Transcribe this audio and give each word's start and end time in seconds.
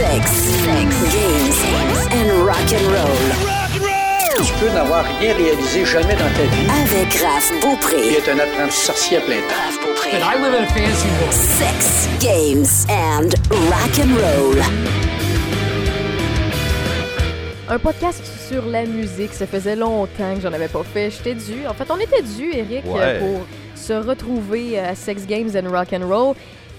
Sex, 0.00 0.30
sex, 0.64 0.88
games 1.12 1.58
and 2.16 2.44
rock 2.46 2.72
and 2.72 2.86
roll. 2.88 4.44
Tu 4.46 4.52
peux 4.54 4.70
n'avoir 4.72 5.04
rien 5.20 5.34
réalisé 5.34 5.84
jamais 5.84 6.14
dans 6.14 6.30
ta 6.36 6.42
vie 6.42 6.66
Avec 6.84 7.12
Raph 7.20 7.50
Beaupré. 7.60 8.14
être 8.14 8.30
un 8.30 8.38
apprenti 8.38 8.76
sorcier 8.76 9.18
à 9.18 9.20
plein 9.20 9.36
temps. 9.36 9.54
Raph 9.66 9.78
Beaupré. 9.84 10.10
And 10.14 10.24
I 10.24 10.38
live 10.42 10.54
in 10.54 10.64
a 10.64 10.66
fancy 10.68 11.06
world. 11.20 11.32
Sex, 11.34 12.08
games 12.18 12.86
and 12.88 13.28
rock 13.68 13.98
and 13.98 14.14
roll. 14.16 14.62
Un 17.68 17.78
podcast 17.78 18.22
sur 18.48 18.64
la 18.66 18.84
musique, 18.86 19.34
ça 19.34 19.46
faisait 19.46 19.76
longtemps 19.76 20.34
que 20.34 20.40
j'en 20.40 20.52
avais 20.54 20.68
pas 20.68 20.82
fait. 20.82 21.10
J'étais 21.10 21.34
dû. 21.34 21.66
En 21.68 21.74
fait, 21.74 21.90
on 21.90 21.98
était 21.98 22.22
dû, 22.22 22.50
Eric, 22.54 22.86
Ouais. 22.86 23.00
euh, 23.00 23.18
pour 23.20 23.46
se 23.76 23.92
retrouver 23.92 24.78
à 24.78 24.94
Sex 24.94 25.26
Games 25.26 25.50
and 25.54 25.70
Rock 25.70 25.88
and 25.92 26.06
Roll. 26.08 26.34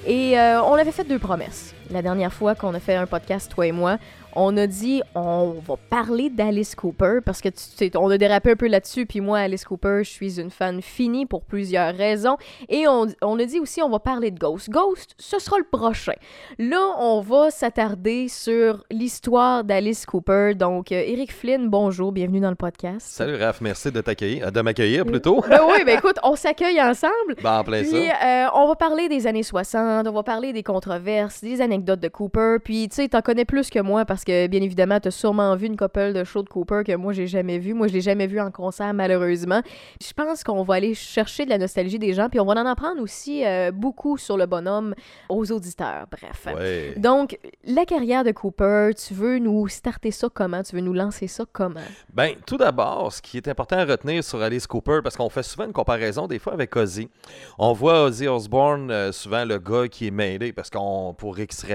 Et 0.08 0.40
euh, 0.40 0.62
on 0.64 0.74
avait 0.74 0.92
fait 0.92 1.04
deux 1.08 1.20
promesses. 1.20 1.76
La 1.92 2.02
dernière 2.02 2.32
fois 2.32 2.55
qu'on 2.55 2.73
a 2.73 2.80
fait 2.80 2.96
un 2.96 3.05
podcast, 3.05 3.52
toi 3.52 3.68
et 3.68 3.73
moi, 3.73 3.98
on 4.34 4.55
a 4.55 4.66
dit 4.66 5.02
on 5.13 5.55
va 5.68 5.76
parler 5.90 6.30
d'Alice 6.30 6.73
Cooper 6.73 7.20
parce 7.26 7.41
que 7.41 7.50
tu 7.50 7.91
on 7.98 8.09
a 8.09 8.17
dérapé 8.17 8.52
un 8.52 8.55
peu 8.55 8.70
là-dessus. 8.70 9.05
Puis 9.05 9.20
moi, 9.20 9.40
Alice 9.40 9.66
Cooper, 9.66 10.00
je 10.05 10.09
suis 10.09 10.40
une 10.40 10.52
fan 10.52 10.81
finie 10.81 11.26
pour 11.26 11.44
plusieurs 11.44 11.94
raisons. 11.94 12.38
Et 12.70 12.88
on, 12.88 13.08
on 13.22 13.38
a 13.40 13.44
dit 13.44 13.59
aussi 13.59 13.81
on 13.81 13.90
va 13.90 14.00
parler 14.00 14.31
de 14.31 14.40
Ghost. 14.40 14.70
Ghost, 14.70 15.16
ce 15.17 15.38
sera 15.38 15.58
le 15.58 15.66
prochain. 15.70 16.14
Là, 16.58 16.80
on 17.00 17.20
va 17.20 17.52
s'attarder 17.52 18.30
sur 18.30 18.86
l'histoire 18.89 19.66
d'Alice 19.66 20.05
Cooper. 20.05 20.53
Donc, 20.55 20.94
euh, 20.94 21.03
Eric 21.05 21.34
Flynn, 21.34 21.67
bonjour, 21.70 22.14
bienvenue 22.14 22.39
dans 22.39 22.52
le 22.52 22.55
podcast. 22.55 23.05
Salut 23.08 23.36
Raph, 23.36 23.59
merci 23.59 23.92
de 23.92 24.00
t'accueillir, 24.00 24.48
euh, 24.48 24.52
de 24.52 24.62
m'accueillir 24.62 25.05
plutôt. 25.05 25.44
Ben 25.50 25.59
oui, 25.67 25.84
ben 25.86 25.98
écoute, 25.98 26.16
on 26.23 26.38
s'accueille 26.38 26.81
ensemble. 26.81 27.36
Ben, 27.44 27.59
en 27.59 27.64
plein 27.66 27.81
Puis, 27.81 28.08
ça. 28.08 28.45
euh, 28.45 28.48
on 28.53 28.70
va 28.70 28.76
parler 28.76 29.09
des 29.09 29.28
années 29.28 29.44
60, 29.44 30.08
on 30.08 30.12
va 30.14 30.23
parler 30.23 30.53
des 30.53 30.64
controverses, 30.64 31.42
des 31.42 31.59
anecdotes 31.59 31.80
de 31.81 32.08
Cooper. 32.08 32.58
Puis, 32.63 32.88
tu 32.90 32.95
sais, 32.95 33.08
t'en 33.08 33.21
connais 33.21 33.45
plus 33.45 33.70
que 33.70 33.80
moi 33.80 34.05
parce 34.05 34.23
que, 34.23 34.48
bien 34.48 34.62
évidemment, 34.62 34.99
t'as 34.99 35.12
sûrement 35.12 35.55
vu 35.55 35.67
une 35.67 35.77
couple 35.77 36.14
de 36.14 36.23
shows 36.23 36.44
de 36.44 36.50
Cooper 36.50 36.81
que 36.86 36.95
moi, 36.95 37.14
j'ai 37.14 37.28
jamais 37.28 37.59
vu. 37.59 37.73
Moi, 37.73 37.88
je 37.88 37.94
l'ai 37.94 38.02
jamais 38.02 38.28
vu 38.28 38.39
en 38.39 38.52
concert, 38.52 38.94
malheureusement. 38.94 39.61
Je 40.02 40.14
pense 40.14 40.44
qu'on 40.44 40.64
va 40.64 40.75
aller 40.75 40.94
chercher 40.94 41.45
de 41.45 41.50
la 41.50 41.58
nostalgie 41.58 42.00
des 42.00 42.14
gens, 42.14 42.30
puis 42.30 42.39
on 42.39 42.45
va 42.45 42.53
en 42.53 42.66
apprendre 42.66 43.02
aussi 43.02 43.45
euh, 43.45 43.72
beaucoup 43.72 44.17
sur 44.17 44.38
le 44.38 44.45
bonhomme 44.45 44.94
aux 45.30 45.52
auditeurs. 45.52 46.06
Bref. 46.11 46.47
Ouais. 46.56 46.94
Donc, 46.97 47.38
la 47.66 47.86
carrière 47.86 48.23
de 48.23 48.31
Cooper, 48.31 48.91
tu 48.95 49.13
veux 49.13 49.39
nous 49.39 49.67
starter 49.67 50.11
ça 50.11 50.28
comment? 50.34 50.63
Tu 50.63 50.75
veux 50.75 50.81
nous 50.81 50.94
lancer 50.94 51.28
ça 51.28 51.44
comment? 51.52 51.80
Ben, 52.13 52.36
tout 52.45 52.58
d'abord, 52.58 53.11
ce 53.13 53.22
qui 53.22 53.38
est 53.38 53.47
important 53.47 53.78
à 53.78 53.86
retenir 53.86 54.23
sur 54.23 54.41
Alice 54.41 54.67
Cooper, 54.67 55.00
parce 55.03 55.16
qu'on 55.17 55.30
fait 55.30 55.44
souvent 55.44 55.66
une 55.66 55.73
comparaison 55.73 56.28
des 56.28 56.39
fois 56.39 56.53
avec 56.53 56.75
Ozzy. 56.75 57.09
On 57.58 57.73
voit 57.73 58.03
Ozzy 58.03 58.28
Osbourne, 58.28 58.91
euh, 58.91 59.11
souvent 59.11 59.45
le 59.45 59.58
gars 59.58 59.88
qui 59.88 60.08
est 60.08 60.11
mêlé, 60.11 60.53
parce 60.53 60.69
qu'on, 60.69 61.13
pour 61.17 61.39
X 61.39 61.66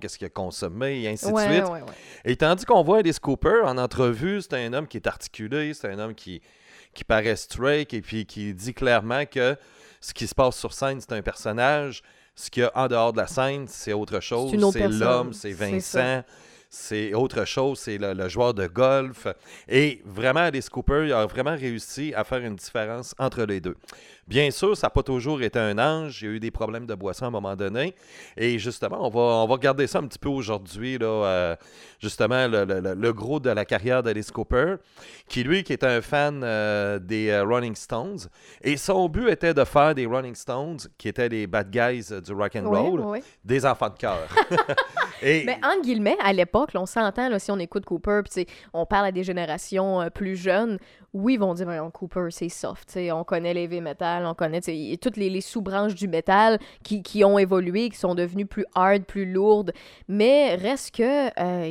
qu'est-ce 0.00 0.18
qu'il 0.18 0.26
a 0.26 0.30
consommé, 0.30 1.02
et 1.02 1.08
ainsi 1.08 1.24
de 1.30 1.38
suite. 1.38 1.64
ouais, 1.64 1.70
ouais. 1.70 1.80
Et 2.24 2.36
tandis 2.36 2.64
qu'on 2.64 2.82
voit 2.82 2.98
Alice 2.98 3.18
Cooper 3.18 3.62
en 3.64 3.78
entrevue, 3.78 4.40
c'est 4.42 4.54
un 4.54 4.72
homme 4.72 4.86
qui 4.86 4.96
est 4.96 5.06
articulé, 5.06 5.74
c'est 5.74 5.88
un 5.88 5.98
homme 5.98 6.14
qui, 6.14 6.40
qui 6.94 7.04
paraît 7.04 7.36
straight 7.36 7.92
et 7.94 8.00
puis 8.00 8.26
qui 8.26 8.54
dit 8.54 8.74
clairement 8.74 9.24
que 9.26 9.56
ce 10.00 10.12
qui 10.12 10.26
se 10.26 10.34
passe 10.34 10.56
sur 10.56 10.72
scène, 10.72 11.00
c'est 11.00 11.12
un 11.12 11.22
personnage. 11.22 12.02
Ce 12.34 12.50
qu'il 12.50 12.62
y 12.62 12.66
a 12.66 12.72
en 12.74 12.88
dehors 12.88 13.12
de 13.12 13.18
la 13.18 13.26
scène, 13.26 13.66
c'est 13.68 13.92
autre 13.92 14.20
chose. 14.20 14.50
C'est 14.72 14.88
l'homme, 14.88 15.32
C'est 15.32 15.52
Vincent. 15.52 16.22
C'est 16.74 17.12
autre 17.12 17.44
chose, 17.44 17.78
c'est 17.80 17.98
le, 17.98 18.14
le 18.14 18.28
joueur 18.30 18.54
de 18.54 18.66
golf. 18.66 19.26
Et 19.68 20.00
vraiment, 20.06 20.40
Alice 20.40 20.70
Cooper 20.70 21.02
il 21.04 21.12
a 21.12 21.26
vraiment 21.26 21.54
réussi 21.54 22.14
à 22.16 22.24
faire 22.24 22.38
une 22.38 22.56
différence 22.56 23.14
entre 23.18 23.42
les 23.42 23.60
deux. 23.60 23.76
Bien 24.26 24.50
sûr, 24.50 24.74
ça 24.76 24.86
n'a 24.86 24.90
pas 24.90 25.02
toujours 25.02 25.42
été 25.42 25.58
un 25.58 25.76
ange. 25.78 26.22
Il 26.22 26.24
y 26.24 26.28
a 26.30 26.34
eu 26.34 26.40
des 26.40 26.50
problèmes 26.52 26.86
de 26.86 26.94
boisson 26.94 27.26
à 27.26 27.28
un 27.28 27.30
moment 27.32 27.56
donné. 27.56 27.94
Et 28.38 28.58
justement, 28.58 29.04
on 29.06 29.10
va, 29.10 29.20
on 29.20 29.46
va 29.46 29.52
regarder 29.52 29.86
ça 29.86 29.98
un 29.98 30.06
petit 30.06 30.18
peu 30.18 30.30
aujourd'hui, 30.30 30.96
là, 30.96 31.06
euh, 31.06 31.56
justement, 32.00 32.46
le, 32.48 32.64
le- 32.94 33.12
gros 33.12 33.38
de 33.40 33.50
la 33.50 33.64
carrière 33.66 34.02
d'Alice 34.02 34.30
Cooper, 34.30 34.76
qui 35.28 35.42
lui, 35.42 35.64
qui 35.64 35.74
est 35.74 35.84
un 35.84 36.00
fan 36.00 36.40
euh, 36.42 36.98
des 37.00 37.28
euh, 37.30 37.44
Rolling 37.44 37.74
Stones. 37.74 38.20
Et 38.62 38.78
son 38.78 39.08
but 39.10 39.28
était 39.28 39.52
de 39.52 39.64
faire 39.64 39.94
des 39.94 40.06
Rolling 40.06 40.36
Stones, 40.36 40.78
qui 40.96 41.08
étaient 41.08 41.28
les 41.28 41.46
bad 41.46 41.68
guys 41.70 42.08
du 42.24 42.32
rock 42.32 42.56
and 42.56 42.70
roll, 42.70 43.20
des 43.44 43.66
enfants 43.66 43.90
de 43.90 43.98
cœur. 43.98 44.28
Et 45.24 45.44
Mais 45.44 45.58
entre 45.64 45.82
guillemets, 45.82 46.16
à 46.20 46.32
l'époque, 46.32 46.61
là, 46.72 46.80
on 46.80 46.86
s'entend, 46.86 47.28
là, 47.28 47.38
si 47.38 47.50
on 47.50 47.58
écoute 47.58 47.84
Cooper, 47.84 48.20
puis 48.24 48.46
on 48.72 48.86
parle 48.86 49.06
à 49.06 49.12
des 49.12 49.24
générations 49.24 50.00
euh, 50.00 50.10
plus 50.10 50.36
jeunes, 50.36 50.78
oui, 51.14 51.34
ils 51.34 51.40
vont 51.40 51.52
dire, 51.54 51.66
Voyons, 51.66 51.90
Cooper, 51.90 52.28
c'est 52.30 52.48
soft. 52.48 52.98
On 53.12 53.24
connaît 53.24 53.52
les 53.52 53.64
heavy 53.64 53.80
metal, 53.80 54.24
on 54.24 54.34
connaît 54.34 54.60
toutes 54.96 55.16
les, 55.16 55.28
les 55.28 55.40
sous-branches 55.42 55.94
du 55.94 56.08
métal 56.08 56.58
qui, 56.82 57.02
qui 57.02 57.22
ont 57.22 57.38
évolué, 57.38 57.90
qui 57.90 57.98
sont 57.98 58.14
devenues 58.14 58.46
plus 58.46 58.64
hard, 58.74 59.04
plus 59.04 59.30
lourdes. 59.30 59.72
Mais 60.08 60.54
reste 60.54 60.94
que, 60.96 61.28
euh, 61.38 61.70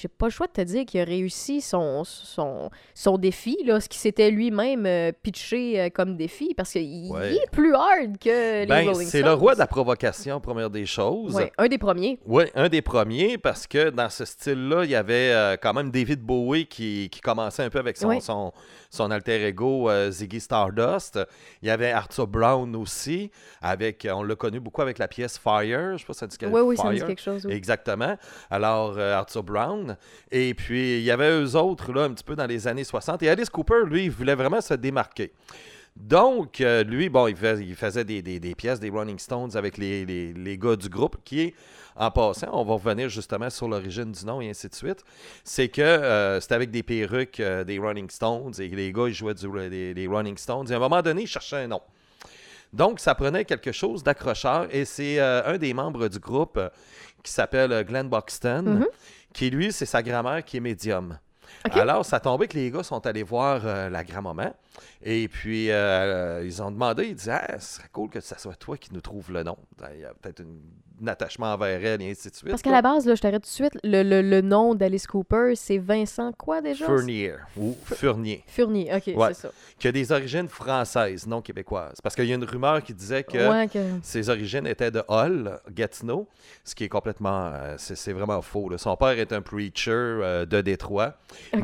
j'ai 0.00 0.08
pas 0.08 0.26
le 0.26 0.30
choix 0.30 0.48
de 0.48 0.52
te 0.52 0.60
dire 0.62 0.84
qu'il 0.86 1.00
a 1.00 1.04
réussi 1.04 1.60
son, 1.60 2.02
son, 2.04 2.70
son 2.94 3.16
défi, 3.16 3.56
là, 3.64 3.80
ce 3.80 3.88
qui 3.88 3.98
s'était 3.98 4.30
lui-même 4.30 4.86
euh, 4.86 5.12
pitché 5.22 5.80
euh, 5.80 5.88
comme 5.88 6.16
défi, 6.16 6.54
parce 6.56 6.72
qu'il 6.72 7.10
Ouais. 7.10 7.34
il 7.34 7.36
est 7.36 7.50
plus 7.50 7.74
hard 7.74 8.18
que 8.18 8.60
les 8.60 8.66
ben, 8.66 8.88
Rolling 8.88 9.08
c'est 9.08 9.22
le 9.22 9.32
roi 9.32 9.54
de 9.54 9.60
la 9.60 9.66
provocation, 9.66 10.40
première 10.40 10.70
des 10.70 10.86
choses. 10.86 11.34
Ouais, 11.34 11.52
un 11.58 11.68
des 11.68 11.78
premiers. 11.78 12.18
Oui, 12.26 12.44
un 12.54 12.68
des 12.68 12.82
premiers, 12.82 13.38
parce 13.38 13.66
que 13.66 13.90
dans 13.90 14.10
ce 14.10 14.24
style-là, 14.30 14.84
il 14.84 14.90
y 14.90 14.94
avait 14.94 15.32
euh, 15.32 15.56
quand 15.60 15.74
même 15.74 15.90
David 15.90 16.20
Bowie 16.20 16.66
qui, 16.66 17.08
qui 17.10 17.20
commençait 17.20 17.62
un 17.62 17.70
peu 17.70 17.78
avec 17.78 17.96
son, 17.96 18.20
son, 18.20 18.52
son 18.90 19.10
alter 19.10 19.44
ego 19.46 19.90
euh, 19.90 20.10
Ziggy 20.10 20.40
Stardust. 20.40 21.18
Il 21.62 21.68
y 21.68 21.70
avait 21.70 21.92
Arthur 21.92 22.26
Brown 22.26 22.74
aussi, 22.76 23.30
avec, 23.60 24.06
on 24.10 24.22
l'a 24.22 24.34
connu 24.34 24.60
beaucoup 24.60 24.82
avec 24.82 24.98
la 24.98 25.08
pièce 25.08 25.38
Fire. 25.38 25.92
Je 25.96 25.98
sais 25.98 26.06
pas 26.06 26.12
si 26.12 26.18
ça 26.20 26.26
dit 26.26 26.38
quelque 26.38 26.52
Oui, 26.52 26.60
oui, 26.62 26.76
ça 26.76 26.92
dit 26.92 27.00
quelque 27.00 27.20
chose. 27.20 27.44
oui. 27.46 27.52
Exactement. 27.52 28.16
Alors, 28.50 28.94
euh, 28.96 29.14
Arthur 29.14 29.42
Brown. 29.42 29.96
Et 30.30 30.54
puis, 30.54 30.98
il 30.98 31.02
y 31.04 31.10
avait 31.10 31.30
eux 31.30 31.56
autres, 31.56 31.92
là, 31.92 32.04
un 32.04 32.10
petit 32.10 32.24
peu 32.24 32.36
dans 32.36 32.46
les 32.46 32.66
années 32.66 32.84
60. 32.84 33.22
Et 33.22 33.28
Alice 33.28 33.50
Cooper, 33.50 33.82
lui, 33.86 34.04
il 34.04 34.10
voulait 34.10 34.34
vraiment 34.34 34.60
se 34.60 34.74
démarquer. 34.74 35.32
Donc, 35.96 36.60
euh, 36.60 36.82
lui, 36.84 37.08
bon, 37.08 37.26
il, 37.26 37.36
fais- 37.36 37.60
il 37.60 37.74
faisait 37.74 38.04
des, 38.04 38.22
des- 38.22 38.40
des 38.40 38.54
pièces 38.54 38.80
des 38.80 38.88
Rolling 38.90 39.18
Stones 39.18 39.50
avec 39.56 39.76
les, 39.76 40.04
les- 40.06 40.32
les 40.32 40.56
gars 40.58 40.76
du 40.76 40.88
groupe, 40.88 41.16
qui 41.24 41.40
est, 41.42 41.54
en 41.96 42.10
passant, 42.10 42.48
on 42.52 42.64
va 42.64 42.74
revenir 42.74 43.08
justement 43.08 43.50
sur 43.50 43.68
l'origine 43.68 44.12
du 44.12 44.24
nom 44.24 44.40
et 44.40 44.48
ainsi 44.48 44.68
de 44.68 44.74
suite, 44.74 45.04
c'est 45.44 45.68
que 45.68 45.82
euh, 45.82 46.40
c'était 46.40 46.54
avec 46.54 46.70
des 46.70 46.82
perruques 46.82 47.40
euh, 47.40 47.64
des 47.64 47.78
Rolling 47.78 48.08
Stones 48.08 48.52
et 48.58 48.68
les 48.68 48.92
gars, 48.92 49.08
ils 49.08 49.14
jouaient 49.14 49.34
du, 49.34 49.46
des, 49.68 49.92
des 49.92 50.06
Rolling 50.06 50.38
Stones. 50.38 50.66
Et 50.70 50.72
à 50.72 50.76
un 50.76 50.80
moment 50.80 51.02
donné, 51.02 51.22
ils 51.22 51.26
cherchaient 51.28 51.64
un 51.64 51.68
nom. 51.68 51.82
Donc, 52.72 53.00
ça 53.00 53.14
prenait 53.14 53.44
quelque 53.44 53.72
chose 53.72 54.02
d'accrocheur 54.04 54.68
et 54.74 54.84
c'est 54.84 55.18
un 55.18 55.58
des 55.58 55.74
membres 55.74 56.06
du 56.08 56.20
groupe 56.20 56.58
qui 57.22 57.32
s'appelle 57.32 57.84
Glenn 57.84 58.08
Buxton, 58.08 58.62
Mhm. 58.62 58.86
qui 59.34 59.50
lui, 59.50 59.72
c'est 59.72 59.86
sa 59.86 60.02
grand-mère 60.02 60.44
qui 60.44 60.56
est 60.58 60.60
médium. 60.60 61.18
Alors, 61.72 62.06
ça 62.06 62.20
tombait 62.20 62.46
que 62.46 62.56
les 62.56 62.70
gars 62.70 62.84
sont 62.84 63.04
allés 63.06 63.24
voir 63.24 63.90
la 63.90 64.04
grand-maman 64.04 64.54
et 65.02 65.28
puis 65.28 65.70
euh, 65.70 66.42
ils 66.44 66.62
ont 66.62 66.70
demandé, 66.70 67.06
ils 67.08 67.14
disaient, 67.14 67.32
ah, 67.48 67.58
ce 67.58 67.76
serait 67.76 67.88
cool 67.92 68.08
que 68.10 68.20
ce 68.20 68.34
soit 68.38 68.54
toi 68.56 68.76
qui 68.76 68.92
nous 68.92 69.00
trouve 69.00 69.32
le 69.32 69.42
nom. 69.42 69.56
Il 69.94 70.00
y 70.00 70.04
a 70.04 70.12
peut-être 70.14 70.42
un 70.42 71.06
attachement 71.06 71.54
envers 71.54 71.82
elle 71.82 72.02
et 72.02 72.10
ainsi 72.10 72.28
de 72.28 72.34
suite. 72.34 72.50
Parce 72.50 72.60
qu'à 72.60 72.70
la 72.72 72.82
base, 72.82 73.06
là, 73.06 73.14
je 73.14 73.22
t'arrête 73.22 73.42
tout 73.42 73.48
de 73.48 73.52
suite, 73.54 73.78
le, 73.82 74.02
le- 74.02 74.20
le 74.20 74.40
nom 74.42 74.74
d'Alice 74.74 75.06
Cooper, 75.06 75.54
c'est 75.56 75.78
Vincent 75.78 76.30
quoi 76.32 76.60
déjà? 76.60 76.84
Fournier 76.84 77.32
ou 77.56 77.74
Furnier, 77.84 78.44
Fournier, 78.46 78.90
ok, 78.94 79.14
Ouais. 79.16 79.28
c'est 79.32 79.46
ça. 79.46 79.50
qui 79.78 79.88
a 79.88 79.92
des 79.92 80.12
origines 80.12 80.46
françaises, 80.48 81.26
non 81.26 81.40
québécoises. 81.40 81.98
Parce 82.02 82.14
qu'il 82.14 82.26
y 82.26 82.32
a 82.32 82.34
une 82.34 82.44
rumeur 82.44 82.82
qui 82.82 82.92
disait 82.92 83.24
que 83.24 83.48
Ouais, 83.48 83.66
que- 83.68 83.78
Ses 84.02 84.28
origines 84.28 84.66
étaient 84.66 84.90
de 84.90 85.02
Hull, 85.08 85.58
Gatineau, 85.70 86.28
ce 86.64 86.74
qui 86.74 86.84
est 86.84 86.88
complètement, 86.90 87.50
euh, 87.54 87.76
c'est 87.78 87.96
c'est 87.96 88.12
vraiment 88.12 88.42
faux. 88.42 88.68
là. 88.68 88.76
Son 88.76 88.94
père 88.98 89.18
est 89.18 89.32
un 89.32 89.40
preacher 89.40 89.90
euh, 89.92 90.44
de 90.44 90.60
Détroit, 90.60 91.14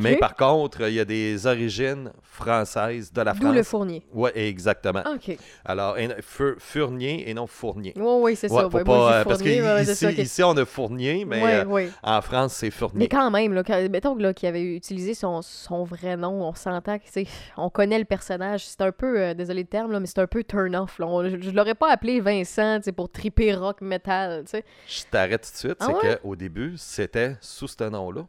mais 0.00 0.16
par 0.16 0.34
contre, 0.34 0.80
il 0.88 0.94
y 0.94 1.00
a 1.00 1.04
des 1.04 1.46
origines 1.46 2.10
françaises 2.22 3.05
de 3.12 3.22
la 3.22 3.32
D'où 3.32 3.46
le 3.48 3.54
France. 3.54 3.66
Fournier. 3.68 4.02
Oui, 4.12 4.30
exactement. 4.34 5.02
Ah, 5.04 5.12
ok. 5.14 5.36
Alors, 5.64 5.96
Fur- 6.22 6.56
Furnier 6.58 7.28
et 7.28 7.34
non 7.34 7.46
Fournier. 7.46 7.92
Oui, 7.96 8.02
oui, 8.20 8.36
c'est 8.36 8.50
Ouais, 8.50 8.60
ça. 8.62 8.68
Ouais, 8.68 8.84
pas, 8.84 9.20
euh, 9.20 9.24
parce 9.24 9.38
Fournier, 9.40 9.62
ouais, 9.62 9.84
ça, 9.84 10.08
ok. 10.08 10.18
ici, 10.18 10.42
on 10.42 10.56
a 10.56 10.64
Fournier, 10.64 11.24
mais 11.24 11.42
euh, 11.64 11.88
en 12.02 12.20
France, 12.22 12.54
c'est 12.54 12.70
Fournier. 12.70 12.98
Mais 13.00 13.08
quand 13.08 13.30
même, 13.30 13.52
là, 13.52 13.62
quand- 13.62 13.88
mettons 13.90 14.14
là, 14.16 14.32
qu'il 14.34 14.48
avait 14.48 14.62
utilisé 14.62 15.14
son, 15.14 15.42
son 15.42 15.84
vrai 15.84 16.16
nom, 16.16 16.42
on 16.48 16.54
s'entend 16.54 16.98
que 16.98 17.04
c'est, 17.06 17.26
on 17.56 17.70
connaît 17.70 17.98
le 17.98 18.04
personnage. 18.04 18.64
C'est 18.66 18.80
un 18.82 18.92
peu, 18.92 19.20
euh, 19.20 19.34
désolé 19.34 19.62
le 19.62 19.68
terme, 19.68 19.92
là, 19.92 20.00
mais 20.00 20.06
c'est 20.06 20.18
un 20.20 20.26
peu 20.26 20.42
turn-off. 20.44 20.96
Je, 20.98 21.38
je 21.40 21.50
l'aurais 21.50 21.74
pas 21.74 21.90
appelé 21.90 22.20
Vincent 22.20 22.80
pour 22.96 23.10
triper 23.10 23.54
rock 23.54 23.80
metal. 23.80 24.44
tu 24.44 24.50
sais. 24.50 24.64
Je 24.86 25.02
t'arrête 25.10 25.42
tout 25.42 25.50
de 25.52 25.56
suite, 25.56 25.76
Ah 25.80 25.88
c'est 26.02 26.20
qu'au 26.22 26.36
début, 26.36 26.74
c'était 26.76 27.36
sous 27.40 27.68
ce 27.68 27.84
nom-là. 27.84 28.26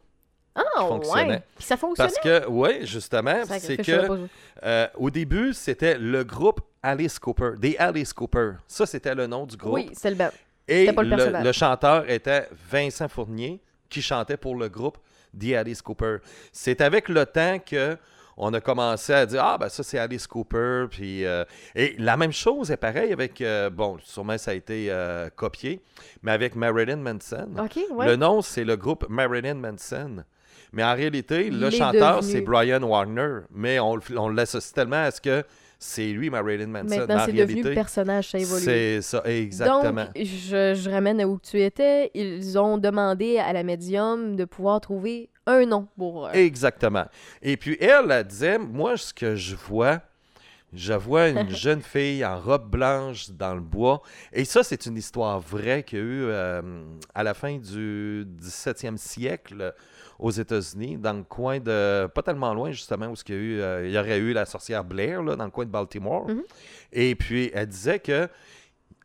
Ah, 0.76 0.80
fonctionnait. 0.80 1.28
ouais. 1.28 1.42
Puis 1.56 1.64
ça 1.64 1.76
fonctionnait. 1.76 2.10
Parce 2.10 2.22
que, 2.22 2.48
oui, 2.48 2.86
justement, 2.86 3.42
c'est 3.58 3.76
que. 3.76 4.28
Euh, 4.64 4.88
au 4.96 5.10
début, 5.10 5.52
c'était 5.54 5.96
le 5.98 6.24
groupe 6.24 6.60
Alice 6.82 7.18
Cooper, 7.18 7.52
des 7.58 7.76
Alice 7.76 8.12
Cooper. 8.12 8.52
Ça, 8.66 8.86
c'était 8.86 9.14
le 9.14 9.26
nom 9.26 9.46
du 9.46 9.56
groupe. 9.56 9.74
Oui, 9.74 9.90
c'est 9.92 10.10
le 10.10 10.16
bel. 10.16 10.30
Et 10.66 10.92
pas 10.92 11.02
le 11.02 11.42
le, 11.42 11.52
chanteur 11.52 12.08
était 12.10 12.48
Vincent 12.70 13.08
Fournier, 13.08 13.60
qui 13.88 14.02
chantait 14.02 14.36
pour 14.36 14.54
le 14.54 14.68
groupe 14.68 14.98
The 15.38 15.54
Alice 15.54 15.80
Cooper. 15.80 16.18
C'est 16.52 16.80
avec 16.80 17.08
le 17.08 17.24
temps 17.24 17.58
que 17.58 17.96
on 18.38 18.54
a 18.54 18.60
commencé 18.60 19.12
à 19.12 19.26
dire 19.26 19.42
Ah, 19.44 19.58
ben 19.58 19.68
ça, 19.68 19.82
c'est 19.82 19.98
Alice 19.98 20.26
Cooper. 20.26 20.86
Puis, 20.90 21.24
euh, 21.24 21.44
et 21.74 21.96
la 21.98 22.16
même 22.16 22.32
chose 22.32 22.70
est 22.70 22.76
pareil 22.76 23.12
avec, 23.12 23.40
euh, 23.40 23.68
bon, 23.68 23.98
sûrement 24.02 24.38
ça 24.38 24.52
a 24.52 24.54
été 24.54 24.86
euh, 24.90 25.28
copié, 25.34 25.82
mais 26.22 26.32
avec 26.32 26.54
Marilyn 26.54 26.96
Manson. 26.96 27.48
OK, 27.58 27.78
ouais. 27.90 28.06
Le 28.06 28.16
nom, 28.16 28.40
c'est 28.40 28.64
le 28.64 28.76
groupe 28.76 29.06
Marilyn 29.08 29.54
Manson. 29.54 30.24
Mais 30.72 30.84
en 30.84 30.94
réalité, 30.94 31.50
le 31.50 31.70
chanteur, 31.70 32.22
c'est 32.22 32.40
Brian 32.40 32.82
Warner. 32.82 33.40
Mais 33.50 33.78
on, 33.80 34.28
l'associe 34.28 34.72
tellement 34.72 35.02
à 35.04 35.10
ce 35.10 35.20
que 35.20 35.42
c'est 35.78 36.08
lui, 36.08 36.28
Marilyn 36.28 36.66
Manson. 36.66 36.96
Maintenant, 36.98 37.22
en 37.22 37.26
c'est 37.26 37.32
devenu 37.32 37.62
le 37.62 37.74
personnage, 37.74 38.30
ça 38.30 38.38
évolue. 38.38 38.62
C'est 38.62 39.00
ça, 39.00 39.22
exactement. 39.24 40.04
Donc, 40.06 40.12
je, 40.16 40.74
je 40.74 40.90
ramène 40.90 41.20
à 41.20 41.26
où 41.28 41.38
tu 41.40 41.62
étais. 41.62 42.10
Ils 42.14 42.58
ont 42.58 42.78
demandé 42.78 43.38
à 43.38 43.52
la 43.52 43.62
médium 43.62 44.34
de 44.34 44.44
pouvoir 44.44 44.80
trouver 44.80 45.30
un 45.46 45.64
nom 45.66 45.86
pour. 45.96 46.26
euh, 46.26 46.32
Exactement. 46.32 47.06
Et 47.42 47.56
puis 47.56 47.76
elle, 47.80 48.10
elle 48.10 48.26
disait, 48.26 48.58
moi, 48.58 48.96
ce 48.96 49.14
que 49.14 49.36
je 49.36 49.54
vois, 49.54 50.00
je 50.72 50.92
vois 50.92 51.28
une 51.28 51.48
jeune 51.56 51.80
fille 51.80 52.24
en 52.24 52.38
robe 52.40 52.68
blanche 52.68 53.30
dans 53.30 53.54
le 53.54 53.60
bois. 53.60 54.02
Et 54.32 54.44
ça, 54.44 54.62
c'est 54.64 54.84
une 54.84 54.96
histoire 54.96 55.38
vraie 55.40 55.84
qu'il 55.84 55.98
y 55.98 56.02
a 56.02 56.04
eu 56.04 56.22
euh, 56.24 56.60
à 57.14 57.22
la 57.22 57.34
fin 57.34 57.56
du 57.56 58.26
17e 58.42 58.96
siècle 58.96 59.72
aux 60.18 60.30
États-Unis, 60.30 60.96
dans 60.96 61.12
le 61.12 61.22
coin 61.22 61.60
de, 61.60 62.06
pas 62.12 62.22
tellement 62.22 62.52
loin 62.52 62.72
justement, 62.72 63.06
où 63.06 63.14
il 63.28 63.34
y, 63.34 63.36
a 63.36 63.40
eu, 63.40 63.60
euh, 63.60 63.86
il 63.86 63.92
y 63.92 63.98
aurait 63.98 64.18
eu 64.18 64.32
la 64.32 64.46
sorcière 64.46 64.84
Blair, 64.84 65.22
là, 65.22 65.36
dans 65.36 65.44
le 65.44 65.50
coin 65.50 65.64
de 65.64 65.70
Baltimore. 65.70 66.28
Mhm. 66.28 66.42
Et 66.92 67.14
puis, 67.14 67.50
elle 67.54 67.66
disait 67.66 68.00
que 68.00 68.28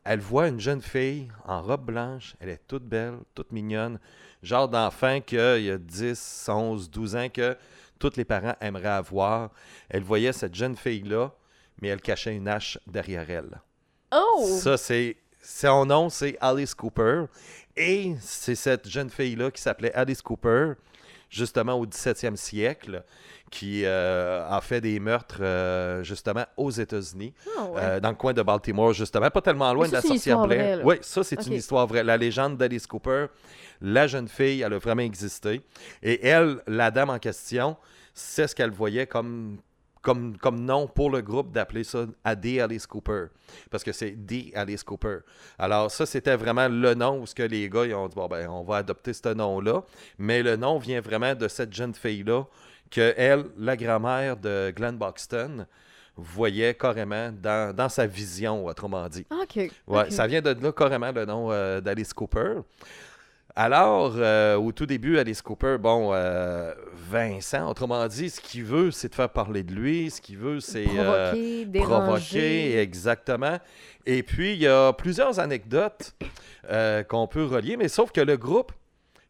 elle 0.05 0.19
voit 0.19 0.47
une 0.49 0.59
jeune 0.59 0.81
fille 0.81 1.29
en 1.45 1.61
robe 1.61 1.85
blanche, 1.85 2.35
elle 2.39 2.49
est 2.49 2.61
toute 2.67 2.83
belle, 2.83 3.19
toute 3.33 3.51
mignonne, 3.51 3.99
genre 4.41 4.67
d'enfant 4.67 5.21
qu'il 5.21 5.63
y 5.63 5.71
a 5.71 5.77
10, 5.77 6.49
11, 6.49 6.89
12 6.89 7.15
ans 7.15 7.29
que 7.29 7.55
tous 7.99 8.17
les 8.17 8.25
parents 8.25 8.55
aimeraient 8.59 8.89
avoir. 8.89 9.51
Elle 9.89 10.03
voyait 10.03 10.33
cette 10.33 10.55
jeune 10.55 10.75
fille-là, 10.75 11.31
mais 11.81 11.87
elle 11.87 12.01
cachait 12.01 12.35
une 12.35 12.47
hache 12.47 12.77
derrière 12.85 13.29
elle. 13.29 13.61
Oh! 14.11 14.45
Ça, 14.45 14.77
c'est. 14.77 15.17
Son 15.45 15.85
nom, 15.85 16.09
c'est 16.09 16.37
Alice 16.39 16.73
Cooper. 16.73 17.25
Et 17.75 18.15
c'est 18.21 18.55
cette 18.55 18.87
jeune 18.87 19.09
fille-là 19.09 19.51
qui 19.51 19.61
s'appelait 19.61 19.93
Alice 19.93 20.21
Cooper, 20.21 20.73
justement 21.33 21.73
au 21.73 21.85
17e 21.85 22.35
siècle, 22.35 23.03
qui 23.49 23.85
euh, 23.85 24.47
a 24.47 24.61
fait 24.61 24.81
des 24.81 24.99
meurtres, 24.99 25.39
euh, 25.41 26.03
justement, 26.03 26.45
aux 26.57 26.69
États-Unis. 26.69 27.33
Ah, 27.57 27.65
ouais. 27.65 27.81
Euh, 27.81 27.99
dans 27.99 28.09
le 28.09 28.15
coin 28.15 28.33
de 28.33 28.41
Baltimore, 28.41 28.93
justement, 28.93 29.29
pas 29.29 29.41
tellement 29.41 29.73
loin 29.73 29.87
de 29.87 29.93
la 29.93 30.01
sorcière 30.01 30.47
Blair. 30.47 30.85
Oui, 30.85 30.95
ça, 31.01 31.23
c'est 31.23 31.45
une 31.47 31.53
histoire 31.53 31.87
vraie. 31.87 32.03
La 32.03 32.17
légende 32.17 32.57
d'Alice 32.57 32.85
Cooper, 32.85 33.27
la 33.81 34.05
jeune 34.07 34.27
fille, 34.27 34.61
elle 34.61 34.73
a 34.73 34.77
vraiment 34.77 35.01
existé. 35.01 35.61
Et 36.03 36.25
elle, 36.25 36.61
la 36.67 36.91
dame 36.91 37.09
en 37.09 37.19
question, 37.19 37.77
c'est 38.13 38.47
ce 38.47 38.55
qu'elle 38.55 38.71
voyait 38.71 39.07
comme, 39.07 39.57
comme, 40.03 40.37
comme 40.37 40.63
nom 40.63 40.85
pour 40.85 41.09
le 41.09 41.21
groupe 41.21 41.51
d'appeler 41.51 41.83
ça 41.83 42.05
AD 42.23 42.45
Alice 42.59 42.85
Cooper. 42.85 43.27
Parce 43.71 43.83
que 43.83 43.91
c'est 43.91 44.11
D 44.11 44.51
Alice 44.53 44.83
Cooper. 44.83 45.19
Alors, 45.57 45.89
ça, 45.89 46.05
c'était 46.05 46.35
vraiment 46.35 46.67
le 46.67 46.93
nom 46.93 47.21
où 47.21 47.25
ce 47.25 47.33
que 47.33 47.41
les 47.41 47.67
gars 47.69 47.85
ils 47.85 47.95
ont 47.95 48.07
dit 48.07 48.15
bon, 48.15 48.27
ben, 48.27 48.47
on 48.49 48.63
va 48.63 48.77
adopter 48.77 49.13
ce 49.13 49.33
nom-là. 49.33 49.83
Mais 50.19 50.43
le 50.43 50.57
nom 50.57 50.77
vient 50.77 51.01
vraiment 51.01 51.33
de 51.33 51.47
cette 51.47 51.73
jeune 51.73 51.95
fille-là 51.95 52.43
que 52.91 53.13
elle, 53.17 53.45
la 53.57 53.75
grand-mère 53.75 54.37
de 54.37 54.71
Glenn 54.75 54.97
Buxton, 54.97 55.65
voyait 56.15 56.75
carrément 56.75 57.31
dans, 57.31 57.75
dans 57.75 57.89
sa 57.89 58.05
vision, 58.05 58.65
autrement 58.65 59.07
dit. 59.07 59.25
OK. 59.31 59.71
Ouais, 59.87 60.11
ça 60.11 60.27
vient 60.27 60.41
de 60.41 60.51
là 60.61 60.71
carrément 60.71 61.11
le 61.11 61.25
nom 61.25 61.51
euh, 61.51 61.81
d'Alice 61.81 62.13
Cooper. 62.13 62.59
Alors, 63.55 64.13
euh, 64.17 64.55
au 64.55 64.71
tout 64.71 64.87
début, 64.87 65.19
Alice 65.19 65.43
Cooper, 65.43 65.77
bon, 65.79 66.09
euh, 66.11 66.73
Vincent, 67.11 67.69
autrement 67.69 68.07
dit, 68.07 68.31
ce 68.31 68.41
qu'il 68.41 68.63
veut, 68.63 68.89
c'est 68.89 69.09
de 69.09 69.15
faire 69.15 69.29
parler 69.29 69.61
de 69.61 69.73
lui. 69.73 70.09
Ce 70.09 70.19
qu'il 70.19 70.39
veut, 70.39 70.59
c'est 70.59 70.87
euh, 70.97 71.29
Provoquer, 71.29 71.65
provoquer, 71.65 71.65
déranger. 71.67 72.79
exactement. 72.79 73.57
Et 74.07 74.23
puis, 74.23 74.53
il 74.53 74.59
y 74.59 74.67
a 74.67 74.91
plusieurs 74.93 75.39
anecdotes 75.39 76.15
euh, 76.71 77.03
qu'on 77.03 77.27
peut 77.27 77.45
relier, 77.45 77.77
mais 77.77 77.89
sauf 77.89 78.11
que 78.11 78.21
le 78.21 78.37
groupe, 78.37 78.71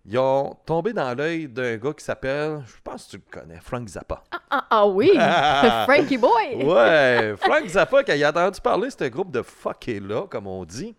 ils 0.06 0.18
ont 0.18 0.56
tombé 0.66 0.94
dans 0.94 1.14
l'œil 1.18 1.50
d'un 1.50 1.76
gars 1.76 1.92
qui 1.94 2.06
s'appelle, 2.06 2.62
je 2.66 2.74
pense 2.82 3.06
que 3.06 3.12
tu 3.12 3.18
le 3.18 3.24
connais, 3.42 3.60
Frank 3.62 3.86
Zappa. 3.90 4.24
Ah, 4.50 4.66
ah 4.70 4.88
oui! 4.88 5.12
Frankie 5.84 6.18
Boy! 6.18 6.64
Ouais, 6.64 7.36
Frank 7.38 7.68
Zappa, 7.68 8.04
quand 8.06 8.14
il 8.14 8.24
a 8.24 8.30
entendu 8.30 8.62
parler 8.62 8.88
de 8.88 8.94
ce 8.98 9.06
groupe 9.10 9.32
de 9.32 9.42
fuckés-là, 9.42 10.28
comme 10.30 10.48
on 10.48 10.64
dit, 10.64 10.96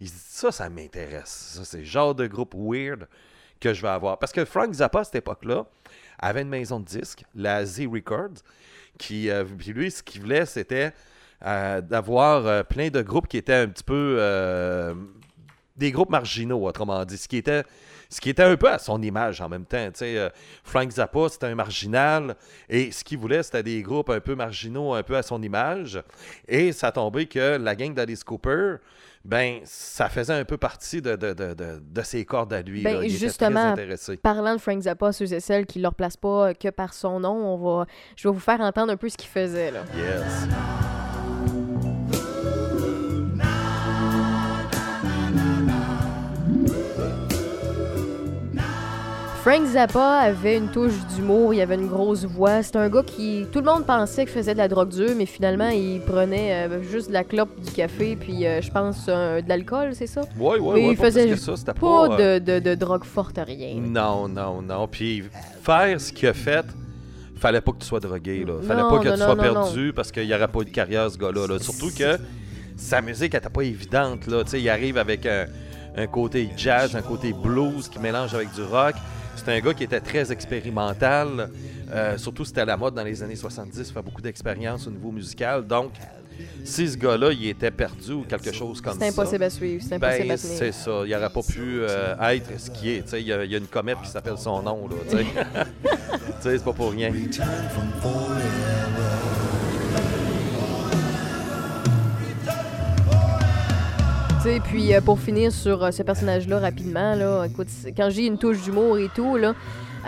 il 0.00 0.08
se 0.08 0.14
dit 0.14 0.20
ça, 0.20 0.52
ça 0.52 0.68
m'intéresse. 0.68 1.54
Ça, 1.56 1.64
c'est 1.64 1.78
le 1.78 1.84
genre 1.84 2.14
de 2.14 2.26
groupe 2.26 2.54
weird 2.56 3.08
que 3.60 3.72
je 3.72 3.82
vais 3.82 3.88
avoir. 3.88 4.18
Parce 4.18 4.32
que 4.32 4.44
Frank 4.44 4.72
Zappa, 4.72 5.00
à 5.00 5.04
cette 5.04 5.16
époque-là, 5.16 5.64
avait 6.18 6.42
une 6.42 6.48
maison 6.48 6.80
de 6.80 6.84
disques, 6.84 7.24
la 7.34 7.64
Z 7.64 7.86
Records, 7.86 8.42
qui, 8.98 9.30
euh, 9.30 9.44
puis 9.44 9.72
lui, 9.72 9.90
ce 9.90 10.02
qu'il 10.02 10.22
voulait, 10.22 10.46
c'était 10.46 10.92
euh, 11.44 11.80
d'avoir 11.80 12.46
euh, 12.46 12.62
plein 12.62 12.88
de 12.88 13.02
groupes 13.02 13.28
qui 13.28 13.36
étaient 13.36 13.54
un 13.54 13.68
petit 13.68 13.84
peu 13.84 14.94
des 15.76 15.92
groupes 15.92 16.10
marginaux, 16.10 16.66
autrement 16.66 17.04
dit. 17.04 17.18
Ce 17.18 17.28
qui 17.28 17.36
était, 17.36 17.62
ce 18.08 18.20
qui 18.20 18.30
était 18.30 18.42
un 18.42 18.56
peu 18.56 18.70
à 18.70 18.78
son 18.78 19.00
image 19.02 19.40
en 19.40 19.48
même 19.48 19.64
temps. 19.64 19.88
Euh, 20.02 20.30
Frank 20.64 20.90
Zappa, 20.90 21.28
c'était 21.30 21.46
un 21.46 21.54
marginal. 21.54 22.36
Et 22.68 22.92
ce 22.92 23.04
qu'il 23.04 23.18
voulait, 23.18 23.42
c'était 23.42 23.62
des 23.62 23.82
groupes 23.82 24.10
un 24.10 24.20
peu 24.20 24.34
marginaux, 24.34 24.94
un 24.94 25.02
peu 25.02 25.16
à 25.16 25.22
son 25.22 25.42
image. 25.42 26.02
Et 26.48 26.72
ça 26.72 26.88
a 26.88 26.92
tombé 26.92 27.26
que 27.26 27.56
la 27.56 27.74
gang 27.74 27.94
d'Alice 27.94 28.24
Cooper, 28.24 28.76
ben, 29.24 29.58
ça 29.64 30.08
faisait 30.08 30.34
un 30.34 30.44
peu 30.44 30.56
partie 30.56 31.02
de, 31.02 31.16
de, 31.16 31.32
de, 31.32 31.54
de, 31.54 31.82
de 31.82 32.02
ses 32.02 32.24
cordes 32.24 32.52
à 32.52 32.62
lui. 32.62 32.82
Ben, 32.82 32.94
là. 32.94 33.00
Il 33.02 33.10
était 33.10 33.26
justement, 33.26 33.74
très. 33.74 34.16
Parlant 34.18 34.54
de 34.54 34.60
Frank 34.60 34.80
Zappa, 34.80 35.12
ceux 35.12 35.32
et 35.32 35.40
celles 35.40 35.66
qui 35.66 35.78
ne 35.78 35.82
le 35.82 35.88
replacent 35.88 36.16
pas 36.16 36.54
que 36.54 36.68
par 36.68 36.94
son 36.94 37.20
nom, 37.20 37.34
on 37.34 37.56
va, 37.56 37.86
je 38.14 38.28
vais 38.28 38.34
vous 38.34 38.40
faire 38.40 38.60
entendre 38.60 38.92
un 38.92 38.96
peu 38.96 39.08
ce 39.08 39.16
qu'il 39.16 39.30
faisait. 39.30 39.72
Là. 39.72 39.80
Yes. 39.96 40.75
Frank 49.46 49.64
Zappa 49.64 50.18
avait 50.22 50.56
une 50.56 50.66
touche 50.72 50.98
d'humour, 51.14 51.54
il 51.54 51.60
avait 51.60 51.76
une 51.76 51.86
grosse 51.86 52.24
voix. 52.24 52.64
C'était 52.64 52.78
un 52.78 52.88
gars 52.88 53.04
qui. 53.04 53.46
Tout 53.52 53.60
le 53.60 53.66
monde 53.66 53.86
pensait 53.86 54.24
qu'il 54.24 54.34
faisait 54.34 54.54
de 54.54 54.58
la 54.58 54.66
drogue 54.66 54.88
dure, 54.88 55.12
mais 55.16 55.24
finalement, 55.24 55.68
il 55.68 56.00
prenait 56.00 56.66
euh, 56.66 56.82
juste 56.82 57.06
de 57.10 57.12
la 57.12 57.22
clope, 57.22 57.60
du 57.60 57.70
café, 57.70 58.16
puis 58.16 58.44
euh, 58.44 58.60
je 58.60 58.68
pense 58.72 59.06
euh, 59.08 59.40
de 59.40 59.48
l'alcool, 59.48 59.90
c'est 59.94 60.08
ça? 60.08 60.22
Ouais, 60.36 60.58
Mais 60.58 60.58
ouais, 60.58 60.88
il 60.90 60.96
faisait 60.96 61.28
que 61.28 61.36
ça, 61.36 61.56
c'était 61.56 61.74
Pas 61.74 62.08
pas, 62.08 62.18
euh, 62.20 62.40
de, 62.40 62.54
de, 62.54 62.58
de 62.58 62.74
drogue 62.74 63.04
forte, 63.04 63.38
rien. 63.38 63.76
Non, 63.80 64.26
non, 64.26 64.62
non. 64.62 64.88
Puis 64.88 65.22
faire 65.62 66.00
ce 66.00 66.12
qu'il 66.12 66.26
a 66.26 66.34
fait, 66.34 66.66
fallait 67.36 67.60
pas 67.60 67.70
que 67.70 67.78
tu 67.78 67.86
sois 67.86 68.00
drogué. 68.00 68.44
Là. 68.44 68.54
Fallait 68.66 68.82
Non, 68.82 68.90
pas 68.90 68.98
que 68.98 69.08
non, 69.10 69.14
tu 69.14 69.20
sois 69.20 69.34
non, 69.36 69.42
perdu 69.42 69.92
parce 69.94 70.10
qu'il 70.10 70.26
n'y 70.26 70.34
aurait 70.34 70.48
pas 70.48 70.62
eu 70.62 70.64
de 70.64 70.70
carrière, 70.70 71.08
ce 71.08 71.18
gars-là. 71.18 71.46
là. 71.46 71.60
Surtout 71.60 71.92
que 71.96 72.18
sa 72.76 73.00
musique 73.00 73.34
n'était 73.34 73.48
pas 73.48 73.62
évidente. 73.62 74.26
Là. 74.26 74.42
Tu 74.42 74.50
sais, 74.50 74.60
Il 74.60 74.68
arrive 74.68 74.98
avec 74.98 75.24
un, 75.24 75.46
un 75.96 76.06
côté 76.08 76.50
jazz, 76.56 76.96
un 76.96 77.02
côté 77.02 77.32
blues 77.32 77.88
qui 77.88 78.00
mélange 78.00 78.34
avec 78.34 78.52
du 78.52 78.62
rock. 78.64 78.96
C'est 79.36 79.52
un 79.52 79.60
gars 79.60 79.74
qui 79.74 79.84
était 79.84 80.00
très 80.00 80.32
expérimental. 80.32 81.50
Euh, 81.92 82.18
surtout, 82.18 82.44
c'était 82.44 82.62
à 82.62 82.64
la 82.64 82.76
mode 82.76 82.94
dans 82.94 83.04
les 83.04 83.22
années 83.22 83.36
70, 83.36 83.92
faire 83.92 84.02
beaucoup 84.02 84.20
d'expérience 84.22 84.86
au 84.86 84.90
niveau 84.90 85.12
musical. 85.12 85.64
Donc, 85.66 85.92
si 86.64 86.88
ce 86.88 86.96
gars-là, 86.96 87.30
il 87.32 87.46
était 87.48 87.70
perdu 87.70 88.12
ou 88.12 88.22
quelque 88.22 88.52
chose 88.52 88.80
comme 88.80 88.94
ça. 88.94 88.98
C'est 89.00 89.08
impossible 89.08 89.44
à 89.44 89.50
suivre, 89.50 89.82
c'est 89.86 89.94
impossible 89.94 90.28
Ben, 90.28 90.34
à 90.34 90.36
tenir. 90.38 90.56
c'est 90.58 90.72
ça. 90.72 91.02
Il 91.04 91.10
n'aurait 91.12 91.30
pas 91.30 91.42
pu 91.42 91.60
euh, 91.80 92.16
être 92.30 92.50
ce 92.58 92.70
qu'il 92.70 92.88
est. 92.88 93.12
Il 93.12 93.26
y, 93.26 93.32
a- 93.32 93.44
il 93.44 93.50
y 93.50 93.54
a 93.54 93.58
une 93.58 93.66
comète 93.68 93.98
qui 94.02 94.10
s'appelle 94.10 94.36
son 94.38 94.60
nom. 94.62 94.88
Là, 94.88 95.22
c'est 96.40 96.62
pas 96.64 96.72
pour 96.72 96.90
rien. 96.90 97.10
Sais, 104.46 104.60
puis 104.60 104.94
euh, 104.94 105.00
pour 105.00 105.18
finir 105.18 105.50
sur 105.50 105.82
euh, 105.82 105.90
ce 105.90 106.04
personnage-là 106.04 106.60
rapidement, 106.60 107.16
là, 107.16 107.44
écoute, 107.46 107.66
quand 107.96 108.10
j'ai 108.10 108.26
une 108.26 108.38
touche 108.38 108.62
d'humour 108.62 108.96
et 108.96 109.08
tout, 109.12 109.36
là, 109.36 109.54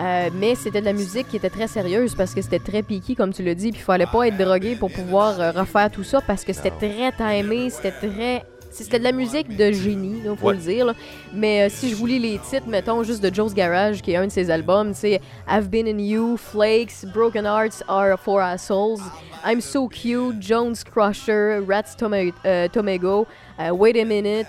euh, 0.00 0.30
mais 0.32 0.54
c'était 0.54 0.80
de 0.80 0.84
la 0.84 0.92
musique 0.92 1.26
qui 1.28 1.36
était 1.36 1.50
très 1.50 1.66
sérieuse 1.66 2.14
parce 2.14 2.34
que 2.34 2.42
c'était 2.42 2.60
très 2.60 2.84
piqué, 2.84 3.16
comme 3.16 3.32
tu 3.32 3.42
l'as 3.42 3.56
dit, 3.56 3.70
puis 3.72 3.80
il 3.80 3.84
fallait 3.84 4.06
pas 4.06 4.28
être 4.28 4.36
drogué 4.36 4.76
pour 4.76 4.92
pouvoir 4.92 5.54
refaire 5.54 5.90
tout 5.90 6.04
ça 6.04 6.20
parce 6.20 6.44
que 6.44 6.52
c'était 6.52 6.70
très 6.70 7.10
timé, 7.12 7.70
c'était 7.70 7.90
très. 7.90 8.44
C'était 8.84 8.98
de 8.98 9.04
la 9.04 9.12
musique 9.12 9.56
de 9.56 9.72
génie, 9.72 10.20
il 10.24 10.36
faut 10.36 10.46
Ouais. 10.48 10.54
le 10.54 10.60
dire. 10.60 10.86
là. 10.86 10.94
Mais 11.32 11.62
euh, 11.62 11.68
si 11.70 11.90
je 11.90 11.94
vous 11.96 12.06
lis 12.06 12.18
les 12.18 12.38
titres, 12.38 12.66
mettons 12.68 13.02
juste 13.02 13.22
de 13.22 13.34
Joe's 13.34 13.54
Garage, 13.54 14.02
qui 14.02 14.12
est 14.12 14.16
un 14.16 14.26
de 14.26 14.32
ses 14.32 14.50
albums, 14.50 14.92
c'est 14.94 15.20
I've 15.48 15.68
Been 15.68 15.86
in 15.88 15.98
You, 15.98 16.36
Flakes, 16.36 17.04
Broken 17.12 17.44
Hearts 17.44 17.82
Are 17.88 18.18
for 18.18 18.42
Souls, 18.58 19.00
I'm 19.46 19.60
So 19.60 19.88
Cute, 19.88 20.40
Jones 20.40 20.74
Crusher, 20.84 21.60
Rats 21.68 21.94
Toma- 21.98 22.32
euh, 22.44 22.68
Tomago, 22.68 23.26
euh, 23.60 23.70
Wait 23.70 23.98
a 24.00 24.04
Minute, 24.04 24.46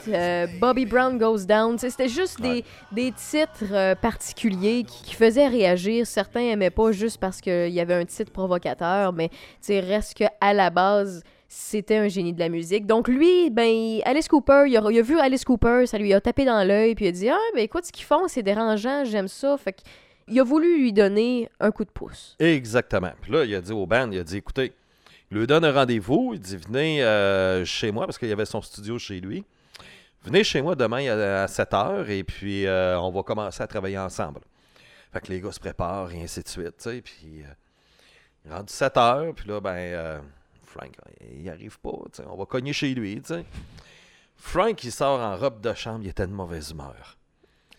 Bobby 0.59 0.85
Brown 0.85 1.17
Goes 1.17 1.45
Down. 1.45 1.77
C'était 1.77 2.07
juste 2.09 2.41
des, 2.41 2.63
des 2.91 3.11
titres 3.11 3.95
particuliers 4.01 4.83
qui, 4.83 5.03
qui 5.03 5.15
faisaient 5.15 5.47
réagir. 5.47 6.05
Certains 6.07 6.41
aimaient 6.41 6.69
pas 6.71 6.91
juste 6.91 7.17
parce 7.19 7.39
qu'il 7.41 7.69
y 7.69 7.79
avait 7.79 7.93
un 7.93 8.05
titre 8.05 8.31
provocateur, 8.31 9.13
mais 9.13 9.29
reste 9.69 10.15
que 10.17 10.23
à 10.41 10.53
la 10.53 10.69
base, 10.69 11.21
c'était 11.51 11.97
un 11.97 12.07
génie 12.07 12.31
de 12.31 12.39
la 12.39 12.47
musique. 12.47 12.85
Donc 12.85 13.07
lui, 13.07 13.49
ben, 13.49 13.99
Alice 14.05 14.27
Cooper, 14.27 14.65
il 14.67 14.77
a, 14.77 15.01
vu 15.01 15.19
Alice 15.19 15.43
Cooper, 15.43 15.85
ça 15.87 15.97
lui 15.97 16.13
a 16.13 16.21
tapé 16.21 16.45
dans 16.45 16.65
l'œil, 16.65 16.95
puis 16.95 17.05
il 17.05 17.07
a 17.09 17.11
dit 17.11 17.29
Ah, 17.29 17.37
ben 17.55 17.61
écoute, 17.61 17.85
ce 17.85 17.91
qu'ils 17.91 18.05
font, 18.05 18.27
c'est 18.27 18.43
dérangeant, 18.43 19.03
j'aime 19.03 19.27
ça. 19.27 19.57
Fait 19.57 19.73
que 19.73 19.81
il 20.29 20.39
a 20.39 20.43
voulu 20.43 20.79
lui 20.79 20.93
donner 20.93 21.49
un 21.59 21.71
coup 21.71 21.83
de 21.83 21.89
pouce. 21.89 22.35
Exactement. 22.39 23.11
Puis 23.21 23.31
là, 23.31 23.45
il 23.45 23.55
a 23.55 23.61
dit 23.61 23.71
au 23.71 23.85
band, 23.85 24.09
il 24.11 24.19
a 24.19 24.23
dit, 24.23 24.37
écoutez, 24.37 24.73
il 25.31 25.37
lui 25.37 25.47
donne 25.47 25.65
un 25.65 25.71
rendez-vous, 25.71 26.31
il 26.33 26.39
dit, 26.39 26.57
venez 26.57 27.03
euh, 27.03 27.65
chez 27.65 27.91
moi, 27.91 28.05
parce 28.05 28.17
qu'il 28.17 28.29
y 28.29 28.31
avait 28.31 28.45
son 28.45 28.61
studio 28.61 28.97
chez 28.99 29.19
lui. 29.19 29.43
Venez 30.23 30.43
chez 30.43 30.61
moi 30.61 30.75
demain 30.75 31.07
à, 31.07 31.47
7 31.47 31.71
h 31.71 32.09
et 32.09 32.23
puis 32.23 32.65
euh, 32.65 32.99
on 32.99 33.09
va 33.09 33.23
commencer 33.23 33.63
à 33.63 33.67
travailler 33.67 33.97
ensemble. 33.97 34.41
Fait 35.13 35.21
que 35.21 35.27
les 35.27 35.39
gars 35.39 35.51
se 35.51 35.59
préparent 35.59 36.11
et 36.11 36.21
ainsi 36.21 36.43
de 36.43 36.47
suite, 36.47 36.75
tu 36.77 36.83
sais. 36.83 37.01
Puis 37.01 37.41
euh, 37.41 38.53
rendu 38.53 38.71
7 38.71 38.95
h 38.95 39.33
puis 39.33 39.47
là, 39.47 39.61
ben, 39.61 40.21
Frank, 40.69 40.91
il 41.35 41.49
arrive 41.49 41.79
pas. 41.79 41.91
On 42.27 42.35
va 42.37 42.45
cogner 42.45 42.73
chez 42.73 42.93
lui. 42.93 43.21
Frank, 44.37 44.83
il 44.83 44.91
sort 44.91 45.19
en 45.19 45.35
robe 45.35 45.59
de 45.61 45.73
chambre, 45.73 46.01
il 46.03 46.09
était 46.09 46.27
de 46.27 46.31
mauvaise 46.31 46.71
humeur. 46.71 47.17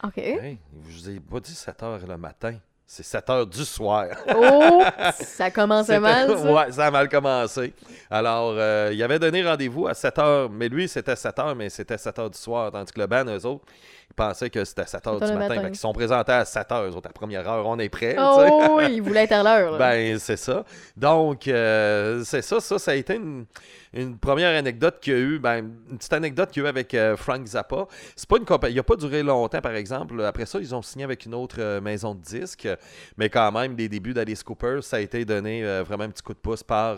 OK. 0.02 0.18
Hey, 0.18 0.58
je 0.88 0.92
vous 0.92 1.10
ai 1.10 1.20
pas 1.20 1.40
dit 1.40 1.54
7 1.54 1.80
h 1.82 2.06
le 2.06 2.16
matin. 2.16 2.56
C'est 2.86 3.04
7 3.04 3.30
heures 3.30 3.46
du 3.46 3.64
soir. 3.64 4.08
Oh, 4.34 4.82
ça 5.14 5.50
commence 5.52 5.86
C'était- 5.86 6.00
mal, 6.00 6.28
ça. 6.36 6.52
ouais, 6.52 6.72
ça 6.72 6.86
a 6.86 6.90
mal 6.90 7.08
commencé. 7.08 7.72
Alors, 8.10 8.54
euh, 8.56 8.90
il 8.92 9.00
avait 9.02 9.20
donné 9.20 9.46
rendez-vous 9.46 9.86
à 9.86 9.94
7 9.94 10.18
heures, 10.18 10.50
mais 10.50 10.68
lui, 10.68 10.88
c'était 10.88 11.14
7 11.14 11.38
heures, 11.38 11.54
mais 11.54 11.70
c'était 11.70 11.96
7 11.98 12.18
heures 12.18 12.30
du 12.30 12.38
soir, 12.38 12.72
tandis 12.72 12.92
que 12.92 12.98
le 13.00 13.06
band, 13.06 13.26
eux 13.26 13.46
autres, 13.46 13.64
ils 14.10 14.14
pensaient 14.14 14.50
que 14.50 14.64
c'était 14.64 14.86
7 14.86 15.06
heures 15.06 15.18
Sept 15.20 15.28
du 15.28 15.34
matin. 15.34 15.48
matin. 15.48 15.62
Fait 15.62 15.66
qu'ils 15.68 15.78
sont 15.78 15.92
présentés 15.92 16.32
à 16.32 16.44
7 16.44 16.72
heures, 16.72 16.84
eux 16.84 16.96
autres, 16.96 17.08
à 17.08 17.12
première 17.12 17.48
heure, 17.48 17.66
on 17.66 17.78
est 17.78 17.94
sais. 17.94 18.16
Oh, 18.18 18.76
oui, 18.78 18.94
il 18.94 19.02
voulait 19.02 19.24
être 19.24 19.32
à 19.32 19.42
l'heure. 19.42 19.72
là. 19.72 19.78
Ben, 19.90 20.18
c'est 20.18 20.36
ça. 20.36 20.64
Donc, 20.96 21.46
euh, 21.48 22.22
c'est 22.24 22.42
ça. 22.42 22.60
Ça, 22.60 22.78
ça 22.78 22.90
a 22.90 22.94
été 22.94 23.14
une, 23.14 23.46
une 23.92 24.18
première 24.18 24.56
anecdote 24.58 24.98
qu'il 25.00 25.12
y 25.12 25.16
a 25.16 25.18
eu. 25.20 25.38
Ben, 25.38 25.70
une 25.90 25.96
petite 25.98 26.12
anecdote 26.12 26.50
qu'il 26.50 26.62
y 26.62 26.66
a 26.66 26.68
eu 26.68 26.70
avec 26.70 26.92
euh, 26.94 27.16
Frank 27.16 27.46
Zappa. 27.46 27.86
C'est 28.16 28.28
pas 28.28 28.36
une 28.38 28.44
compagnie. 28.44 28.74
Il 28.74 28.76
n'a 28.78 28.82
pas 28.82 28.96
duré 28.96 29.22
longtemps, 29.22 29.60
par 29.60 29.74
exemple. 29.74 30.20
Après 30.24 30.46
ça, 30.46 30.58
ils 30.58 30.74
ont 30.74 30.82
signé 30.82 31.04
avec 31.04 31.24
une 31.24 31.34
autre 31.34 31.56
euh, 31.60 31.80
maison 31.80 32.14
de 32.14 32.20
disques. 32.20 32.68
Mais 33.16 33.28
quand 33.30 33.52
même, 33.52 33.76
les 33.76 33.88
débuts 33.88 34.12
d'Alice 34.14 34.42
Cooper, 34.42 34.80
ça 34.82 34.96
a 34.96 35.00
été 35.00 35.24
donné 35.24 35.62
vraiment 35.82 36.04
un 36.04 36.10
petit 36.10 36.22
coup 36.22 36.34
de 36.34 36.38
pouce 36.38 36.62
par 36.62 36.96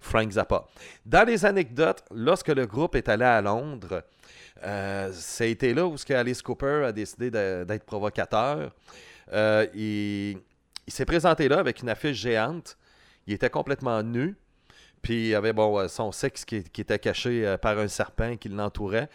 Frank 0.00 0.30
Zappa. 0.30 0.64
Dans 1.04 1.26
les 1.26 1.44
anecdotes, 1.44 2.02
lorsque 2.14 2.48
le 2.48 2.66
groupe 2.66 2.94
est 2.96 3.08
allé 3.08 3.24
à 3.24 3.40
Londres, 3.42 4.02
euh, 4.62 5.12
ça 5.12 5.44
a 5.44 5.46
été 5.46 5.74
là 5.74 5.86
où 5.86 5.96
ce 5.96 6.04
que 6.04 6.14
Alice 6.14 6.42
Cooper 6.42 6.84
a 6.86 6.92
décidé 6.92 7.30
d'être 7.30 7.84
provocateur. 7.84 8.72
Euh, 9.32 9.66
il 9.74 10.38
il 10.86 10.92
s'est 10.92 11.04
présenté 11.04 11.48
là 11.48 11.58
avec 11.58 11.82
une 11.82 11.88
affiche 11.88 12.18
géante. 12.18 12.76
Il 13.26 13.34
était 13.34 13.50
complètement 13.50 14.02
nu. 14.02 14.36
Puis 15.02 15.28
il 15.28 15.34
avait 15.34 15.52
bon, 15.52 15.78
euh, 15.78 15.88
son 15.88 16.12
sexe 16.12 16.44
qui, 16.44 16.62
qui 16.62 16.80
était 16.80 16.98
caché 16.98 17.46
euh, 17.46 17.58
par 17.58 17.78
un 17.78 17.88
serpent 17.88 18.36
qui 18.36 18.48
l'entourait. 18.48 19.08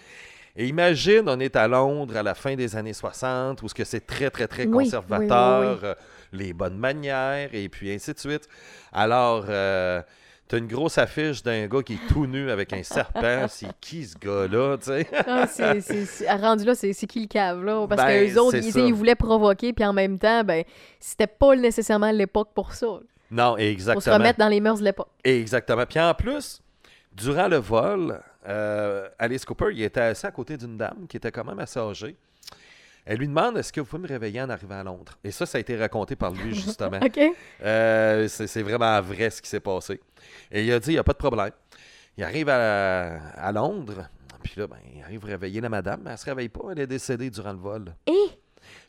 Et 0.56 0.68
imagine, 0.68 1.24
on 1.28 1.40
est 1.40 1.56
à 1.56 1.68
Londres 1.68 2.18
à 2.18 2.24
la 2.24 2.36
fin 2.36 2.56
des 2.56 2.76
années 2.76 2.94
60, 2.94 3.62
où 3.62 3.70
ce 3.70 3.74
que 3.74 3.84
c'est 3.84 4.06
très, 4.06 4.30
très, 4.30 4.48
très 4.48 4.66
oui, 4.66 4.86
conservateur, 4.86 5.80
oui, 5.82 5.90
oui. 5.90 6.38
les 6.38 6.54
bonnes 6.54 6.78
manières, 6.78 7.50
et 7.54 7.70
puis 7.70 7.92
ainsi 7.94 8.14
de 8.14 8.20
suite. 8.20 8.48
Alors, 8.92 9.46
euh, 9.48 10.02
t'as 10.50 10.58
une 10.58 10.68
grosse 10.68 10.98
affiche 10.98 11.44
d'un 11.44 11.68
gars 11.68 11.84
qui 11.84 11.94
est 11.94 12.08
tout 12.10 12.26
nu 12.26 12.50
avec 12.50 12.74
un 12.74 12.82
serpent. 12.82 13.46
c'est 13.50 13.70
qui 13.80 14.04
ce 14.04 14.18
gars-là, 14.18 14.78
tu 14.78 14.86
sais? 14.86 15.08
Ah, 15.28 15.46
c'est, 15.48 15.80
c'est, 15.80 16.06
c'est- 16.06 16.32
rendu 16.34 16.66
là, 16.66 16.74
c'est, 16.76 16.92
qui 16.94 17.22
le 17.22 17.28
cave, 17.28 17.64
là? 17.64 17.86
Parce 17.88 18.02
Ben, 18.02 18.08
que 18.08 18.26
les 18.26 18.38
autres, 18.38 18.58
ils, 18.58 18.94
voulaient 18.94 19.16
provoquer, 19.16 19.72
puis 19.74 19.86
en 19.86 19.94
même 19.94 20.18
temps, 20.18 20.44
ben, 20.44 20.64
c'était 21.00 21.28
pas 21.28 21.56
nécessairement 21.56 22.12
l'époque 22.12 22.50
pour 22.54 22.74
ça. 22.74 22.88
Non, 23.32 23.52
Pour 23.52 23.60
se 23.60 23.64
exactement. 23.64 24.16
remettre 24.16 24.40
dans 24.40 24.48
les 24.48 24.60
mœurs 24.60 24.80
de 24.80 24.86
l'époque. 24.86 25.10
Exactement. 25.24 25.86
Puis 25.86 26.00
en 26.00 26.16
plus, 26.16 26.62
durant 27.14 27.48
le 27.48 27.58
vol, 27.58 28.20
euh, 28.48 29.08
Alice 29.20 29.46
Cooper, 29.46 29.68
il 29.72 29.84
était 29.84 30.02
assis 30.02 30.26
à 30.26 30.32
côté 30.32 30.58
d'une 30.58 30.78
dame 30.78 31.06
qui 31.08 31.18
était 31.18 31.32
quand 31.32 31.46
même 31.46 31.60
assez 31.60 31.80
âgée. 31.80 32.16
Elle 33.12 33.18
lui 33.18 33.28
demande 33.28 33.58
Est-ce 33.58 33.74
que 33.74 33.82
vous 33.82 33.88
pouvez 33.88 34.04
me 34.04 34.08
réveiller 34.08 34.40
en 34.42 34.50
arrivant 34.52 34.80
à 34.80 34.84
Londres? 34.84 35.18
Et 35.24 35.32
ça, 35.32 35.46
ça 35.48 35.58
a 35.58 35.62
été 35.62 35.76
raconté 35.76 36.16
par 36.16 36.32
lui, 36.32 36.54
justement. 36.56 37.00
OK? 37.04 37.20
Euh, 37.64 38.28
c'est 38.28 38.62
vraiment 38.62 39.02
vrai 39.02 39.32
ce 39.32 39.42
qui 39.42 39.50
s'est 39.50 39.60
passé. 39.60 40.00
Et 40.52 40.64
il 40.64 40.72
a 40.72 40.80
dit 40.80 40.92
Il 40.92 40.94
n'y 40.94 41.00
a 41.00 41.04
pas 41.04 41.14
de 41.14 41.18
problème. 41.18 41.50
Il 42.18 42.24
arrive 42.24 42.50
à, 42.50 43.16
à 43.34 43.52
Londres. 43.52 44.08
Puis 44.44 44.54
là, 44.58 44.68
ben, 44.68 44.78
il 44.96 45.02
arrive 45.02 45.24
à 45.26 45.28
réveiller 45.30 45.60
la 45.60 45.70
madame, 45.70 46.02
mais 46.04 46.10
elle 46.12 46.14
ne 46.14 46.18
se 46.18 46.26
réveille 46.26 46.50
pas. 46.50 46.62
Elle 46.72 46.80
est 46.82 46.88
décédée 46.88 47.30
durant 47.32 47.52
le 47.54 47.58
vol. 47.60 47.96
Et, 48.06 48.14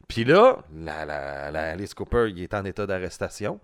Puis 0.07 0.25
là, 0.25 0.59
la, 0.75 1.05
la- 1.07 1.51
la 1.51 1.71
Alice 1.71 1.95
Cooper, 1.95 2.27
il 2.29 2.43
est 2.43 2.53
en 2.55 2.65
état 2.67 2.87
d'arrestation. 2.87 3.59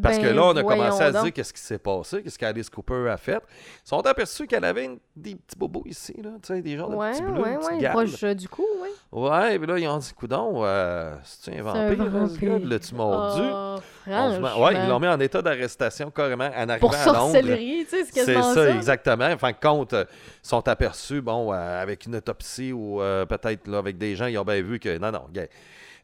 Parce 0.00 0.16
que 0.18 0.22
ben, 0.22 0.36
là, 0.36 0.44
on 0.44 0.56
a 0.56 0.62
commencé 0.62 1.02
à 1.02 1.12
se 1.12 1.22
dire 1.22 1.32
qu'est-ce 1.32 1.52
qui 1.52 1.60
s'est 1.60 1.78
passé, 1.78 2.22
qu'est-ce 2.22 2.38
qu'Alice 2.38 2.70
Cooper 2.70 3.08
a 3.10 3.16
fait. 3.16 3.42
Ils 3.84 3.88
sont 3.88 4.00
aperçus 4.06 4.46
qu'elle 4.46 4.64
avait 4.64 4.84
une- 4.84 4.98
des 5.16 5.34
petits 5.34 5.56
bobos 5.58 5.82
ici, 5.86 6.14
là, 6.22 6.30
tu 6.42 6.54
sais, 6.54 6.62
des 6.62 6.76
genres 6.76 6.88
de 6.90 6.96
Ouais, 6.96 7.10
petits 7.12 7.22
bleus, 7.22 7.42
ouais, 7.42 7.54
une 7.72 7.78
ouais, 7.82 7.88
proche 7.90 8.24
du 8.36 8.48
cou. 8.48 8.64
Ouais, 9.12 9.58
puis 9.58 9.66
là, 9.66 9.78
ils 9.78 9.88
ont 9.88 9.98
dit, 9.98 10.12
coudon, 10.14 10.62
euh, 10.64 11.14
c'est-tu 11.24 11.50
un 11.50 11.62
C'est 11.62 11.68
un 11.68 11.86
vampire, 11.88 12.04
là, 12.04 12.10
vampire. 12.10 12.58
gars? 12.60 12.66
L'as-tu 12.66 12.94
mordu? 12.94 13.42
Oh, 13.52 13.78
Ouais, 14.06 14.74
ils 14.74 14.88
l'ont 14.88 14.98
mis 15.00 15.06
en 15.08 15.20
état 15.20 15.42
d'arrestation 15.42 16.10
carrément 16.10 16.46
en 16.56 16.68
arrivant 16.68 16.88
Pour 16.88 16.94
à 16.94 17.04
Londres. 17.06 17.18
sorcellerie, 17.32 17.84
tu 17.88 17.90
sais, 17.96 18.04
c'est 18.04 18.12
quasiment 18.12 18.42
ça, 18.42 18.54
ça. 18.54 18.70
exactement. 18.74 19.26
En 19.26 19.38
fin 19.38 19.50
de 19.50 19.56
compte, 19.62 19.92
euh, 19.92 20.04
sont 20.42 20.66
aperçus, 20.68 21.20
bon, 21.20 21.52
euh, 21.52 21.82
avec 21.82 22.06
une 22.06 22.16
autopsie 22.16 22.72
ou 22.72 23.00
euh, 23.02 23.26
peut-être 23.26 23.66
là, 23.68 23.78
avec 23.78 23.98
des 23.98 24.16
gens, 24.16 24.26
ils 24.26 24.38
ont 24.38 24.44
bien 24.44 24.60
vu 24.62 24.78
que 24.80 24.96
non, 24.98 25.12
non, 25.12 25.26
gars, 25.32 25.46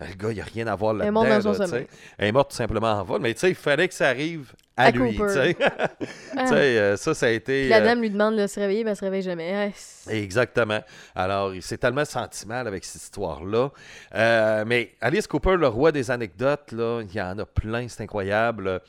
le 0.01 0.15
gars, 0.15 0.31
il 0.31 0.35
n'y 0.35 0.41
a 0.41 0.45
rien 0.45 0.67
à 0.69 0.77
voir 0.77 0.93
Elle 0.95 1.01
est 1.01 1.05
là-dedans. 1.07 1.21
morte 1.25 1.29
dans 1.29 1.41
son 1.41 1.59
là, 1.59 1.65
tu 1.65 1.71
sommeil. 1.71 1.87
sais. 1.91 1.99
Elle 2.19 2.29
est 2.29 2.33
morte 2.33 2.51
tout 2.51 2.57
simplement 2.57 2.93
en 2.93 3.03
vol. 3.03 3.21
Mais 3.21 3.35
tu 3.35 3.41
sais, 3.41 3.49
il 3.49 3.55
fallait 3.57 3.78
que 3.87 3.95
ça 3.95 4.09
arrive 4.09 4.53
à, 4.77 4.87
À 4.87 4.91
lui. 4.91 5.15
Cooper. 5.15 5.55
tu 5.59 5.67
sais. 5.67 6.07
Ah. 6.37 6.53
Euh, 6.53 6.97
ça, 6.97 7.15
ça 7.15 7.27
a 7.27 7.31
été. 7.31 7.63
Puis 7.63 7.69
la 7.69 7.79
euh, 7.79 7.85
dame 7.85 8.01
lui 8.01 8.11
demande 8.11 8.37
de 8.37 8.47
se 8.47 8.59
réveiller, 8.59 8.83
mais 8.83 8.91
elle 8.91 8.97
se 8.97 9.05
réveille 9.05 9.23
jamais. 9.23 9.73
Ah, 10.07 10.11
Exactement. 10.11 10.81
Alors, 11.15 11.55
il 11.55 11.63
s'est 11.63 11.79
tellement 11.79 12.05
senti 12.05 12.47
mal 12.47 12.67
avec 12.67 12.85
cette 12.85 13.03
histoire-là. 13.03 13.71
Euh, 14.15 14.65
mais 14.67 14.95
Alice 15.01 15.27
Cooper, 15.27 15.57
le 15.57 15.69
roi 15.69 15.93
des 15.93 16.11
anecdotes, 16.11 16.73
là, 16.73 17.03
il 17.03 17.15
y 17.15 17.21
en 17.21 17.39
a 17.39 17.47
plein, 17.47 17.87
c'est 17.87 18.03
incroyable. 18.03 18.81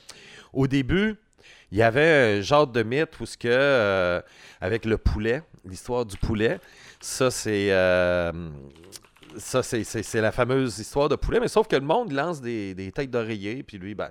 Au 0.54 0.66
début, 0.66 1.18
il 1.72 1.78
y 1.78 1.84
avait 1.84 2.38
un 2.40 2.42
genre 2.42 2.68
de 2.68 2.84
mythe 2.84 3.20
où 3.20 3.26
ce 3.26 3.38
que, 3.38 3.48
euh, 3.48 4.22
avec 4.60 4.86
le 4.86 4.98
poulet, 4.98 5.44
l'histoire 5.66 6.06
du 6.06 6.18
poulet, 6.18 6.60
ça 7.00 7.30
c'est 7.30 7.72
euh, 7.72 8.32
ça 9.38 9.62
c'est, 9.62 10.16
la 10.16 10.32
fameuse 10.32 10.80
histoire 10.80 11.10
de 11.10 11.16
poulet, 11.16 11.40
mais 11.40 11.48
sauf 11.48 11.68
que 11.68 11.76
le 11.76 11.86
monde 11.86 12.12
lance 12.12 12.42
des, 12.42 12.74
des 12.74 12.92
têtes 12.92 13.12
d'oreiller, 13.12 13.62
puis 13.64 13.78
lui, 13.78 13.94
ben, 13.94 14.10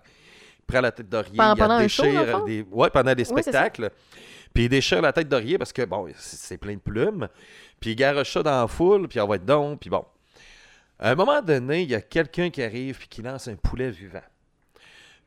prend 0.68 0.80
la 0.80 0.92
tête 0.92 1.08
d'oreiller, 1.08 1.36
Pendant- 1.36 1.80
il 1.80 1.88
show, 1.88 2.02
déchire, 2.04 2.44
des, 2.44 2.64
ouais, 2.70 2.90
pendant 2.90 3.14
des 3.14 3.28
Oui, 3.30 3.42
spectacles. 3.42 3.90
Puis 4.54 4.64
il 4.64 4.68
déchire 4.68 5.02
la 5.02 5.12
tête 5.12 5.28
d'oreiller 5.28 5.58
parce 5.58 5.72
que, 5.72 5.82
bon, 5.84 6.06
c'est 6.16 6.58
plein 6.58 6.74
de 6.74 6.80
plumes. 6.80 7.28
Puis 7.80 7.90
il 7.90 7.96
garoche 7.96 8.32
ça 8.32 8.42
dans 8.42 8.60
la 8.62 8.66
foule, 8.66 9.08
puis 9.08 9.20
on 9.20 9.26
va 9.26 9.36
être 9.36 9.44
donc, 9.44 9.80
puis 9.80 9.90
bon. 9.90 10.04
À 10.98 11.10
un 11.10 11.14
moment 11.14 11.40
donné, 11.42 11.82
il 11.82 11.90
y 11.90 11.94
a 11.94 12.00
quelqu'un 12.00 12.50
qui 12.50 12.62
arrive 12.62 12.98
puis 12.98 13.08
qui 13.08 13.22
lance 13.22 13.46
un 13.48 13.54
poulet 13.56 13.90
vivant. 13.90 14.22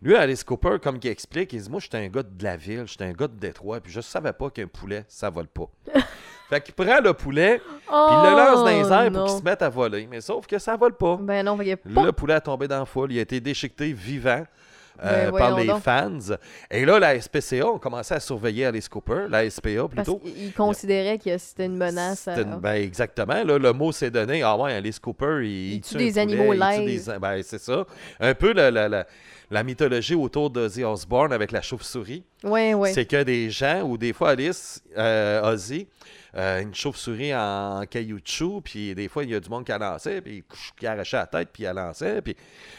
Lui, 0.01 0.15
Alice 0.15 0.43
Cooper, 0.43 0.77
comme 0.81 0.99
il 1.01 1.07
explique, 1.09 1.53
il 1.53 1.61
dit 1.61 1.69
Moi, 1.69 1.79
j'étais 1.79 1.97
un 1.97 2.07
gars 2.07 2.23
de 2.23 2.43
la 2.43 2.57
ville, 2.57 2.83
j'étais 2.87 3.05
un 3.05 3.11
gars 3.13 3.27
de 3.27 3.35
Détroit, 3.37 3.79
puis 3.79 3.91
je 3.93 4.01
savais 4.01 4.33
pas 4.33 4.49
qu'un 4.49 4.67
poulet, 4.67 5.05
ça 5.07 5.29
vole 5.29 5.47
pas. 5.47 5.69
fait 6.49 6.61
qu'il 6.61 6.73
prend 6.73 6.99
le 6.99 7.13
poulet, 7.13 7.59
puis 7.59 7.69
il 7.87 8.29
le 8.29 8.35
lance 8.35 8.59
dans 8.59 8.65
les 8.65 8.83
Oh, 8.83 8.91
airs 8.93 9.11
non. 9.11 9.19
pour 9.19 9.27
qu'il 9.29 9.37
se 9.37 9.43
mette 9.43 9.61
à 9.61 9.69
voler. 9.69 10.07
Mais 10.09 10.19
sauf 10.19 10.47
que 10.47 10.57
ça 10.57 10.75
vole 10.75 10.97
pas. 10.97 11.17
Ben 11.21 11.45
non, 11.45 11.57
il 11.61 11.77
pas. 11.77 12.03
Le 12.03 12.11
poulet 12.11 12.33
a 12.33 12.41
tombé 12.41 12.67
dans 12.67 12.79
la 12.79 12.85
foule, 12.85 13.11
il 13.13 13.19
a 13.19 13.21
été 13.21 13.39
déchiqueté 13.39 13.93
vivant. 13.93 14.43
Euh, 15.03 15.31
par 15.31 15.57
les 15.59 15.67
donc. 15.67 15.81
fans. 15.81 16.17
Et 16.69 16.85
là, 16.85 16.99
la 16.99 17.19
SPCA 17.19 17.65
a 17.75 17.79
commencé 17.79 18.13
à 18.13 18.19
surveiller 18.19 18.65
Alice 18.65 18.87
Cooper, 18.89 19.25
la 19.29 19.49
SPA 19.49 19.69
Parce 19.83 19.93
plutôt. 19.93 20.17
qu'il 20.19 20.53
considérait 20.53 21.17
que 21.17 21.37
c'était 21.37 21.65
une 21.65 21.77
menace. 21.77 22.27
à- 22.27 22.39
une- 22.41 22.59
ben, 22.59 22.73
exactement. 22.75 23.43
Là, 23.43 23.57
le 23.57 23.73
mot 23.73 23.91
s'est 23.91 24.11
donné. 24.11 24.43
Ah 24.43 24.55
ouais, 24.57 24.73
Alice 24.73 24.99
Cooper, 24.99 25.39
il, 25.43 25.73
Il 25.75 25.81
tue 25.81 25.95
des 25.97 26.09
poulet, 26.11 26.19
animaux 26.19 26.53
live. 26.53 27.05
des- 27.05 27.19
ben, 27.19 27.41
c'est 27.43 27.59
ça. 27.61 27.85
Un 28.19 28.33
peu 28.33 28.53
la, 28.53 28.69
la, 28.71 28.87
la, 28.89 29.05
la 29.49 29.63
mythologie 29.63 30.15
autour 30.15 30.49
d'Ozzy 30.49 30.83
Osbourne 30.83 31.33
avec 31.33 31.51
la 31.51 31.61
chauve-souris. 31.61 32.23
Ouais, 32.43 32.73
ouais. 32.73 32.93
C'est 32.93 33.05
que 33.05 33.23
des 33.23 33.49
gens, 33.49 33.81
ou 33.83 33.97
des 33.97 34.13
fois 34.13 34.29
Alice, 34.31 34.81
euh, 34.97 35.51
Ozzy, 35.51 35.87
euh, 36.37 36.61
une 36.61 36.73
chauve-souris 36.73 37.35
en 37.35 37.83
caoutchouc, 37.89 38.61
puis 38.63 38.95
des 38.95 39.09
fois 39.09 39.23
il 39.25 39.31
y 39.31 39.35
a 39.35 39.39
du 39.39 39.49
monde 39.49 39.65
qui 39.65 39.71
a 39.73 39.77
lancé, 39.77 40.21
puis 40.21 40.43
qui 40.79 40.87
arrachait 40.87 41.17
la 41.17 41.25
tête, 41.27 41.49
puis 41.51 41.63
il 41.63 41.67
a 41.67 41.73
lancé. 41.73 42.21
Puis 42.21 42.35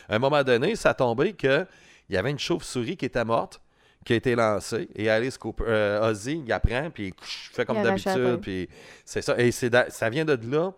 à 0.08 0.14
un 0.14 0.18
moment 0.18 0.42
donné, 0.42 0.74
ça 0.74 0.90
a 0.90 0.94
tombé 0.94 1.34
que 1.34 1.66
il 2.08 2.14
y 2.14 2.18
avait 2.18 2.30
une 2.30 2.38
chauve-souris 2.38 2.96
qui 2.96 3.04
était 3.06 3.24
morte, 3.24 3.60
qui 4.04 4.12
a 4.14 4.16
été 4.16 4.34
lancée, 4.34 4.88
et 4.96 5.08
Alice 5.08 5.38
Cooper, 5.38 5.64
euh, 5.66 6.10
Ozzy, 6.10 6.42
il 6.44 6.52
apprend, 6.52 6.90
puis 6.90 7.08
il 7.08 7.14
fait 7.24 7.64
comme 7.64 7.82
d'habitude, 7.82 8.40
puis 8.42 8.68
c'est 9.04 9.22
ça. 9.22 9.38
Et 9.38 9.52
c'est 9.52 9.70
da- 9.70 9.88
ça 9.90 10.10
vient 10.10 10.24
de 10.24 10.38
là 10.50 10.72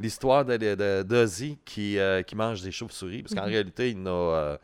l'histoire 0.00 0.44
de, 0.44 0.56
de- 0.56 1.02
d'Ozzy 1.04 1.56
qui, 1.64 1.98
euh, 1.98 2.22
qui 2.22 2.34
mange 2.34 2.62
des 2.62 2.72
chauves-souris, 2.72 3.22
parce 3.22 3.32
Mhm. 3.34 3.40
qu'en 3.40 3.46
réalité, 3.46 3.90
il 3.90 4.02
n'a. 4.02 4.10
euh, 4.10 4.56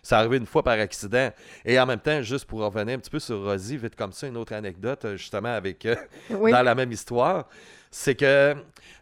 ça 0.00 0.20
arrivé 0.20 0.36
une 0.36 0.46
fois 0.46 0.62
par 0.62 0.78
accident. 0.78 1.32
Et 1.64 1.80
en 1.80 1.84
même 1.86 1.98
temps, 1.98 2.22
juste 2.22 2.44
pour 2.44 2.60
revenir 2.60 2.94
un 2.94 2.98
petit 3.00 3.10
peu 3.10 3.18
sur 3.18 3.40
Ozzy, 3.40 3.76
vite 3.76 3.96
comme 3.96 4.12
ça, 4.12 4.28
une 4.28 4.36
autre 4.36 4.52
anecdote, 4.52 5.04
justement, 5.16 5.48
avec 5.52 5.84
euh, 5.84 5.96
Oui. 6.30 6.52
dans 6.52 6.62
la 6.62 6.76
même 6.76 6.92
histoire, 6.92 7.48
c'est 7.98 8.14
que 8.14 8.54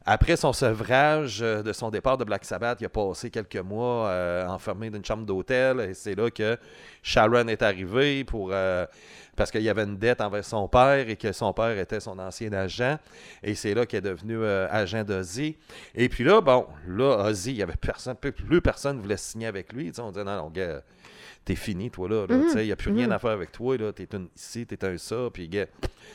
Après 0.06 0.36
son 0.36 0.52
sevrage 0.52 1.40
euh, 1.42 1.62
de 1.62 1.72
son 1.72 1.90
départ 1.90 2.18
de 2.18 2.24
Black 2.24 2.44
Sabbath, 2.44 2.78
il 2.80 2.84
a 2.84 2.88
passé 2.90 3.30
quelques 3.30 3.56
mois 3.56 4.08
euh, 4.08 4.46
enfermé 4.46 4.90
dans 4.90 4.98
une 4.98 5.04
chambre 5.04 5.24
d'hôtel. 5.24 5.80
Et 5.80 5.94
c'est 5.94 6.14
là 6.14 6.30
que 6.30 6.58
Sharon 7.02 7.48
est 7.48 7.62
arrivé 7.62 8.22
pour, 8.24 8.50
euh, 8.52 8.84
parce 9.34 9.50
qu'il 9.50 9.62
y 9.62 9.70
avait 9.70 9.84
une 9.84 9.96
dette 9.96 10.20
envers 10.20 10.44
son 10.44 10.68
père 10.68 11.08
et 11.08 11.16
que 11.16 11.32
son 11.32 11.54
père 11.54 11.78
était 11.78 12.00
son 12.00 12.18
ancien 12.18 12.52
agent. 12.52 12.98
Et 13.42 13.54
c'est 13.54 13.72
là 13.72 13.86
qu'il 13.86 13.96
est 13.98 14.02
devenu 14.02 14.36
euh, 14.36 14.66
agent 14.70 15.04
d'Ozzy. 15.04 15.56
Et 15.94 16.10
puis 16.10 16.22
là, 16.22 16.42
bon, 16.42 16.66
là, 16.86 17.24
Ozzy, 17.26 17.52
il 17.52 17.56
y 17.56 17.62
avait 17.62 17.76
personne, 17.80 18.16
plus- 18.16 18.60
personne 18.60 19.00
voulait 19.00 19.16
signer 19.16 19.46
avec 19.46 19.72
lui. 19.72 19.90
On 19.98 20.10
disait, 20.10 20.24
non, 20.24 20.36
non, 20.36 20.50
gars, 20.50 20.82
t'es 21.44 21.54
fini, 21.54 21.90
toi, 21.90 22.08
là. 22.08 22.26
là. 22.26 22.36
Mhm. 22.36 22.42
Tu 22.44 22.50
sais, 22.50 22.62
Il 22.62 22.66
n'y 22.66 22.72
a 22.72 22.76
plus 22.76 22.92
rien 22.92 23.06
Mhm. 23.06 23.12
à 23.12 23.18
faire 23.18 23.30
avec 23.30 23.52
toi. 23.52 23.76
là. 23.76 23.92
T'es 23.92 24.08
une 24.12 24.28
ici, 24.36 24.66
t'es 24.66 24.82
un 24.84 24.96
ça, 24.98 25.28
puis 25.32 25.48
gars, 25.48 25.66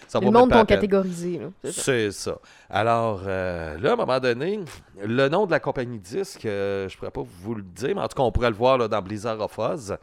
ça 0.08 0.20
Le 0.20 0.26
va 0.26 0.32
monde 0.32 0.42
même 0.42 0.50
pas 0.50 0.60
t'ont 0.62 0.66
catégorisé. 0.66 1.40
C'est 1.64 2.12
ça. 2.12 2.40
Alors, 2.70 3.22
euh, 3.26 3.78
là, 3.80 3.92
à 3.92 3.94
un 3.94 3.96
moment 3.96 4.20
donné, 4.20 4.60
le 5.04 5.28
nom 5.30 5.46
de 5.46 5.52
la 5.52 5.60
compagnie 5.60 6.00
de 6.00 6.04
disques, 6.04 6.46
euh, 6.46 6.90
je 6.90 6.98
pourrais 6.98 7.12
pas 7.12 7.24
vous 7.42 7.56
le 7.56 7.62
dire, 7.64 7.96
mais 7.96 8.02
en 8.02 8.08
tout 8.08 8.16
cas, 8.18 8.24
on 8.24 8.32
pourrait 8.32 8.50
le 8.50 8.56
voir 8.56 8.78
là, 8.78 8.88
dans 8.88 9.02
Blizzard 9.02 9.40
of 9.40 9.58
Oz. 9.60 9.98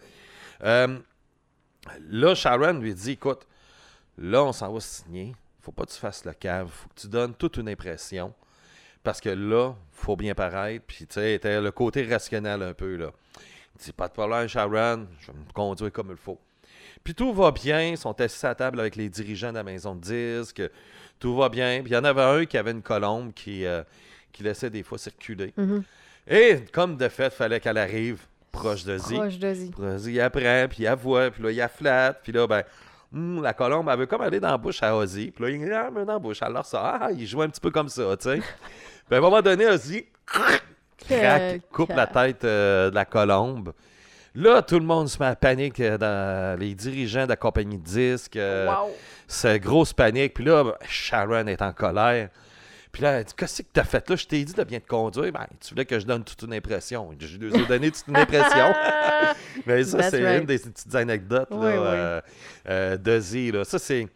Euh, 0.65 0.99
là, 2.11 2.35
Sharon 2.35 2.75
lui 2.75 2.95
dit 2.95 3.13
Écoute, 3.13 3.47
là, 4.19 4.43
on 4.45 4.53
s'en 4.53 4.73
va 4.73 4.81
signer. 4.81 5.35
Faut 5.63 5.73
pas 5.73 5.85
que 5.85 5.91
tu 5.91 5.99
fasses 5.99 6.25
le 6.25 6.33
cave. 6.33 6.69
Faut 6.71 6.89
que 6.89 7.01
tu 7.01 7.09
donnes 7.09 7.35
toute 7.35 7.57
une 7.57 7.69
impression. 7.69 8.33
Parce 9.03 9.21
que 9.21 9.29
là, 9.29 9.75
faut 9.93 10.17
bien 10.17 10.35
paraître. 10.35 10.85
Puis, 10.87 11.07
tu 11.07 11.15
sais, 11.15 11.41
le 11.45 11.71
côté 11.71 12.05
rationnel 12.05 12.63
un 12.63 12.73
peu, 12.75 12.97
là. 12.97 13.11
Il 13.79 13.85
dit 13.85 13.93
Pas 13.93 14.09
de 14.09 14.13
problème, 14.13 14.49
Sharon, 14.49 15.07
je 15.21 15.27
vais 15.33 15.39
me 15.39 15.53
conduire 15.53 15.93
comme 15.93 16.11
il 16.11 16.17
faut. 16.17 16.39
Puis 17.05 17.15
tout 17.15 17.33
va 17.33 17.53
bien, 17.53 17.91
ils 17.91 17.99
sont 17.99 18.19
assis 18.21 18.45
à 18.47 18.51
la 18.51 18.55
table 18.55 18.81
avec 18.81 18.97
les 18.97 19.09
dirigeants 19.09 19.51
de 19.51 19.57
la 19.57 19.63
maison 19.63 19.95
de 19.95 20.01
disques, 20.01 20.63
tout 21.21 21.37
va 21.37 21.49
bien. 21.49 21.81
Puis 21.83 21.93
il 21.93 21.95
y 21.95 21.97
en 21.97 22.05
avait 22.05 22.23
un 22.23 22.45
qui 22.47 22.59
avait 22.59 22.73
une 22.73 22.83
colombe 22.83 23.33
qui, 23.33 23.65
euh, 23.65 23.83
qui 24.33 24.43
laissait 24.43 24.71
des 24.71 24.83
fois 24.83 24.99
circuler. 24.99 25.53
Mhm. 25.57 25.85
Et 26.27 26.65
comme 26.73 26.97
de 26.97 27.09
fait, 27.09 27.33
fallait 27.33 27.61
qu'elle 27.61 27.79
arrive 27.79 28.27
proche 28.51 28.85
de 28.85 28.99
Z. 28.99 29.15
Proche 29.15 29.39
de 29.39 29.55
Z. 29.55 29.71
Ozzy, 29.79 30.13
il 30.15 30.21
apprend, 30.21 30.67
puis 30.69 30.85
il 30.85 30.95
voit, 30.95 31.31
puis 31.31 31.43
là, 31.43 31.51
il 31.51 31.69
flatte, 31.69 32.21
puis 32.23 32.33
là, 32.33 32.47
ben, 32.47 32.63
hum, 33.13 33.43
la 33.43 33.53
colombe, 33.53 33.89
elle 33.91 33.99
veut 33.99 34.07
comme 34.07 34.23
aller 34.23 34.41
dans 34.41 34.51
la 34.51 34.57
bouche 34.57 34.83
à 34.83 34.97
Ozzy, 34.97 35.31
puis 35.31 35.45
là, 35.45 35.51
il 35.51 35.73
ah, 35.73 35.91
mais 35.95 36.05
dans 36.05 36.15
la 36.15 36.19
bouche, 36.19 36.43
alors 36.43 36.65
ça, 36.65 36.99
ah, 37.01 37.13
il 37.13 37.27
joue 37.27 37.43
un 37.43 37.49
petit 37.49 37.61
peu 37.61 37.71
comme 37.71 37.89
ça, 37.89 38.17
tu 38.17 38.25
sais. 38.25 38.39
puis 39.07 39.15
à 39.15 39.19
un 39.19 39.21
moment 39.21 39.43
donné, 39.43 39.67
Ozzy, 39.67 40.07
coupe 41.73 41.91
la 41.95 42.07
tête 42.07 42.45
euh, 42.45 42.91
de 42.91 42.95
la 42.95 43.05
colombe. 43.05 43.73
Là, 44.35 44.61
tout 44.63 44.79
le 44.79 44.85
monde 44.85 45.09
se 45.09 45.19
met 45.19 45.27
à 45.27 45.35
panique 45.37 45.81
euh, 45.81 45.97
dans 45.97 46.59
les 46.61 46.75
dirigeants 46.75 47.25
de 47.25 47.31
la 47.31 47.37
compagnie 47.37 47.79
de 47.79 47.85
disques. 47.85 48.37
euh, 48.37 48.67
Wow. 48.69 48.91
c'est 49.27 49.59
grosse 49.59 49.93
panique. 49.95 50.35
Puis 50.35 50.45
là, 50.45 50.65
Sharon 50.87 51.47
est 51.47 51.63
en 51.63 51.73
colère. 51.73 52.29
Puis 52.97 53.03
là, 53.03 53.19
elle 53.19 53.25
dit 53.25 53.35
Qu'est-ce 53.37 53.61
que 53.61 53.67
t'as 53.75 53.85
fait 53.85 54.09
là? 54.09 54.17
Je 54.17 54.27
t'ai 54.27 54.43
dit 54.43 54.55
de 54.55 54.65
bien 54.65 54.81
te 54.81 54.87
conduire. 54.87 55.31
Ben, 55.31 55.47
tu 55.61 55.75
voulais 55.75 55.85
que 55.85 55.99
je 56.01 56.07
donne 56.07 56.25
toute 56.25 56.41
une 56.45 56.55
impression. 56.55 57.11
Je 57.21 57.37
lui 57.37 57.55
ai 57.55 57.67
donné 57.67 57.91
toute 57.91 58.09
une 58.09 58.17
impression. 58.17 58.73
Mais 59.67 59.85
ça, 59.85 60.09
c'est 60.09 60.25
right. 60.25 60.41
une 60.41 60.47
des 60.47 60.59
petites 60.59 60.95
anecdotes 60.95 61.51
là, 61.51 61.57
Oui, 61.59 61.67
oui. 61.67 61.73
euh, 61.77 62.21
euh, 62.71 62.97
de 62.97 63.21
Z. 63.21 63.53
Là. 63.53 63.65
Ça, 63.65 63.79
c'est 63.79 64.09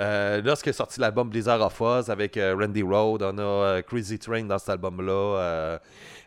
euh, 0.00 0.40
lorsqu'est 0.40 0.72
sorti 0.72 0.98
l'album 0.98 1.28
Blizzard 1.28 1.60
of 1.60 1.78
Oz 1.78 2.08
avec 2.08 2.38
euh, 2.38 2.56
Randy 2.58 2.80
Road. 2.82 3.22
On 3.22 3.36
a 3.36 3.82
Crazy 3.82 4.18
Train 4.18 4.44
dans 4.44 4.56
cet 4.58 4.70
album-là. 4.70 5.78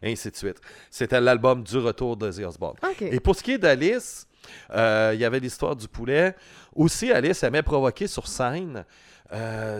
et 0.03 0.11
ainsi 0.11 0.29
de 0.29 0.35
suite. 0.35 0.61
C'était 0.91 1.19
l'album 1.19 1.63
du 1.63 1.79
retour 1.79 2.15
de 2.17 2.29
Z 2.29 2.41
Osbourne. 2.41 2.77
Et 3.01 3.19
pour 3.19 3.35
ce 3.35 3.41
qui 3.41 3.53
est 3.53 3.57
d'Alice, 3.57 4.27
il 4.69 5.17
y 5.19 5.25
avait 5.25 5.39
l'histoire 5.39 5.75
du 5.75 5.87
poulet. 5.87 6.35
Aussi, 6.75 7.11
Alice 7.11 7.41
aimait 7.41 7.63
provoquer 7.63 8.05
sur 8.05 8.27
scène, 8.27 8.85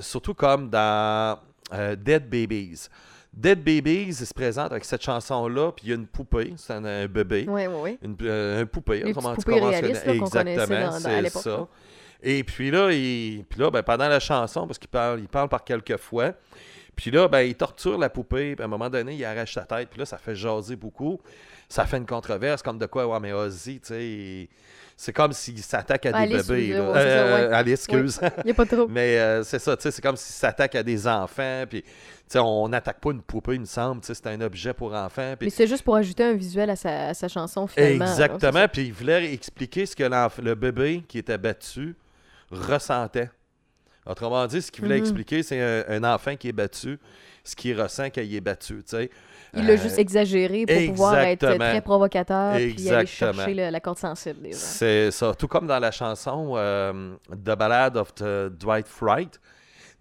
surtout 0.01 0.33
comme 0.33 0.71
dans 0.71 1.37
euh, 1.73 1.95
Dead 1.95 2.29
Babies. 2.29 2.87
Dead 3.33 3.61
Babies, 3.63 4.05
il 4.07 4.15
se 4.15 4.33
présente 4.33 4.71
avec 4.71 4.85
cette 4.85 5.03
chanson-là, 5.03 5.71
puis 5.73 5.87
il 5.87 5.89
y 5.89 5.91
a 5.91 5.95
une 5.95 6.07
poupée, 6.07 6.53
c'est 6.57 6.71
un, 6.73 6.85
un 6.85 7.07
bébé. 7.07 7.45
Oui, 7.49 7.67
oui, 7.67 7.75
oui. 7.81 7.97
Une, 8.01 8.15
euh, 8.21 8.61
un 8.61 8.65
poupée, 8.65 9.03
Les 9.03 9.11
autrement 9.11 9.33
dit 9.35 9.43
conventionnel. 9.43 10.01
Exactement, 10.05 10.91
c'est 10.91 11.29
ça. 11.29 11.67
Et 12.23 12.43
puis 12.43 12.71
là, 12.71 12.91
il, 12.91 13.43
puis 13.49 13.59
là 13.59 13.69
ben, 13.69 13.83
pendant 13.83 14.07
la 14.07 14.19
chanson, 14.21 14.65
parce 14.65 14.79
qu'il 14.79 14.87
parle, 14.89 15.19
il 15.19 15.27
parle 15.27 15.49
par 15.49 15.63
quelques 15.65 15.97
fois, 15.97 16.33
puis 16.95 17.11
là, 17.11 17.27
ben, 17.27 17.41
il 17.41 17.55
torture 17.55 17.97
la 17.97 18.09
poupée, 18.09 18.55
puis 18.55 18.63
à 18.63 18.65
un 18.65 18.69
moment 18.69 18.89
donné, 18.89 19.15
il 19.15 19.25
arrache 19.25 19.53
sa 19.53 19.63
tête, 19.65 19.89
puis 19.89 19.99
là, 19.99 20.05
ça 20.05 20.17
fait 20.17 20.33
jaser 20.35 20.77
beaucoup. 20.77 21.19
Ça 21.67 21.85
fait 21.85 21.97
une 21.97 22.05
controverse, 22.05 22.61
comme 22.61 22.77
de 22.77 22.85
quoi, 22.85 23.05
ouais, 23.05 23.19
mais 23.19 23.33
Ozzy, 23.33 23.81
tu 23.81 23.87
sais, 23.87 24.05
il- 24.07 24.49
c'est 24.97 25.11
comme 25.13 25.33
s'il 25.33 25.61
s'attaque 25.61 26.05
à 26.05 26.11
des 26.11 26.35
Alice, 26.35 26.47
bébés. 26.47 26.69
là. 26.73 26.79
Euh, 26.79 27.49
ouais. 27.49 27.53
Alice, 27.55 27.73
excuse. 27.85 28.19
Il 28.39 28.45
n'y 28.45 28.51
a 28.51 28.53
pas 28.53 28.65
trop. 28.65 28.87
Mais 28.89 29.17
euh, 29.19 29.43
c'est 29.43 29.59
ça, 29.59 29.75
tu 29.75 29.83
sais, 29.83 29.91
c'est 29.91 30.01
comme 30.01 30.15
s'il 30.15 30.33
s'attaque 30.33 30.75
à 30.75 30.83
des 30.83 31.05
enfants, 31.07 31.63
puis 31.69 31.81
tu 31.83 31.89
sais, 32.27 32.39
on 32.39 32.67
n'attaque 32.69 32.99
pas 33.01 33.11
une 33.11 33.21
poupée, 33.21 33.55
il 33.55 33.61
me 33.61 33.65
semble, 33.65 34.01
tu 34.01 34.07
sais, 34.07 34.13
c'est 34.15 34.27
un 34.27 34.39
objet 34.41 34.73
pour 34.73 34.93
enfants. 34.93 35.35
puis- 35.37 35.47
Mais 35.47 35.49
c'est 35.51 35.67
juste 35.67 35.83
pour 35.83 35.95
ajouter 35.95 36.23
un 36.23 36.33
visuel 36.33 36.69
à 36.69 36.75
sa, 36.75 37.07
à 37.09 37.13
sa 37.13 37.27
chanson, 37.27 37.67
finalement. 37.67 38.05
Exactement, 38.05 38.67
puis 38.71 38.83
il 38.87 38.93
voulait 38.93 39.33
expliquer 39.33 39.85
ce 39.85 39.95
que 39.95 40.03
le 40.41 40.55
bébé 40.55 41.03
qui 41.07 41.17
était 41.19 41.37
battu 41.37 41.95
ressentait. 42.51 43.29
Autrement 44.05 44.45
dit, 44.47 44.61
ce 44.61 44.71
qu'il 44.71 44.83
voulait 44.83 44.97
Mhm. 44.97 45.01
expliquer, 45.03 45.43
c'est 45.43 45.59
un, 45.61 45.83
un 45.89 46.13
enfant 46.13 46.35
qui 46.35 46.47
est 46.49 46.53
battu, 46.53 46.99
ce 47.43 47.55
qu'il 47.55 47.79
ressent 47.79 48.05
quand 48.05 48.21
il 48.21 48.35
est 48.35 48.41
battu. 48.41 48.83
Il 49.57 49.65
l'a 49.65 49.73
Euh, 49.73 49.77
juste 49.77 49.97
exagéré 49.97 50.65
pour 50.65 50.75
pouvoir 50.93 51.17
être 51.19 51.57
très 51.57 51.81
provocateur 51.81 52.55
puis 52.55 52.89
aller 52.89 53.05
chercher 53.07 53.53
le- 53.53 53.69
la 53.69 53.79
corde 53.79 53.97
sensible. 53.97 54.47
C'est 54.51 55.11
ça. 55.11 55.33
Tout 55.33 55.47
comme 55.47 55.65
dans 55.65 55.79
la 55.79 55.91
chanson 55.91 56.53
euh, 56.55 57.15
The 57.31 57.55
Ballad 57.57 57.97
of 57.97 58.13
the 58.15 58.49
Dwight 58.49 58.87
Fright. 58.87 59.39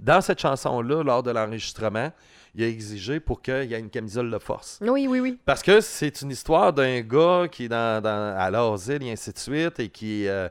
Dans 0.01 0.21
cette 0.21 0.41
chanson-là, 0.41 1.03
lors 1.05 1.23
de 1.23 1.31
l'enregistrement, 1.31 2.11
il 2.57 2.65
a 2.65 2.69
exigé 2.69 3.21
pour 3.21 3.41
qu'il 3.41 3.65
y 3.71 3.75
ait 3.75 3.79
une 3.79 3.91
camisole 3.91 4.31
de 4.31 4.39
force. 4.39 4.79
Oui, 4.83 5.07
oui, 5.09 5.21
oui. 5.21 5.39
Parce 5.45 5.63
que 5.63 5.81
c'est 5.81 6.21
une 6.23 6.31
histoire 6.33 6.73
d'un 6.73 7.01
gars 7.01 7.47
qui 7.51 7.65
est 7.65 7.69
dans, 7.69 8.03
dans- 8.03 8.35
à 8.37 8.51
l'asile 8.51 9.03
et 9.05 9.13
ainsi 9.13 9.33
de 9.33 9.39
suite 9.39 9.79
et 9.81 9.89
qui, 9.89 10.27
euh, 10.29 10.49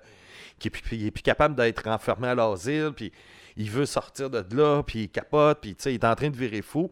qui 0.59 0.69
est 0.69 1.11
plus 1.11 1.21
capable 1.21 1.55
d'être 1.55 1.85
enfermé 1.87 2.29
à 2.29 2.35
l'asile, 2.35 2.91
puis 2.95 3.11
il 3.57 3.69
veut 3.69 3.85
sortir 3.85 4.29
de 4.29 4.43
là, 4.55 4.83
puis 4.83 5.03
il 5.03 5.09
capote, 5.09 5.59
puis 5.61 5.75
il 5.85 5.93
est 5.93 6.05
en 6.05 6.15
train 6.15 6.29
de 6.29 6.37
virer 6.37 6.61
fou. 6.61 6.89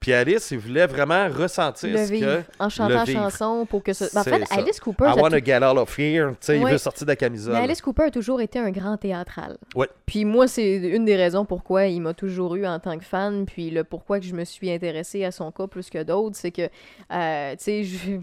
Puis 0.00 0.12
Alice, 0.12 0.50
il 0.50 0.58
voulait 0.58 0.86
vraiment 0.86 1.30
ressentir 1.30 1.88
Le 1.90 2.04
ce 2.04 2.12
vivre, 2.12 2.42
que... 2.42 2.42
en 2.58 2.68
chantant 2.68 3.06
chanson 3.06 3.64
pour 3.64 3.82
que 3.82 3.94
ça... 3.94 4.06
Ben, 4.12 4.20
en 4.20 4.24
fait, 4.24 4.44
ça. 4.44 4.56
Alice 4.56 4.78
Cooper... 4.78 5.06
I 5.16 5.18
wanna 5.18 5.42
get 5.42 5.64
out 5.64 5.78
of 5.78 5.98
here. 5.98 6.32
Tu 6.32 6.36
sais, 6.40 6.58
il 6.58 6.66
veut 6.66 6.76
sortir 6.76 7.06
de 7.06 7.12
la 7.12 7.16
camisole. 7.16 7.54
Mais 7.54 7.60
Alice 7.60 7.80
Cooper 7.80 8.02
a 8.02 8.10
toujours 8.10 8.42
été 8.42 8.58
un 8.58 8.70
grand 8.70 8.98
théâtral. 8.98 9.56
Ouais. 9.74 9.88
Puis 10.04 10.26
moi, 10.26 10.46
c'est 10.46 10.76
une 10.76 11.06
des 11.06 11.16
raisons 11.16 11.46
pourquoi 11.46 11.86
il 11.86 12.02
m'a 12.02 12.12
toujours 12.12 12.54
eu 12.56 12.66
en 12.66 12.78
tant 12.80 12.98
que 12.98 13.04
fan, 13.04 13.46
puis 13.46 13.70
le 13.70 13.82
pourquoi 13.82 14.20
que 14.20 14.26
je 14.26 14.34
me 14.34 14.44
suis 14.44 14.70
intéressée 14.70 15.24
à 15.24 15.30
son 15.30 15.50
cas 15.50 15.68
plus 15.68 15.88
que 15.88 16.02
d'autres, 16.02 16.36
c'est 16.36 16.50
que, 16.50 16.68
euh, 17.10 17.52
tu 17.52 17.64
sais, 17.64 17.84
je- 17.84 18.18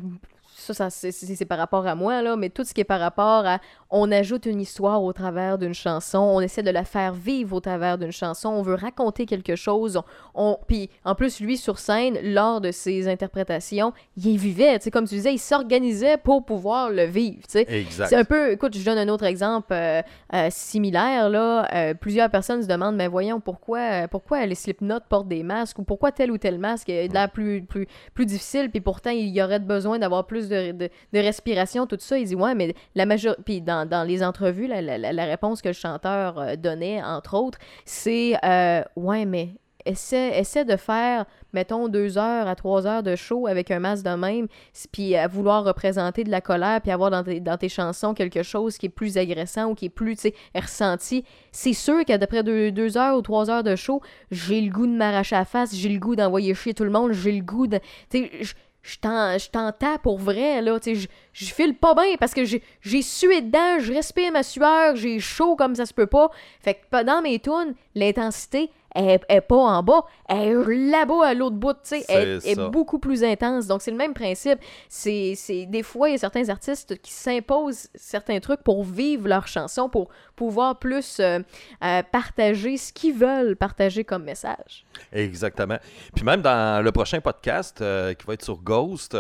ça, 0.62 0.74
ça 0.74 0.90
c'est- 0.90 1.46
par 1.46 1.58
rapport 1.58 1.88
à 1.88 1.96
moi, 1.96 2.22
là, 2.22 2.36
mais 2.36 2.50
tout 2.50 2.64
ce 2.64 2.74
qui 2.74 2.82
est 2.82 2.86
par 2.86 3.00
rapport 3.00 3.46
à 3.46 3.60
on 3.90 4.12
ajoute 4.12 4.46
une 4.46 4.62
histoire 4.62 5.04
au 5.04 5.12
travers 5.14 5.58
d'une 5.58 5.74
chanson, 5.74 6.20
on 6.20 6.40
essaie 6.40 6.64
de 6.64 6.70
la 6.72 6.86
faire 6.86 7.14
vivre 7.14 7.56
au 7.58 7.60
travers 7.60 7.98
d'une 7.98 8.12
chanson, 8.12 8.50
on 8.50 8.62
veut 8.62 8.76
raconter 8.76 9.26
quelque 9.26 9.56
chose, 9.56 9.98
on, 10.36 10.52
on- 10.52 10.58
puis 10.68 10.90
en 11.04 11.14
plus, 11.16 11.40
lui, 11.42 11.58
sur 11.58 11.78
scène, 11.80 12.18
lors 12.24 12.62
de 12.62 12.72
ses 12.72 13.08
interprétations, 13.10 13.92
il 14.18 14.38
vivait, 14.38 14.78
tu 14.80 14.86
sais, 14.86 14.92
comme 14.92 15.08
tu 15.08 15.16
disais, 15.16 15.34
il 15.34 15.40
s'organisait 15.40 16.18
pour 16.18 16.46
pouvoir 16.46 16.90
le 16.90 17.04
vivre, 17.04 17.42
tu 17.44 17.60
sais. 17.60 17.66
C'est 18.08 18.16
un 18.16 18.24
peu, 18.24 18.52
écoute, 18.52 18.78
je 18.78 18.86
donne 18.86 18.98
un 18.98 19.10
autre 19.10 19.26
exemple 19.26 19.74
euh, 19.74 20.02
euh, 20.34 20.48
similaire, 20.50 21.30
là. 21.30 21.68
Euh, 21.74 21.94
plusieurs 21.94 22.30
personnes 22.30 22.62
se 22.62 22.68
demandent, 22.68 22.96
mais 22.96 23.08
voyons, 23.08 23.40
pourquoi, 23.40 24.08
pourquoi 24.10 24.46
les 24.46 24.56
Slipknot 24.56 25.00
portent 25.10 25.28
des 25.28 25.44
masques 25.44 25.80
ou 25.80 25.84
pourquoi 25.84 26.12
tel 26.12 26.32
ou 26.32 26.38
tel 26.38 26.58
masque 26.60 26.90
est 26.90 27.08
de 27.08 27.14
l'air 27.14 27.30
plus, 27.30 27.62
plus, 27.64 27.88
plus 28.14 28.26
difficile, 28.26 28.70
puis 28.70 28.80
pourtant, 28.82 29.10
il 29.12 29.28
y 29.30 29.42
aurait 29.42 29.60
besoin 29.60 30.00
d'avoir 30.00 30.26
plus 30.28 30.48
de, 30.52 30.90
de, 31.14 31.20
respiration, 31.20 31.88
tout 31.88 31.98
ça. 32.00 32.18
Il 32.18 32.26
dit, 32.28 32.36
ouais, 32.36 32.56
mais 32.56 32.74
la 32.96 33.06
majorité, 33.06 33.42
puis 33.44 33.62
dans, 33.62 33.88
dans 33.88 34.04
les 34.04 34.24
entrevues, 34.24 34.68
la, 34.68 34.82
la, 34.82 34.98
la- 34.98 35.26
réponse 35.26 35.62
que 35.62 35.70
le 35.70 35.74
chanteur 35.74 36.40
euh, 36.40 36.56
donnait, 36.56 37.02
entre 37.02 37.36
autres, 37.36 37.58
c'est, 37.86 38.36
euh, 38.44 38.84
ouais, 38.96 39.26
mais 39.26 39.56
essaie, 39.86 40.38
essaie 40.40 40.66
de 40.66 40.76
faire, 40.76 41.26
mettons, 41.54 41.88
deux 41.88 42.18
heures 42.18 42.48
à 42.48 42.56
trois 42.56 42.88
heures 42.88 43.04
de 43.04 43.16
show 43.16 43.48
avec 43.48 43.72
un 43.72 43.80
masque 43.80 44.06
de 44.06 44.12
même, 44.12 44.48
puis 44.92 45.16
à 45.16 45.28
vouloir 45.28 45.64
représenter 45.64 46.24
de 46.24 46.32
la 46.32 46.42
colère, 46.42 46.82
puis 46.82 46.92
avoir 46.92 47.12
dans 47.12 47.24
tes, 47.24 47.40
dans 47.40 47.58
tes 47.58 47.70
chansons 47.70 48.14
quelque 48.14 48.44
chose 48.44 48.78
qui 48.78 48.88
est 48.88 48.90
plus 48.90 49.18
agressant 49.18 49.72
ou 49.72 49.76
qui 49.76 49.86
est 49.86 49.90
plus, 49.90 50.16
tu 50.16 50.22
sais, 50.22 50.34
ressenti. 50.56 51.24
C'est 51.52 51.74
sûr 51.74 52.04
qu'à 52.06 52.18
d'après 52.18 52.44
deux, 52.44 52.72
deux 52.72 52.98
heures 52.98 53.18
ou 53.18 53.22
trois 53.22 53.50
heures 53.50 53.64
de 53.64 53.76
show, 53.76 54.02
j'ai 54.30 54.62
le 54.62 54.72
goût 54.72 54.88
de 54.88 54.94
m'arracher 54.94 55.36
la 55.36 55.46
face, 55.46 55.76
j'ai 55.76 55.90
le 55.90 56.00
goût 56.00 56.16
d'envoyer 56.16 56.54
chier 56.54 56.74
tout 56.74 56.84
le 56.84 56.92
monde, 56.92 57.12
j'ai 57.14 57.32
le 57.32 57.44
goût 57.44 57.68
de... 57.68 57.80
Tu 58.10 58.26
sais, 58.26 58.56
je- 58.84 58.92
je 58.94 59.00
t'en, 59.00 59.38
je 59.38 59.50
t'en 59.50 59.72
tape 59.72 60.02
pour 60.04 60.18
vrai, 60.18 60.62
là, 60.62 60.80
tu 60.80 60.96
sais, 60.96 61.02
je, 61.02 61.08
je 61.34 61.54
file 61.54 61.76
pas 61.76 61.94
bien 61.96 62.16
parce 62.20 62.34
que 62.34 62.46
j'ai, 62.46 62.62
j'ai 62.82 63.02
sué 63.02 63.42
dedans, 63.42 63.80
je 63.80 63.94
respire 63.94 64.32
ma 64.32 64.44
sueur, 64.44 64.96
j'ai 64.96 65.20
chaud 65.20 65.56
comme 65.56 65.76
ça 65.76 65.86
se 65.86 65.94
peut 65.94 66.08
pas. 66.08 66.30
Fait 66.62 66.76
que 66.76 67.04
dans 67.04 67.22
mes 67.22 67.40
tunes, 67.40 67.74
l'intensité, 67.96 68.70
elle 68.94 69.22
est 69.30 69.42
pas 69.42 69.56
en 69.56 69.84
bas, 69.84 70.04
elle 70.28 70.50
est 70.70 70.90
là-bas 70.92 71.26
à 71.28 71.34
l'autre 71.34 71.56
bout, 71.56 71.74
tu 71.74 71.80
sais, 71.84 72.06
elle 72.10 72.28
est 72.44 72.56
beaucoup 72.72 73.00
plus 73.00 73.24
intense. 73.24 73.66
Donc 73.68 73.82
c'est 73.82 73.92
le 73.92 73.96
même 73.98 74.14
principe. 74.14 74.60
C'est, 74.90 75.34
c'est 75.38 75.66
des 75.66 75.82
fois 75.84 76.10
il 76.10 76.14
y 76.14 76.16
a 76.16 76.18
certains 76.18 76.50
artistes 76.50 77.02
qui 77.02 77.14
s'imposent 77.14 77.88
certains 77.96 78.40
trucs 78.42 78.62
pour 78.64 78.84
vivre 78.84 79.28
leur 79.30 79.48
chanson, 79.48 79.88
pour 79.88 80.10
pouvoir 80.42 80.80
plus 80.80 81.20
euh, 81.20 81.38
euh, 81.84 82.02
partager 82.12 82.76
ce 82.76 82.92
qu'ils 82.92 83.14
veulent 83.14 83.56
partager 83.56 84.04
comme 84.04 84.24
message. 84.24 84.88
Exactement. 85.14 85.78
Puis 86.16 86.26
même 86.26 86.42
dans 86.42 86.84
le 86.84 86.92
prochain 86.92 87.22
podcast 87.22 87.80
euh, 87.80 88.16
qui 88.16 88.26
va 88.26 88.34
être 88.34 88.44
sur 88.44 88.58
Ghost, 88.58 89.16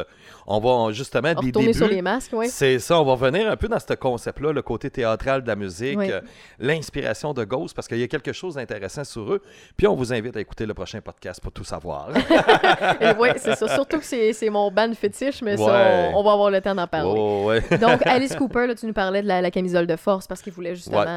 on 0.47 0.60
va 0.60 0.91
justement 0.91 1.31
On 1.38 1.41
des 1.41 1.51
débuts. 1.51 1.75
sur 1.75 1.88
les 1.88 2.01
masques, 2.01 2.31
oui. 2.34 2.49
C'est 2.49 2.79
ça, 2.79 2.99
on 2.99 3.05
va 3.05 3.12
revenir 3.12 3.47
un 3.51 3.55
peu 3.55 3.67
dans 3.67 3.77
ce 3.77 3.93
concept-là, 3.93 4.51
le 4.51 4.63
côté 4.63 4.89
théâtral 4.89 5.43
de 5.43 5.47
la 5.47 5.55
musique, 5.55 5.99
Oui. 5.99 6.10
l'inspiration 6.57 7.36
de 7.36 7.43
Ghost, 7.43 7.75
parce 7.75 7.88
qu'il 7.88 7.99
y 7.99 8.03
a 8.03 8.07
quelque 8.07 8.34
chose 8.34 8.55
d'intéressant 8.55 9.03
sur 9.03 9.31
eux. 9.31 9.43
Puis 9.77 9.86
on 9.86 9.93
vous 9.95 10.12
invite 10.13 10.36
à 10.36 10.39
écouter 10.39 10.65
le 10.65 10.73
prochain 10.73 11.01
podcast 11.01 11.39
pour 11.39 11.51
tout 11.51 11.63
savoir. 11.63 12.10
oui, 13.19 13.29
c'est 13.38 13.55
ça. 13.55 13.67
Surtout 13.67 13.99
que 13.99 14.05
c'est 14.34 14.49
mon 14.49 14.71
band 14.71 14.91
fétiche, 14.95 15.43
mais 15.43 15.55
ça, 15.55 16.12
on, 16.13 16.17
on 16.19 16.23
va 16.23 16.31
avoir 16.31 16.49
le 16.49 16.62
temps 16.62 16.73
d'en 16.73 16.88
parler. 16.88 17.13
oh, 17.15 17.43
ouais. 17.45 17.62
Donc, 17.77 18.01
Alice 18.07 18.36
Cooper, 18.36 18.65
là, 18.65 18.73
tu 18.73 18.88
nous 18.88 18.93
parlais 18.93 19.21
de 19.21 19.27
la, 19.27 19.39
la 19.41 19.51
camisole 19.51 19.86
de 19.86 19.95
force 19.95 20.25
parce 20.25 20.41
qu'il 20.41 20.53
voulait 20.53 20.73
justement. 20.73 21.11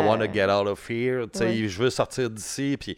Want 0.00 0.18
to 0.18 0.24
euh, 0.24 0.32
get 0.32 0.48
out 0.50 0.66
of 0.66 0.88
here. 0.88 1.26
tu 1.32 1.38
sais, 1.38 1.44
ouais. 1.46 1.68
Je 1.68 1.78
veux 1.82 1.90
sortir 1.90 2.30
d'ici. 2.30 2.76
Puis 2.78 2.96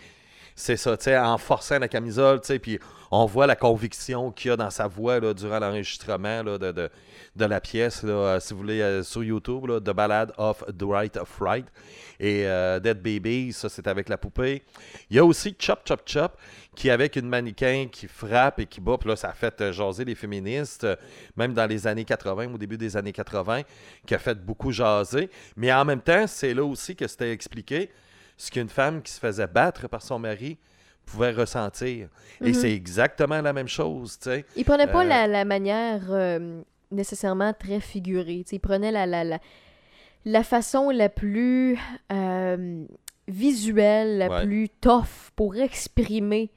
c'est 0.55 0.77
ça, 0.77 0.97
tu 0.97 1.05
sais, 1.05 1.19
en 1.19 1.39
forçant 1.39 1.79
la 1.79 1.89
camisole. 1.89 2.41
tu 2.41 2.49
sais, 2.49 2.59
Puis 2.59 2.79
on 3.15 3.27
voit 3.27 3.47
la 3.47 3.57
conviction 3.57 4.33
qu'il 4.33 4.49
y 4.49 4.53
a 4.53 4.57
dans 4.57 4.71
sa 4.71 4.87
voix 4.87 5.21
durant 5.35 5.59
l'enregistrement 5.59 6.43
de, 6.43 6.57
de, 6.57 6.91
de 7.37 7.45
la 7.45 7.61
pièce. 7.61 8.01
Euh, 8.05 8.41
si 8.41 8.55
vous 8.55 8.61
voulez, 8.61 8.81
euh, 8.81 9.03
sur 9.03 9.23
YouTube, 9.23 9.67
là, 9.67 9.81
The 9.81 9.91
Ballad 9.91 10.33
of 10.39 10.65
The 10.67 10.83
Right 10.83 11.19
of 11.19 11.39
Right. 11.39 11.67
Et 12.19 12.47
euh, 12.47 12.81
Dead 12.81 13.03
Baby, 13.03 13.53
ça, 13.53 13.69
c'est 13.69 13.87
avec 13.87 14.09
la 14.09 14.17
poupée. 14.17 14.63
Il 15.11 15.17
y 15.17 15.19
a 15.19 15.25
aussi 15.27 15.55
Chop 15.59 15.81
Chop 15.87 16.01
Chop, 16.07 16.39
qui 16.75 16.89
avec 16.89 17.17
une 17.17 17.29
mannequin 17.29 17.87
qui 17.93 18.09
frappe 18.09 18.61
et 18.61 18.67
qui 18.67 18.81
bat. 18.81 18.97
Puis 18.97 19.11
là, 19.11 19.17
ça 19.17 19.29
a 19.29 19.35
fait 19.35 19.73
jaser 19.73 20.07
les 20.07 20.15
féministes, 20.15 20.87
même 21.37 21.53
dans 21.53 21.67
les 21.67 21.87
années 21.87 22.07
80, 22.07 22.55
au 22.55 22.57
début 22.57 22.79
des 22.79 22.97
années 22.97 23.13
80, 23.13 23.61
qui 24.07 24.15
a 24.15 24.19
fait 24.19 24.43
beaucoup 24.43 24.73
jaser. 24.73 25.29
Mais 25.55 25.71
en 25.71 25.85
même 25.85 26.01
temps, 26.01 26.27
c'est 26.27 26.55
là 26.55 26.65
aussi 26.65 26.97
que 26.97 27.07
c'était 27.07 27.31
expliqué 27.31 27.91
ce 28.39 28.51
qu'une 28.51 28.71
femme 28.71 29.03
qui 29.03 29.13
se 29.13 29.21
faisait 29.21 29.47
battre 29.47 29.87
par 29.87 30.01
son 30.01 30.19
mari 30.19 30.57
pouvait 31.07 31.33
ressentir. 31.33 32.09
Et 32.41 32.49
Mhm. 32.49 32.55
c'est 32.55 32.73
exactement 32.73 33.41
la 33.41 33.53
même 33.53 33.69
chose, 33.69 34.19
tu 34.19 34.31
sais. 34.31 34.45
Il 34.57 34.65
prenait 34.65 34.87
pas 34.87 35.05
Euh, 35.05 35.09
la, 35.09 35.27
la 35.27 35.45
manière 35.45 36.03
euh, 36.11 36.63
nécessairement 36.91 37.53
très 37.53 37.81
figurée. 37.81 38.43
tu 38.45 38.51
sais, 38.51 38.57
il 38.57 38.61
prenait 38.61 38.91
la, 38.93 39.07
la, 39.07 39.25
la, 39.25 39.39
la 40.25 40.43
façon 40.45 40.91
la 40.91 41.09
plus 41.09 41.79
euh, 42.13 42.85
visuelle, 43.29 44.19
la 44.19 44.29
Ouais. 44.31 44.45
plus 44.45 44.69
tough 44.81 45.31
pour 45.37 45.57
exprimer. 45.57 46.51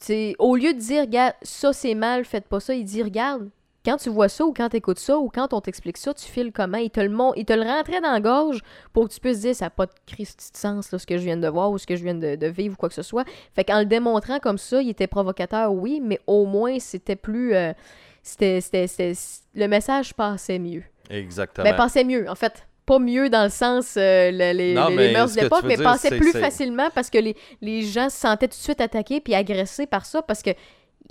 Tu 0.00 0.06
sais, 0.06 0.34
au 0.38 0.56
lieu 0.56 0.74
de 0.74 0.78
dire, 0.78 1.02
regarde, 1.02 1.34
ça 1.42 1.72
c'est 1.72 1.94
mal, 1.94 2.24
faites 2.24 2.46
pas 2.48 2.60
ça, 2.60 2.74
il 2.74 2.84
dit, 2.84 3.02
regarde, 3.02 3.48
quand 3.84 3.96
tu 3.98 4.08
vois 4.08 4.28
ça 4.28 4.44
ou 4.44 4.52
quand 4.52 4.68
tu 4.70 4.76
écoutes 4.76 4.98
ça 4.98 5.18
ou 5.18 5.28
quand 5.28 5.52
on 5.52 5.60
t'explique 5.60 5.96
ça, 5.98 6.14
tu 6.14 6.24
files 6.24 6.52
comment? 6.52 6.78
Il 6.78 6.90
te 6.90 7.00
le, 7.00 7.08
mon- 7.10 7.34
il 7.34 7.44
te 7.44 7.52
le 7.52 7.62
rentrait 7.62 8.00
dans 8.00 8.12
la 8.12 8.20
gorge 8.20 8.60
pour 8.92 9.08
que 9.08 9.12
tu 9.14 9.20
puisses 9.20 9.40
dire, 9.40 9.54
ça 9.54 9.66
n'a 9.66 9.70
pas 9.70 9.86
de 9.86 9.92
Christ 10.06 10.50
de 10.52 10.56
sens, 10.58 10.90
là, 10.90 10.98
ce 10.98 11.06
que 11.06 11.18
je 11.18 11.24
viens 11.24 11.36
de 11.36 11.48
voir 11.48 11.70
ou 11.70 11.78
ce 11.78 11.86
que 11.86 11.96
je 11.96 12.02
viens 12.04 12.14
de, 12.14 12.36
de 12.36 12.46
vivre 12.46 12.74
ou 12.74 12.76
quoi 12.76 12.88
que 12.88 12.94
ce 12.94 13.02
soit. 13.02 13.24
Fait 13.54 13.64
qu'en 13.64 13.80
le 13.80 13.84
démontrant 13.86 14.38
comme 14.38 14.58
ça, 14.58 14.80
il 14.80 14.88
était 14.90 15.06
provocateur, 15.06 15.72
oui, 15.72 16.00
mais 16.02 16.18
au 16.26 16.46
moins 16.46 16.78
c'était 16.78 17.16
plus. 17.16 17.54
euh, 17.54 17.72
c'était, 18.22 18.60
c'était- 18.60 18.86
c'était- 18.86 19.12
le 19.54 19.66
message 19.68 20.14
passait 20.14 20.58
mieux. 20.58 20.82
Exactement. 21.10 21.64
Ben, 21.68 21.76
passait 21.76 22.04
mieux, 22.04 22.28
en 22.30 22.34
fait. 22.34 22.66
Pas 22.86 22.98
mieux 22.98 23.30
dans 23.30 23.44
le 23.44 23.50
sens 23.50 23.94
euh, 23.96 24.30
le- 24.30 24.52
les, 24.56 24.74
Non, 24.74 24.88
les- 24.88 24.94
mais 24.96 25.06
les 25.08 25.12
mœurs 25.14 25.34
de 25.34 25.40
l'époque, 25.40 25.62
mais 25.64 25.76
passait 25.78 26.16
plus 26.18 26.32
c'est- 26.32 26.40
facilement 26.40 26.88
parce 26.94 27.08
que 27.08 27.16
les, 27.18 27.34
les 27.62 27.82
gens 27.82 28.10
se 28.10 28.18
sentaient 28.18 28.46
tout 28.48 28.56
de 28.58 28.62
suite 28.62 28.80
attaqués 28.82 29.20
puis 29.20 29.34
agressés 29.34 29.86
par 29.86 30.04
ça 30.04 30.20
parce 30.20 30.42
que 30.42 30.50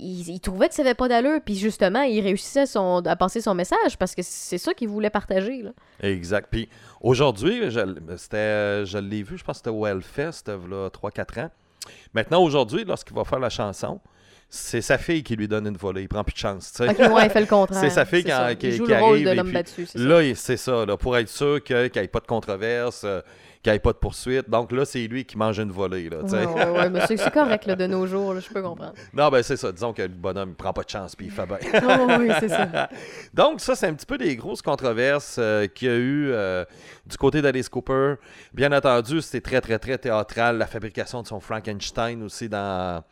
ils 0.00 0.40
trouvaient 0.40 0.68
que 0.68 0.74
ça 0.74 0.82
n'avait 0.82 0.94
pas 0.94 1.08
d'allure 1.08 1.40
puis 1.44 1.56
justement, 1.56 2.02
il 2.02 2.20
réussissait 2.20 2.66
son, 2.66 3.02
à 3.06 3.16
passer 3.16 3.40
son 3.40 3.54
message 3.54 3.96
parce 3.98 4.14
que 4.14 4.22
c'est 4.22 4.58
ça 4.58 4.74
qu'il 4.74 4.88
voulait 4.88 5.10
partager. 5.10 5.62
Là. 5.62 5.70
Exact. 6.02 6.48
Puis 6.50 6.68
aujourd'hui, 7.00 7.70
je, 7.70 7.80
c'était, 8.16 8.84
je 8.86 8.98
l'ai 8.98 9.22
vu, 9.22 9.38
je 9.38 9.44
pense 9.44 9.56
que 9.60 9.64
c'était 9.68 9.70
au 9.76 9.86
Hellfest, 9.86 10.42
il 10.48 10.52
y 10.52 10.74
a 10.74 10.88
3-4 10.88 11.40
ans. 11.44 11.50
Maintenant, 12.14 12.42
aujourd'hui, 12.42 12.84
lorsqu'il 12.84 13.14
va 13.14 13.24
faire 13.24 13.38
la 13.40 13.50
chanson, 13.50 14.00
c'est 14.48 14.80
sa 14.82 14.98
fille 14.98 15.22
qui 15.22 15.36
lui 15.36 15.48
donne 15.48 15.66
une 15.66 15.76
volée. 15.76 16.02
Il 16.02 16.08
prend 16.08 16.22
plus 16.24 16.32
de 16.34 16.38
chance. 16.38 16.72
tu 16.72 16.84
sais. 16.84 16.90
Ok, 16.90 17.12
ouais, 17.14 17.26
il 17.26 17.30
fait 17.30 17.40
le 17.40 17.46
contraire. 17.46 17.80
C'est 17.80 17.90
sa 17.90 18.04
fille 18.04 18.24
qui, 18.24 18.30
Il 18.30 18.56
qui- 18.58 18.72
joue 18.72 18.84
qui 18.84 18.90
le 18.92 18.98
rôle 19.00 19.28
arrive 19.28 19.44
de 19.46 19.52
battu. 19.52 19.86
Là, 19.96 20.22
il- 20.22 20.36
c'est 20.36 20.56
ça, 20.56 20.86
là, 20.86 20.96
pour 20.96 21.16
être 21.16 21.28
sûr 21.28 21.62
qu'il 21.62 21.76
n'y 21.76 21.82
ait 21.98 22.08
pas 22.08 22.20
de 22.20 22.26
controverse, 22.26 23.02
euh, 23.04 23.20
qu'il 23.64 23.72
n'y 23.72 23.76
ait 23.76 23.80
pas 23.80 23.92
de 23.92 23.98
poursuite. 23.98 24.50
Donc 24.50 24.72
là, 24.72 24.84
c'est 24.84 25.06
lui 25.06 25.24
qui 25.24 25.38
mange 25.38 25.58
une 25.58 25.72
volée. 25.72 26.10
Là. 26.10 26.18
Ouais, 26.18 26.44
ouais, 26.44 26.70
ouais, 26.70 26.90
mais 26.90 27.06
c'est 27.06 27.32
correct 27.32 27.64
là, 27.64 27.74
de 27.74 27.86
nos 27.86 28.06
jours, 28.06 28.38
je 28.38 28.52
peux 28.52 28.60
comprendre. 28.60 28.92
Non, 29.14 29.30
ben 29.30 29.42
c'est 29.42 29.56
ça. 29.56 29.72
Disons 29.72 29.94
que 29.94 30.02
le 30.02 30.08
bonhomme, 30.08 30.50
il 30.50 30.54
prend 30.54 30.74
pas 30.74 30.82
de 30.82 30.90
chance 30.90 31.16
puis 31.16 31.26
il 31.26 31.32
fait 31.32 31.46
bien. 31.46 31.56
Oh, 31.84 32.06
oui, 32.18 32.28
c'est 32.40 32.48
ça. 32.48 32.90
Donc, 33.34 33.60
ça, 33.60 33.74
c'est 33.74 33.86
un 33.86 33.94
petit 33.94 34.04
peu 34.04 34.18
des 34.18 34.36
grosses 34.36 34.60
controverses 34.60 35.36
euh, 35.38 35.66
qu'il 35.66 35.88
y 35.88 35.90
a 35.90 35.94
eu 35.94 36.30
euh, 36.30 36.64
du 37.06 37.16
côté 37.16 37.40
d'Alice 37.40 37.70
Cooper. 37.70 38.16
Bien 38.52 38.70
entendu, 38.72 39.22
c'était 39.22 39.40
très, 39.40 39.60
très, 39.62 39.78
très 39.78 39.96
théâtral. 39.96 40.58
La 40.58 40.66
fabrication 40.66 41.22
de 41.22 41.26
son 41.26 41.40
Frankenstein 41.40 42.22
aussi 42.22 42.50
dans. 42.50 43.02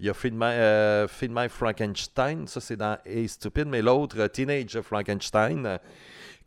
Il 0.00 0.06
y 0.06 0.08
a 0.08 0.14
Feed 0.14 0.32
My, 0.34 0.44
euh, 0.44 1.06
Feed 1.06 1.30
My 1.34 1.50
Frankenstein. 1.50 2.46
Ça, 2.46 2.60
c'est 2.60 2.76
dans 2.76 2.96
Hey 3.04 3.28
Stupid. 3.28 3.66
Mais 3.66 3.82
l'autre, 3.82 4.26
Teenage 4.28 4.80
Frankenstein. 4.80 5.78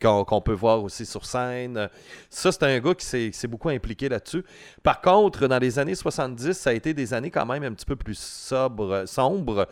Qu'on 0.02 0.40
peut 0.40 0.52
voir 0.52 0.82
aussi 0.82 1.06
sur 1.06 1.24
scène. 1.24 1.88
Ça, 2.28 2.50
c'est 2.50 2.64
un 2.64 2.78
gars 2.80 2.94
qui 2.94 3.32
s'est 3.32 3.48
beaucoup 3.48 3.68
impliqué 3.68 4.08
là-dessus. 4.08 4.44
Par 4.82 5.00
contre, 5.00 5.46
dans 5.46 5.58
les 5.58 5.78
années 5.78 5.94
70, 5.94 6.52
ça 6.52 6.70
a 6.70 6.72
été 6.72 6.92
des 6.92 7.14
années 7.14 7.30
quand 7.30 7.46
même 7.46 7.62
un 7.62 7.72
petit 7.72 7.86
peu 7.86 7.96
plus 7.96 8.18
sombres. 8.18 9.68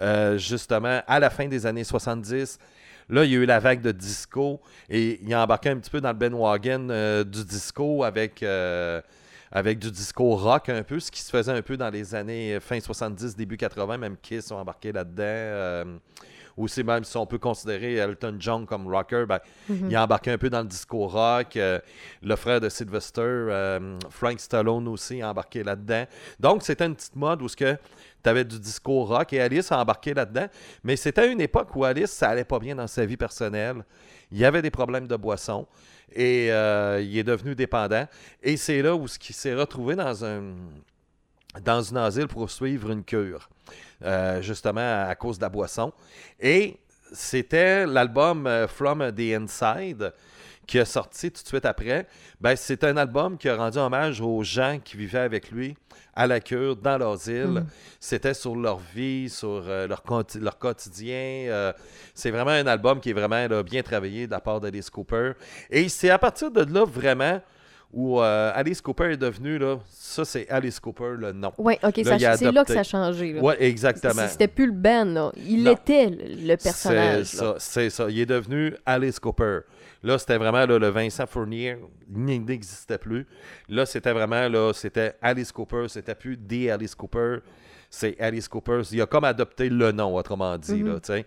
Euh, 0.00 0.38
justement, 0.38 1.02
à 1.06 1.20
la 1.20 1.28
fin 1.28 1.48
des 1.48 1.66
années 1.66 1.84
70, 1.84 2.58
Là, 3.08 3.24
il 3.24 3.30
y 3.30 3.34
a 3.34 3.38
eu 3.38 3.44
la 3.44 3.58
vague 3.58 3.82
de 3.82 3.92
disco 3.92 4.60
et 4.88 5.20
il 5.22 5.34
a 5.34 5.42
embarqué 5.42 5.68
un 5.68 5.76
petit 5.76 5.90
peu 5.90 6.00
dans 6.00 6.08
le 6.08 6.14
bandwagon 6.14 6.88
euh, 6.90 7.24
du 7.24 7.44
disco 7.44 8.04
avec, 8.04 8.42
euh, 8.42 9.00
avec 9.50 9.78
du 9.78 9.90
disco 9.90 10.34
rock 10.36 10.68
un 10.68 10.82
peu, 10.82 11.00
ce 11.00 11.10
qui 11.10 11.20
se 11.20 11.30
faisait 11.30 11.52
un 11.52 11.62
peu 11.62 11.76
dans 11.76 11.90
les 11.90 12.14
années 12.14 12.54
euh, 12.54 12.60
fin 12.60 12.78
70, 12.78 13.36
début 13.36 13.56
80, 13.56 13.98
même 13.98 14.16
Kiss 14.22 14.50
ont 14.50 14.56
embarqué 14.56 14.92
là-dedans. 14.92 15.98
Aussi, 16.56 16.82
même 16.84 17.04
si 17.04 17.16
on 17.16 17.26
peut 17.26 17.38
considérer 17.38 17.94
Elton 17.94 18.36
John 18.38 18.66
comme 18.66 18.86
rocker, 18.86 19.24
ben, 19.26 19.40
il 19.68 19.94
a 19.96 20.04
embarqué 20.04 20.30
un 20.30 20.38
peu 20.38 20.50
dans 20.50 20.60
le 20.60 20.66
disco 20.66 21.06
rock. 21.06 21.56
euh, 21.56 21.78
le 22.22 22.36
frère 22.36 22.60
de 22.60 22.68
Sylvester, 22.68 23.22
euh, 23.22 23.98
Frank 24.10 24.38
Stallone 24.38 24.88
aussi, 24.88 25.22
a 25.22 25.30
embarqué 25.30 25.62
là-dedans. 25.62 26.04
Donc, 26.38 26.62
c'était 26.62 26.86
une 26.86 26.94
petite 26.94 27.16
mode 27.16 27.42
où 27.42 27.48
ce 27.48 27.56
que 27.56 27.76
tu 28.22 28.30
avais 28.30 28.44
du 28.44 28.58
disco 28.58 29.04
rock 29.04 29.32
et 29.32 29.40
Alice 29.40 29.72
a 29.72 29.80
embarqué 29.80 30.14
là-dedans. 30.14 30.46
Mais 30.84 30.96
c'était 30.96 31.30
une 31.30 31.40
époque 31.40 31.74
où 31.74 31.84
Alice, 31.84 32.10
ça 32.10 32.28
allait 32.30 32.44
pas 32.44 32.58
bien 32.58 32.74
dans 32.74 32.86
sa 32.86 33.04
vie 33.04 33.16
personnelle. 33.16 33.84
Il 34.30 34.38
y 34.38 34.44
avait 34.44 34.62
des 34.62 34.70
problèmes 34.70 35.06
de 35.06 35.16
boisson 35.16 35.66
et 36.14 36.52
euh, 36.52 37.00
il 37.02 37.16
est 37.16 37.24
devenu 37.24 37.54
dépendant. 37.54 38.06
Et 38.42 38.56
c'est 38.56 38.80
là 38.82 38.94
où 38.94 39.08
ce 39.08 39.18
qui 39.18 39.32
s'est 39.32 39.54
retrouvé 39.54 39.96
dans 39.96 40.24
un 40.24 40.54
dans 41.60 41.82
une 41.82 41.98
asile 41.98 42.28
pour 42.28 42.50
suivre 42.50 42.90
une 42.90 43.04
cure, 43.04 43.50
euh, 44.04 44.42
justement 44.42 45.06
à, 45.08 45.14
cause 45.14 45.38
de 45.38 45.42
la 45.42 45.48
boisson. 45.48 45.92
Et 46.40 46.78
c'était 47.12 47.86
l'album 47.86 48.46
euh, 48.46 48.66
From 48.66 49.12
the 49.12 49.20
Inside 49.20 50.12
qui 50.66 50.78
a 50.78 50.84
sorti 50.84 51.30
tout 51.30 51.42
de 51.42 51.48
suite 51.48 51.66
après. 51.66 52.06
Ben, 52.40 52.56
c'est 52.56 52.84
un 52.84 52.96
album 52.96 53.36
qui 53.36 53.48
a 53.48 53.56
rendu 53.56 53.78
hommage 53.78 54.20
aux 54.20 54.42
gens 54.42 54.78
qui 54.82 54.96
vivaient 54.96 55.18
avec 55.18 55.50
lui 55.50 55.76
à 56.14 56.26
la 56.26 56.40
cure, 56.40 56.76
dans 56.76 56.98
l'asile. 56.98 57.46
Mhm. 57.46 57.66
C'était 57.98 58.34
sur 58.34 58.54
leur 58.54 58.78
vie, 58.78 59.28
sur 59.28 59.64
euh, 59.66 59.86
leur, 59.86 60.02
quotidien. 60.58 61.14
euh, 61.48 61.72
c'est 62.14 62.30
vraiment 62.30 62.50
un 62.50 62.66
album 62.66 63.00
qui 63.00 63.10
est 63.10 63.14
vraiment 63.14 63.46
là, 63.48 63.62
bien 63.62 63.82
travaillé 63.82 64.26
de 64.26 64.32
la 64.32 64.40
part 64.40 64.60
d'Alice 64.60 64.90
Cooper. 64.90 65.32
Et 65.70 65.88
c'est 65.88 66.10
à 66.10 66.18
partir 66.18 66.50
de 66.50 66.62
là, 66.72 66.84
vraiment, 66.84 67.40
où 67.92 68.20
euh, 68.20 68.52
Alice 68.54 68.80
Cooper 68.80 69.12
est 69.12 69.16
devenue, 69.16 69.58
là, 69.58 69.78
ça 69.90 70.24
c'est 70.24 70.48
Alice 70.48 70.80
Cooper, 70.80 71.14
le 71.18 71.32
nom. 71.32 71.52
Oui, 71.58 71.74
ok, 71.82 71.92
c'est 71.96 72.52
là 72.52 72.64
que 72.64 72.72
ça 72.72 72.80
a 72.80 72.82
changé. 72.82 73.38
Ouais, 73.38 73.62
exactement. 73.62 74.26
C'était 74.28 74.48
plus 74.48 74.66
le 74.66 74.72
Ben, 74.72 75.12
là. 75.12 75.30
Il 75.36 75.64
Non. 75.64 75.72
était 75.72 76.08
le, 76.10 76.56
personnage. 76.56 77.26
C'est 77.26 77.36
ça, 77.36 77.54
c'est 77.58 77.90
ça. 77.90 78.06
Il 78.08 78.18
est 78.20 78.26
devenu 78.26 78.74
Alice 78.86 79.18
Cooper. 79.18 79.60
Là, 80.02 80.18
c'était 80.18 80.38
vraiment 80.38 80.66
là, 80.66 80.78
le 80.78 80.88
Vincent 80.88 81.26
Fournier, 81.26 81.76
il 82.10 82.44
n'existait 82.44 82.98
plus. 82.98 83.26
Là, 83.68 83.86
c'était 83.86 84.12
vraiment 84.12 84.48
là, 84.48 84.72
c'était 84.72 85.14
Alice 85.22 85.52
Cooper, 85.52 85.86
c'était 85.88 86.14
plus 86.14 86.36
The 86.36 86.70
Alice 86.70 86.94
Cooper, 86.94 87.38
c'est 87.88 88.18
Alice 88.20 88.48
Cooper. 88.48 88.80
Il 88.90 89.00
a 89.00 89.06
comme 89.06 89.24
adopté 89.24 89.68
le 89.68 89.92
nom, 89.92 90.16
autrement 90.16 90.56
dit. 90.58 90.82
Mhm. 90.82 90.94
là, 90.94 90.98
sais. 91.02 91.24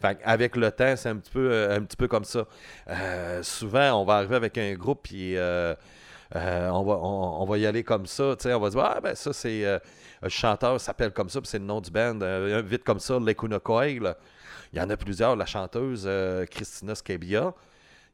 Fait 0.00 0.18
avec 0.24 0.56
le 0.56 0.72
temps, 0.72 0.94
c'est 0.96 1.08
un 1.08 1.16
petit 1.16 1.30
peu, 1.30 1.50
euh, 1.52 1.76
un 1.76 1.82
petit 1.82 1.96
peu 1.96 2.08
comme 2.08 2.24
ça. 2.24 2.46
Euh, 2.88 3.42
souvent, 3.42 4.00
on 4.00 4.04
va 4.04 4.14
arriver 4.16 4.36
avec 4.36 4.58
un 4.58 4.74
groupe, 4.74 5.00
puis 5.04 5.36
euh, 5.36 5.74
euh, 6.34 6.68
on, 6.70 6.82
va, 6.82 6.94
on, 6.94 7.42
on 7.42 7.44
va 7.44 7.58
y 7.58 7.66
aller 7.66 7.84
comme 7.84 8.06
ça. 8.06 8.34
tu 8.36 8.44
sais. 8.44 8.54
On 8.54 8.60
va 8.60 8.70
dire, 8.70 8.80
ah, 8.80 9.00
ben 9.00 9.14
ça, 9.14 9.32
c'est. 9.32 9.64
euh, 9.64 9.78
le 10.22 10.28
chanteur 10.28 10.80
s'appelle 10.80 11.12
comme 11.12 11.28
ça, 11.28 11.40
puis 11.40 11.48
c'est 11.48 11.58
le 11.58 11.64
nom 11.64 11.80
du 11.80 11.90
band. 11.90 12.18
Euh, 12.22 12.62
vite 12.64 12.82
comme 12.84 12.98
ça, 13.00 13.18
l'Ekunokoi. 13.18 14.00
là. 14.00 14.16
Il 14.72 14.78
y 14.78 14.82
en 14.82 14.90
a 14.90 14.96
plusieurs. 14.96 15.36
La 15.36 15.46
chanteuse 15.46 16.04
euh, 16.06 16.44
Christina 16.46 16.94
Scabia. 16.94 17.54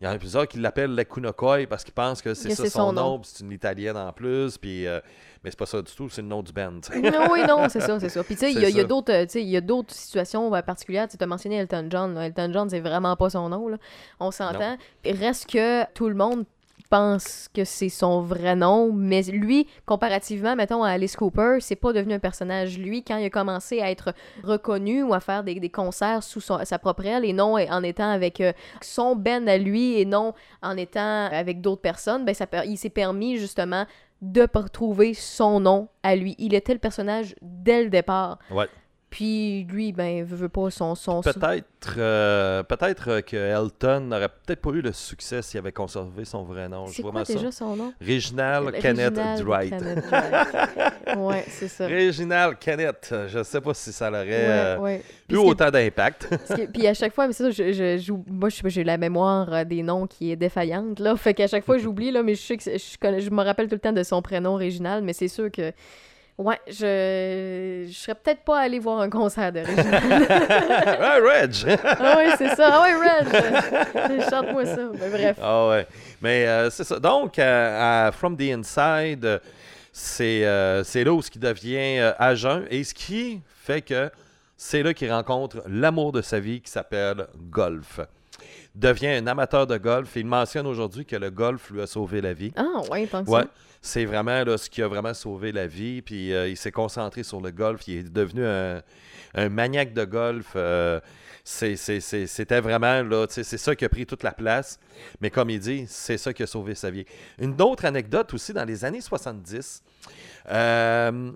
Il 0.01 0.05
y 0.05 0.09
en 0.09 0.11
a 0.13 0.19
plusieurs 0.19 0.49
qui 0.49 0.59
l'appellent 0.59 0.95
l'Ekunokoi 0.97 1.67
parce 1.69 1.85
qu'ils 1.85 1.95
pensent 1.95 2.21
que 2.21 2.35
c'est 2.35 2.51
ça 2.57 2.65
son, 2.65 2.89
son 2.89 2.93
nom, 2.93 3.21
c'est 3.23 3.45
une 3.45 3.53
italienne 3.53 3.97
en 3.97 4.13
plus. 4.13 4.59
Puis, 4.59 4.85
euh, 4.85 5.01
mais 5.45 5.51
c'est 5.51 5.59
pas 5.59 5.65
ça 5.67 5.81
du 5.81 5.93
tout, 5.95 6.09
c'est 6.09 6.23
le 6.23 6.27
nom 6.29 6.43
du 6.43 6.53
band. 6.53 6.73
Non, 6.93 7.29
oui, 7.33 7.45
non, 7.47 7.69
c'est 7.69 7.79
ça, 7.81 8.01
c'est 8.01 8.09
ça. 8.09 8.25
Puis 8.25 8.35
tu 8.35 8.41
sais, 8.41 8.53
il 8.53 8.59
y 8.69 8.79
a- 8.81 8.83
a 8.83 8.85
d'autres, 8.85 9.13
tu 9.23 9.29
sais, 9.31 9.43
il 9.43 9.49
y 9.49 9.57
a 9.57 9.61
d'autres 9.61 9.95
situations 9.95 10.51
particulières. 10.63 11.07
Tu 11.07 11.17
as 11.21 11.27
mentionné 11.27 11.55
Elton 11.59 11.87
John. 11.89 12.15
là. 12.15 12.27
Elton 12.27 12.51
John, 12.53 12.69
c'est 12.69 12.81
vraiment 12.81 13.15
pas 13.15 13.31
son 13.31 13.49
nom, 13.49 13.69
là. 13.69 13.77
On 14.19 14.33
s'entend. 14.33 14.77
Reste 15.05 15.49
que 15.49 15.85
tout 15.93 16.09
le 16.09 16.17
monde 16.17 16.45
pense 16.93 17.49
que 17.55 17.65
c'est 17.65 17.89
son 17.89 18.21
vrai 18.21 18.55
nom, 18.55 18.93
mais 18.93 19.23
lui, 19.23 19.67
comparativement, 19.87 20.55
mettons, 20.55 20.83
à 20.85 20.91
Alice 20.91 21.17
Cooper, 21.17 21.57
c'est 21.61 21.75
pas 21.75 21.95
devenu 21.95 22.13
un 22.13 22.19
personnage. 22.19 22.79
Lui, 22.79 23.03
quand 23.03 23.17
il 23.17 23.25
a 23.25 23.31
commencé 23.31 23.81
à 23.81 23.91
être 23.91 24.13
reconnu 24.45 25.03
ou 25.03 25.15
à 25.15 25.21
faire 25.21 25.43
des, 25.43 25.71
concerts 25.71 26.23
sous 26.23 26.43
son- 26.43 26.63
sa 26.67 26.79
propre 26.79 27.07
aile 27.07 27.25
et 27.25 27.33
non 27.33 27.55
en 27.55 27.83
étant 27.83 28.11
avec 28.11 28.43
euh, 28.43 28.53
son 28.83 29.17
band 29.17 29.47
à 29.47 29.57
lui 29.57 29.99
et 29.99 30.05
non 30.05 30.35
en 30.61 30.77
étant 30.77 31.29
avec 31.33 31.63
d'autres 31.63 31.81
personnes, 31.81 32.27
ben 32.27 32.35
il 32.67 32.77
s'est 32.77 32.91
permis 32.91 33.39
justement 33.39 33.87
de 34.21 34.45
pas 34.45 34.65
trouver 34.65 35.15
son 35.15 35.61
nom 35.61 35.89
à 36.03 36.15
lui. 36.15 36.35
Il 36.39 36.53
était 36.53 36.75
le 36.75 36.79
personnage 36.79 37.35
dès 37.41 37.85
le 37.85 37.89
départ. 37.89 38.39
Puis 39.13 39.65
lui, 39.65 39.93
ben, 39.93 40.25
veut, 40.25 40.37
veut 40.37 40.49
pas 40.49 40.71
son... 40.71 40.95
son 40.95 41.21
Peut-être 41.21 41.97
euh, 41.99 42.63
peut-être 42.63 43.21
que 43.21 43.37
Elton 43.37 44.01
n'aurait 44.01 44.31
peut-être 44.31 44.63
pas 44.63 44.71
eu 44.71 44.81
le 44.81 44.93
succès 44.93 45.43
s'il 45.43 45.59
avait 45.59 45.71
conservé 45.71 46.25
son 46.25 46.45
vrai 46.45 46.67
nom. 46.67 46.87
Je 46.87 46.95
C'est 46.95 47.03
vois 47.03 47.13
quoi 47.13 47.25
ça. 47.27 47.35
déjà 47.35 47.53
son 47.53 47.77
nom? 47.77 47.93
Reginald 48.01 48.73
Kenneth 48.81 49.15
Dwight. 49.39 49.75
Ouais, 51.17 51.45
c'est 51.49 51.69
ça. 51.69 51.87
Reginald 51.87 52.59
Kenneth, 52.59 53.15
je 53.29 53.43
sais 53.43 53.61
pas 53.61 53.75
si 53.75 53.93
ça 53.93 54.09
l'aurait 54.09 54.23
Ouais, 54.29 54.47
euh, 54.49 54.79
ouais. 54.79 55.03
eu 55.29 55.37
autant 55.37 55.71
d'impact. 55.71 56.29
puis 56.73 56.87
à 56.87 56.95
chaque 56.95 57.15
fois, 57.15 57.27
mais 57.27 57.35
ça, 57.35 57.51
je, 57.51 57.73
je, 57.73 58.13
moi, 58.31 58.49
j'ai 58.49 58.83
la 58.85 58.97
mémoire 58.97 59.53
euh, 59.53 59.65
des 59.65 59.83
noms 59.83 60.07
qui 60.07 60.33
est 60.33 60.37
défaillante, 60.37 61.01
là. 61.01 61.15
Fait 61.17 61.35
qu'à 61.35 61.49
chaque 61.49 61.67
fois, 61.67 61.77
j'oublie, 61.77 62.13
là, 62.13 62.23
mais 62.23 62.35
je 62.35 62.41
sais 62.41 62.57
que 62.57 62.63
je, 62.65 62.99
connais, 62.99 63.21
je 63.21 63.31
me 63.31 63.43
rappelle 63.43 63.69
tout 63.69 63.75
le 63.75 63.81
temps 63.81 63.93
de 63.93 64.03
son 64.03 64.23
prénom 64.23 64.55
original, 64.55 65.03
mais 65.03 65.13
c'est 65.13 65.29
sûr 65.29 65.51
que. 65.51 65.73
Ouais, 66.43 66.61
je. 66.67 67.87
Je 67.89 67.93
serais 67.93 68.15
peut-être 68.15 68.43
pas 68.43 68.61
allé 68.61 68.79
voir 68.79 69.01
un 69.01 69.11
concert 69.11 69.53
de 69.53 69.61
Reginald. 69.61 70.27
ah, 71.01 71.19
Reg! 71.23 71.79
ah 71.85 72.17
ouais, 72.17 72.35
c'est 72.37 72.55
ça. 72.55 72.69
Ah 72.73 72.83
ouais, 72.83 72.95
Red! 72.95 74.31
Chante-moi 74.31 74.67
ça. 74.67 74.87
Ben, 74.93 75.11
bref. 75.11 75.37
Ah 75.41 75.69
ouais. 75.69 75.87
Mais 76.21 76.47
euh, 76.47 76.71
c'est 76.71 76.85
ça. 76.85 76.99
Donc, 76.99 77.39
à, 77.39 78.07
à 78.07 78.13
From 78.13 78.37
the 78.37 78.43
Inside, 78.43 79.25
euh, 79.25 79.39
c'est 79.93 80.45
euh, 80.45 80.83
c'est 80.85 81.05
là 81.05 81.13
où 81.13 81.23
ce 81.23 81.31
qui 81.31 81.39
devient 81.39 81.99
euh, 81.99 82.13
à 82.19 82.35
jeun 82.35 82.67
et 82.71 82.83
ce 82.83 82.95
qui 82.95 83.41
fait 83.47 83.83
que 83.83 84.11
c'est 84.57 84.83
là 84.83 84.95
qu'il 84.95 85.13
rencontre 85.13 85.63
l'amour 85.67 86.13
de 86.13 86.23
sa 86.23 86.41
vie 86.41 86.61
qui 86.61 86.71
s'appelle 86.71 87.27
golf. 87.51 88.01
Devient 88.75 89.09
un 89.09 89.27
amateur 89.27 89.67
de 89.67 89.77
golf. 89.77 90.17
Il 90.17 90.27
mentionne 90.27 90.67
aujourd'hui 90.67 91.05
que 91.05 91.17
le 91.17 91.31
golf 91.31 91.71
lui 91.71 91.83
a 91.83 91.87
sauvé 91.87 92.21
la 92.21 92.33
vie. 92.33 92.53
Ah 92.57 92.81
ouais, 92.91 93.07
tant 93.07 93.23
que 93.25 93.31
Ouais, 93.31 93.45
c'est 93.83 94.05
vraiment 94.07 94.43
là, 94.45 94.57
ce 94.57 94.71
qui 94.71 94.81
a 94.83 94.89
vraiment 94.89 95.13
sauvé 95.13 95.53
la 95.53 95.67
vie. 95.67 96.01
Puis 96.01 96.33
euh, 96.33 96.49
il 96.49 96.57
s'est 96.57 96.73
concentré 96.73 97.23
sur 97.23 97.41
le 97.41 97.51
golf. 97.51 97.87
Il 97.87 97.99
est 97.99 98.11
devenu 98.13 98.47
un, 98.47 98.81
un 99.35 99.49
maniaque 99.51 99.93
de 99.93 100.05
golf. 100.07 100.53
euh, 100.57 101.01
C'était 101.45 102.61
vraiment 102.61 103.03
là, 103.03 103.27
c'est 103.29 103.45
ça 103.45 103.75
qui 103.77 103.85
a 103.85 103.89
pris 103.89 104.07
toute 104.07 104.23
la 104.23 104.33
place. 104.33 104.79
Mais 105.21 105.29
comme 105.31 105.51
il 105.51 105.59
dit, 105.61 105.85
c'est 105.89 106.17
ça 106.17 106.33
qui 106.33 106.43
a 106.43 106.47
sauvé 106.47 106.75
sa 106.75 106.91
vie. 106.91 107.05
Une 107.39 107.61
autre 107.61 107.85
anecdote 107.85 108.33
aussi, 108.33 108.53
dans 108.53 108.65
les 108.65 108.85
années 108.85 109.01
70, 109.01 109.83
euh, 110.51 111.33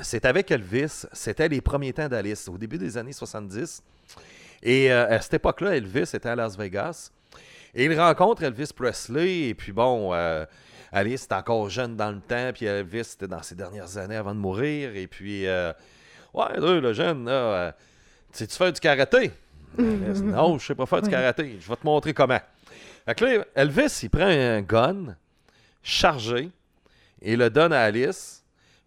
c'est 0.00 0.24
avec 0.24 0.50
Elvis. 0.50 1.04
C'était 1.12 1.48
les 1.48 1.60
premiers 1.60 1.92
temps 1.92 2.08
d'Alice, 2.08 2.48
au 2.48 2.56
début 2.56 2.78
des 2.78 2.96
années 2.96 3.12
70. 3.12 3.82
Et 4.62 4.92
euh, 4.92 5.08
à 5.08 5.20
cette 5.20 5.34
époque-là, 5.34 5.76
Elvis 5.76 6.10
était 6.14 6.28
à 6.28 6.36
Las 6.36 6.56
Vegas. 6.56 7.10
Et 7.74 7.84
il 7.84 8.00
rencontre 8.00 8.42
Elvis 8.42 8.70
Presley. 8.74 9.48
Et 9.48 9.54
puis 9.54 9.72
bon, 9.72 10.12
euh, 10.14 10.44
Alice 10.92 11.24
était 11.24 11.34
encore 11.34 11.68
jeune 11.68 11.96
dans 11.96 12.10
le 12.10 12.20
temps. 12.20 12.50
Puis 12.54 12.66
Elvis 12.66 13.12
était 13.14 13.28
dans 13.28 13.42
ses 13.42 13.54
dernières 13.54 13.96
années 13.98 14.16
avant 14.16 14.34
de 14.34 14.40
mourir. 14.40 14.96
Et 14.96 15.06
puis, 15.06 15.46
euh, 15.46 15.72
ouais, 16.34 16.58
le 16.58 16.92
jeune, 16.92 17.26
là, 17.26 17.32
euh, 17.32 17.72
sais-tu 18.32 18.56
faire 18.56 18.72
du 18.72 18.80
karaté? 18.80 19.30
Non, 19.78 20.58
je 20.58 20.66
sais 20.66 20.74
pas 20.74 20.86
faire 20.86 21.02
du 21.02 21.10
karaté. 21.10 21.58
Je 21.60 21.68
vais 21.68 21.76
te 21.76 21.84
montrer 21.84 22.14
comment. 22.14 22.40
Fait 23.04 23.14
que 23.14 23.24
là, 23.24 23.44
Elvis, 23.54 24.00
il 24.02 24.10
prend 24.10 24.26
un 24.26 24.62
gun 24.62 25.16
chargé 25.82 26.50
et 27.20 27.36
le 27.36 27.50
donne 27.50 27.72
à 27.72 27.82
Alice. 27.82 28.37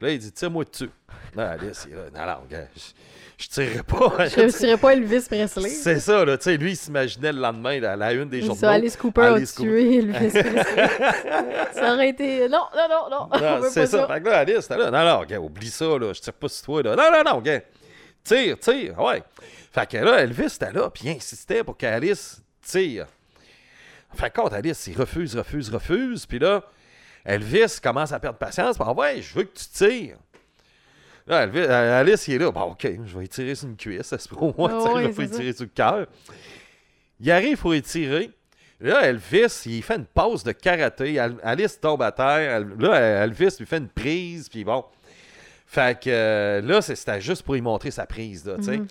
Là, 0.02 0.10
il 0.10 0.20
dit, 0.20 0.32
tire-moi 0.32 0.64
dessus. 0.66 0.90
Là, 1.36 1.52
Alice, 1.52 1.86
il 1.88 1.94
est 1.94 1.96
là, 1.96 2.04
non, 2.26 2.34
non, 2.34 2.40
gars, 2.50 2.68
je, 2.76 2.82
je 3.44 3.48
tirerai 3.50 3.84
pas. 3.84 4.28
Je 4.36 4.42
ne 4.42 4.50
serais 4.50 4.78
pas 4.78 4.94
Elvis 4.94 5.26
Presley. 5.30 5.70
C'est 5.70 6.00
ça, 6.00 6.26
là. 6.26 6.38
Tu 6.38 6.44
sais, 6.46 6.58
lui, 6.58 6.72
il 6.72 6.76
s'imaginait 6.76 7.32
le 7.32 7.40
lendemain, 7.40 7.82
à 7.84 7.96
la 7.96 8.14
une 8.14 8.28
des 8.30 8.42
C'est 8.42 8.48
journaux. 8.48 8.60
ça, 8.60 8.72
Alice 8.72 8.98
Cooper 8.98 9.22
Alice 9.22 9.54
a 9.54 9.58
Cooper. 9.58 9.70
tué 9.70 9.98
Elvis 9.98 10.14
Presley. 10.32 10.64
ça 11.74 11.94
aurait 11.94 12.10
été. 12.10 12.50
Non, 12.50 12.66
non, 12.76 12.88
non, 12.90 13.10
non. 13.10 13.28
on 13.32 13.40
Non, 13.62 13.68
c'est 13.72 13.88
ça. 13.88 14.08
Fait 14.08 14.22
que 14.22 14.30
là, 14.30 14.40
Alice, 14.40 14.70
là. 14.70 14.92
Non, 14.92 15.20
non, 15.20 15.26
gars, 15.26 15.40
oublie 15.40 15.70
ça, 15.70 15.86
là. 15.86 16.14
Je 16.14 16.20
tire 16.22 16.34
pas 16.34 16.50
sur 16.50 16.66
toi, 16.66 16.84
là. 16.84 16.96
Non, 16.96 17.24
non, 17.24 17.34
non, 17.34 17.42
gars. 17.42 17.62
Tire, 18.24 18.60
tire. 18.60 19.00
Ouais. 19.00 19.24
Fait 19.72 19.90
que 19.90 19.98
là, 19.98 20.20
Elvis 20.22 20.56
était 20.56 20.72
là, 20.72 20.90
puis 20.90 21.04
il 21.06 21.12
insistait 21.16 21.64
pour 21.64 21.78
qu'Alice 21.78 22.42
tire. 22.62 23.06
Fait 24.14 24.30
que 24.30 24.42
contre 24.42 24.56
Alice, 24.56 24.86
il 24.88 24.98
refuse, 24.98 25.36
refuse, 25.38 25.70
refuse. 25.74 26.26
Puis 26.26 26.38
là, 26.40 26.62
Elvis 27.26 27.80
commence 27.82 28.12
à 28.12 28.20
perdre 28.20 28.38
patience. 28.38 28.78
Puis, 28.78 28.86
ah 28.88 28.94
ouais, 28.94 29.22
je 29.22 29.34
veux 29.34 29.44
que 29.44 29.58
tu 29.58 29.66
tires. 29.68 30.18
Là, 31.28 31.46
Elvis- 31.48 31.68
euh, 31.70 32.00
Alice, 32.02 32.28
il 32.28 32.36
est 32.36 32.38
là. 32.40 32.52
Bon, 32.52 32.62
OK, 32.72 32.82
je 33.06 33.18
vais 33.18 33.26
y 33.26 33.30
tirer 33.30 33.56
sur 33.56 33.68
une 33.68 33.78
cuisse. 33.78 34.02
Ça 34.08 34.18
se 34.18 34.28
peut 34.28 34.36
au 34.38 34.54
moins, 34.58 34.72
Ah 34.86 34.94
ouais, 34.94 35.04
je 35.04 35.08
vais 35.10 35.14
c'est 35.14 35.24
y 35.24 35.30
tirer 35.38 35.54
sur 35.54 35.64
le 35.66 35.70
cœur. 35.74 36.08
Il 37.20 37.30
arrive 37.32 37.58
pour 37.58 37.76
y 37.76 37.82
tirer. 37.82 38.32
Là, 38.80 39.02
Elvis, 39.08 39.62
il 39.68 39.84
fait 39.84 39.96
une 39.98 40.06
pause 40.06 40.44
de 40.44 40.52
karaté. 40.54 41.20
Al- 41.20 41.38
Alice 41.44 41.80
tombe 41.80 42.02
à 42.02 42.12
terre. 42.12 42.66
Là, 42.80 43.24
Elvis 43.26 43.56
lui 43.60 43.68
fait 43.68 43.78
une 43.78 43.88
prise. 43.90 44.50
Puis 44.50 44.64
bon. 44.64 44.84
Fait 45.68 45.98
que 46.04 46.10
euh, 46.10 46.62
là, 46.62 46.82
c'est- 46.82 46.96
c'était 46.96 47.22
juste 47.22 47.44
pour 47.44 47.54
lui 47.54 47.62
montrer 47.62 47.92
sa 47.92 48.06
prise. 48.08 48.44
Là, 48.46 48.56
tu 48.58 48.64
sais. 48.64 48.82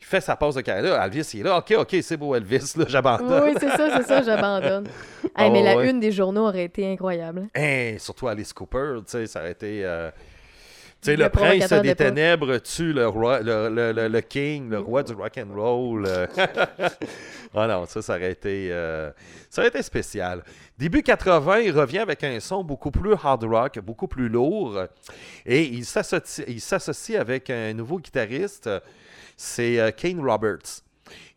Il 0.00 0.06
fait 0.06 0.20
sa 0.20 0.36
pause 0.36 0.54
de. 0.54 0.62
Là, 0.66 1.04
Elvis, 1.04 1.30
il 1.34 1.40
est 1.40 1.42
là. 1.42 1.58
OK, 1.58 1.74
OK, 1.76 1.96
c'est 2.02 2.16
beau, 2.16 2.34
Elvis. 2.34 2.74
Là, 2.76 2.84
j'abandonne. 2.88 3.44
Oui, 3.44 3.54
c'est 3.58 3.68
ça, 3.68 3.96
c'est 3.96 4.06
ça, 4.06 4.22
j'abandonne. 4.22 4.86
Hey, 5.36 5.46
Ah 5.46 5.50
mais 5.50 5.62
la 5.62 5.76
ouais. 5.76 5.90
une 5.90 6.00
des 6.00 6.10
journaux 6.10 6.46
aurait 6.48 6.64
été 6.64 6.90
incroyable. 6.90 7.48
Hein, 7.54 7.94
surtout 7.98 8.26
Alice 8.28 8.52
Cooper, 8.52 8.96
tu 9.06 9.12
sais, 9.12 9.26
ça 9.26 9.40
aurait 9.40 9.52
été. 9.52 9.84
euh, 9.84 10.10
tu 11.00 11.10
sais, 11.12 11.16
Le 11.16 11.24
le, 11.24 11.30
prince 11.30 11.72
des 11.72 11.94
ténèbres 11.94 12.58
tue 12.58 12.92
le 12.92 13.06
roi, 13.06 13.38
le, 13.40 13.68
le- 14.08 14.20
king, 14.20 14.68
le 14.70 14.80
roi 14.80 15.04
du 15.04 15.12
rock 15.12 15.38
and 15.38 15.54
roll. 15.54 16.08
ah 17.54 17.66
non, 17.66 17.86
ça, 17.86 18.02
ça 18.02 18.16
aurait 18.16 18.32
été, 18.32 18.70
euh, 18.72 19.10
ça 19.48 19.60
aurait 19.60 19.68
été 19.68 19.82
spécial. 19.82 20.42
Début 20.76 21.02
80, 21.02 21.58
il 21.60 21.70
revient 21.72 21.98
avec 22.00 22.24
un 22.24 22.40
son 22.40 22.64
beaucoup 22.64 22.90
plus 22.90 23.14
hard 23.22 23.44
rock, 23.44 23.78
beaucoup 23.80 24.08
plus 24.08 24.28
lourd, 24.28 24.84
et 25.46 25.62
il 25.62 25.84
s'associe, 25.84 26.46
il 26.48 26.60
s'associe 26.60 27.20
avec 27.20 27.50
un 27.50 27.72
nouveau 27.74 27.98
guitariste, 27.98 28.68
c'est 29.38 29.78
euh, 29.80 29.90
Kane 29.92 30.20
Roberts. 30.20 30.82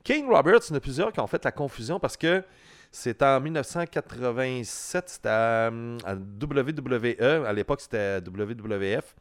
Kane 0.03 0.25
Roberts, 0.27 0.61
il 0.67 0.71
y 0.71 0.73
en 0.73 0.77
a 0.77 0.79
plusieurs 0.81 1.13
qui 1.13 1.19
ont 1.21 1.27
fait 1.27 1.45
la 1.45 1.51
confusion 1.51 1.99
parce 1.99 2.17
que 2.17 2.43
c'est 2.91 3.21
en 3.23 3.39
1987, 3.39 5.09
c'était 5.09 5.29
à, 5.29 5.67
à 5.67 6.15
WWE, 6.15 7.45
à 7.45 7.53
l'époque 7.53 7.79
c'était 7.81 8.19
WWF, 8.19 9.15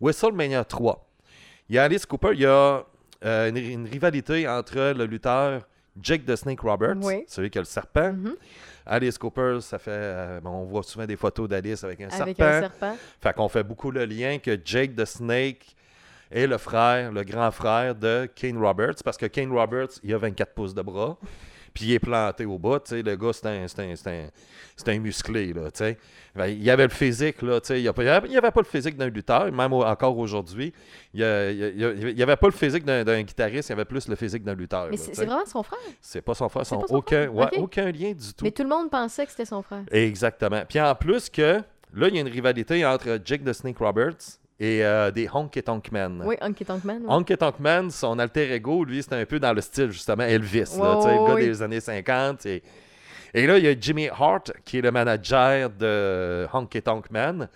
WrestleMania 0.00 0.64
3. 0.64 1.08
Il 1.68 1.76
y 1.76 1.78
a 1.78 1.84
Alice 1.84 2.04
Cooper, 2.06 2.30
il 2.34 2.40
y 2.40 2.46
a 2.46 2.84
euh, 3.24 3.48
une, 3.48 3.56
une 3.56 3.86
rivalité 3.88 4.46
entre 4.48 4.92
le 4.92 5.04
lutteur 5.06 5.62
Jake 6.00 6.26
the 6.26 6.36
Snake 6.36 6.60
Roberts, 6.60 6.98
Oui. 7.02 7.24
celui 7.26 7.48
qui 7.48 7.58
a 7.58 7.62
le 7.62 7.66
serpent. 7.66 8.12
Mhm. 8.12 8.34
Alice 8.84 9.16
Cooper, 9.18 9.58
ça 9.62 9.78
fait. 9.78 9.90
euh, 9.92 10.40
on 10.44 10.64
voit 10.64 10.82
souvent 10.82 11.06
des 11.06 11.16
photos 11.16 11.48
d'Alice 11.48 11.82
avec 11.84 12.00
un 12.02 12.08
Avec 12.08 12.36
serpent. 12.36 12.44
un 12.44 12.60
serpent. 12.60 12.96
Fait 13.20 13.32
qu'on 13.32 13.48
fait 13.48 13.64
beaucoup 13.64 13.90
le 13.90 14.04
lien 14.04 14.38
que 14.38 14.58
Jake 14.62 14.94
the 14.94 15.04
Snake 15.04 15.74
est 16.30 16.46
le 16.46 16.58
frère, 16.58 17.12
le 17.12 17.22
grand 17.22 17.50
frère 17.50 17.94
de 17.94 18.28
Kane 18.34 18.58
Roberts, 18.58 18.96
parce 19.04 19.16
que 19.16 19.26
Kane 19.26 19.52
Roberts, 19.52 19.98
il 20.02 20.12
a 20.14 20.18
24 20.18 20.54
pouces 20.54 20.74
de 20.74 20.82
bras, 20.82 21.16
puis 21.72 21.84
il 21.84 21.92
est 21.92 21.98
planté 21.98 22.46
au 22.46 22.58
bas, 22.58 22.80
tu 22.80 22.90
sais, 22.96 23.02
le 23.02 23.16
gars, 23.16 23.32
c'est 23.34 23.46
un, 23.46 23.66
un, 23.66 24.92
un, 24.94 24.98
musclé, 24.98 25.52
là, 25.52 25.70
tu 25.70 25.78
sais. 25.78 25.98
Ben, 26.34 26.46
il 26.46 26.70
avait 26.70 26.84
le 26.84 26.88
physique, 26.92 27.42
là, 27.42 27.60
tu 27.60 27.66
sais, 27.68 27.80
il 27.80 27.82
n'y 27.82 27.88
avait, 28.36 28.50
pas 28.50 28.60
le 28.60 28.64
physique 28.66 28.96
d'un 28.96 29.08
lutteur, 29.08 29.52
même 29.52 29.72
au- 29.74 29.84
encore 29.84 30.16
aujourd'hui, 30.16 30.72
il 31.12 31.20
n'y 32.14 32.22
avait 32.22 32.36
pas 32.36 32.46
le 32.46 32.52
physique 32.54 32.84
d'un 32.84 33.22
guitariste, 33.22 33.68
il 33.68 33.72
avait 33.72 33.84
plus 33.84 34.08
le 34.08 34.16
physique 34.16 34.42
d'un 34.42 34.54
lutteur. 34.54 34.88
Mais 34.90 34.96
c'est 34.96 35.14
vraiment 35.14 35.44
son 35.44 35.62
frère. 35.62 35.78
C'est 36.00 36.22
pas 36.22 36.34
son 36.34 36.48
frère, 36.48 36.64
son 36.64 36.80
pas 36.80 36.86
son 36.86 36.94
aucun, 36.96 37.24
frère? 37.24 37.34
ouais, 37.34 37.58
aucun 37.58 37.90
lien 37.92 38.12
du 38.12 38.32
tout. 38.34 38.44
Mais 38.44 38.50
tout 38.52 38.62
le 38.62 38.68
monde 38.70 38.90
pensait 38.90 39.24
que 39.26 39.30
c'était 39.32 39.44
son 39.44 39.60
frère. 39.62 39.82
Exactement. 39.90 40.62
Puis 40.66 40.80
en 40.80 40.94
plus 40.94 41.28
que, 41.28 41.60
là, 41.94 42.08
il 42.08 42.14
y 42.14 42.18
a 42.18 42.22
une 42.22 42.28
rivalité 42.28 42.84
entre 42.86 43.18
Jake 43.22 43.44
the 43.44 43.52
Snake 43.52 43.78
Roberts 43.78 44.38
et 44.58 44.84
euh, 44.84 45.10
des 45.10 45.28
Honky 45.32 45.62
Tonk 45.62 45.92
Men. 45.92 46.22
Oui, 46.24 46.36
Honky 46.40 46.64
Tonk 46.64 46.84
ouais. 46.84 46.98
Honky 47.06 47.36
Tonk 47.36 47.58
Man, 47.60 47.90
son 47.90 48.18
alter 48.18 48.52
ego, 48.54 48.84
lui, 48.84 49.02
c'était 49.02 49.16
un 49.16 49.26
peu 49.26 49.38
dans 49.38 49.52
le 49.52 49.60
style, 49.60 49.90
justement, 49.90 50.24
Elvis, 50.24 50.76
là, 50.78 50.96
tu 50.96 51.08
sais, 51.08 51.14
le 51.14 51.26
gars 51.26 51.34
des 51.36 51.62
années 51.62 51.80
50. 51.80 52.46
Et, 52.46 52.62
et 53.34 53.46
là, 53.46 53.58
il 53.58 53.64
y 53.64 53.68
a 53.68 53.74
Jimmy 53.78 54.08
Hart, 54.08 54.52
qui 54.64 54.78
est 54.78 54.82
le 54.82 54.90
manager 54.90 55.68
de 55.70 56.46
Honky 56.52 56.80
Tonk 56.80 57.10
Man. 57.10 57.48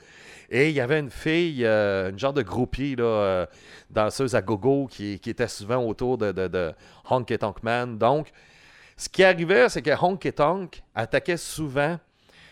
Et 0.50 0.68
il 0.68 0.74
y 0.74 0.80
avait 0.80 0.98
une 0.98 1.10
fille, 1.10 1.64
euh, 1.64 2.10
une 2.10 2.18
genre 2.18 2.32
de 2.32 2.42
groupie, 2.42 2.96
là, 2.96 3.04
euh, 3.04 3.46
danseuse 3.88 4.34
à 4.34 4.42
gogo, 4.42 4.86
qui, 4.90 5.18
qui 5.20 5.30
était 5.30 5.48
souvent 5.48 5.82
autour 5.84 6.18
de, 6.18 6.32
de, 6.32 6.48
de 6.48 6.72
Honky 7.08 7.38
Tonk 7.38 7.62
Man. 7.62 7.96
Donc, 7.96 8.30
ce 8.96 9.08
qui 9.08 9.24
arrivait, 9.24 9.70
c'est 9.70 9.80
que 9.80 9.92
Honky 9.98 10.32
Tonk 10.32 10.82
attaquait 10.94 11.38
souvent 11.38 11.98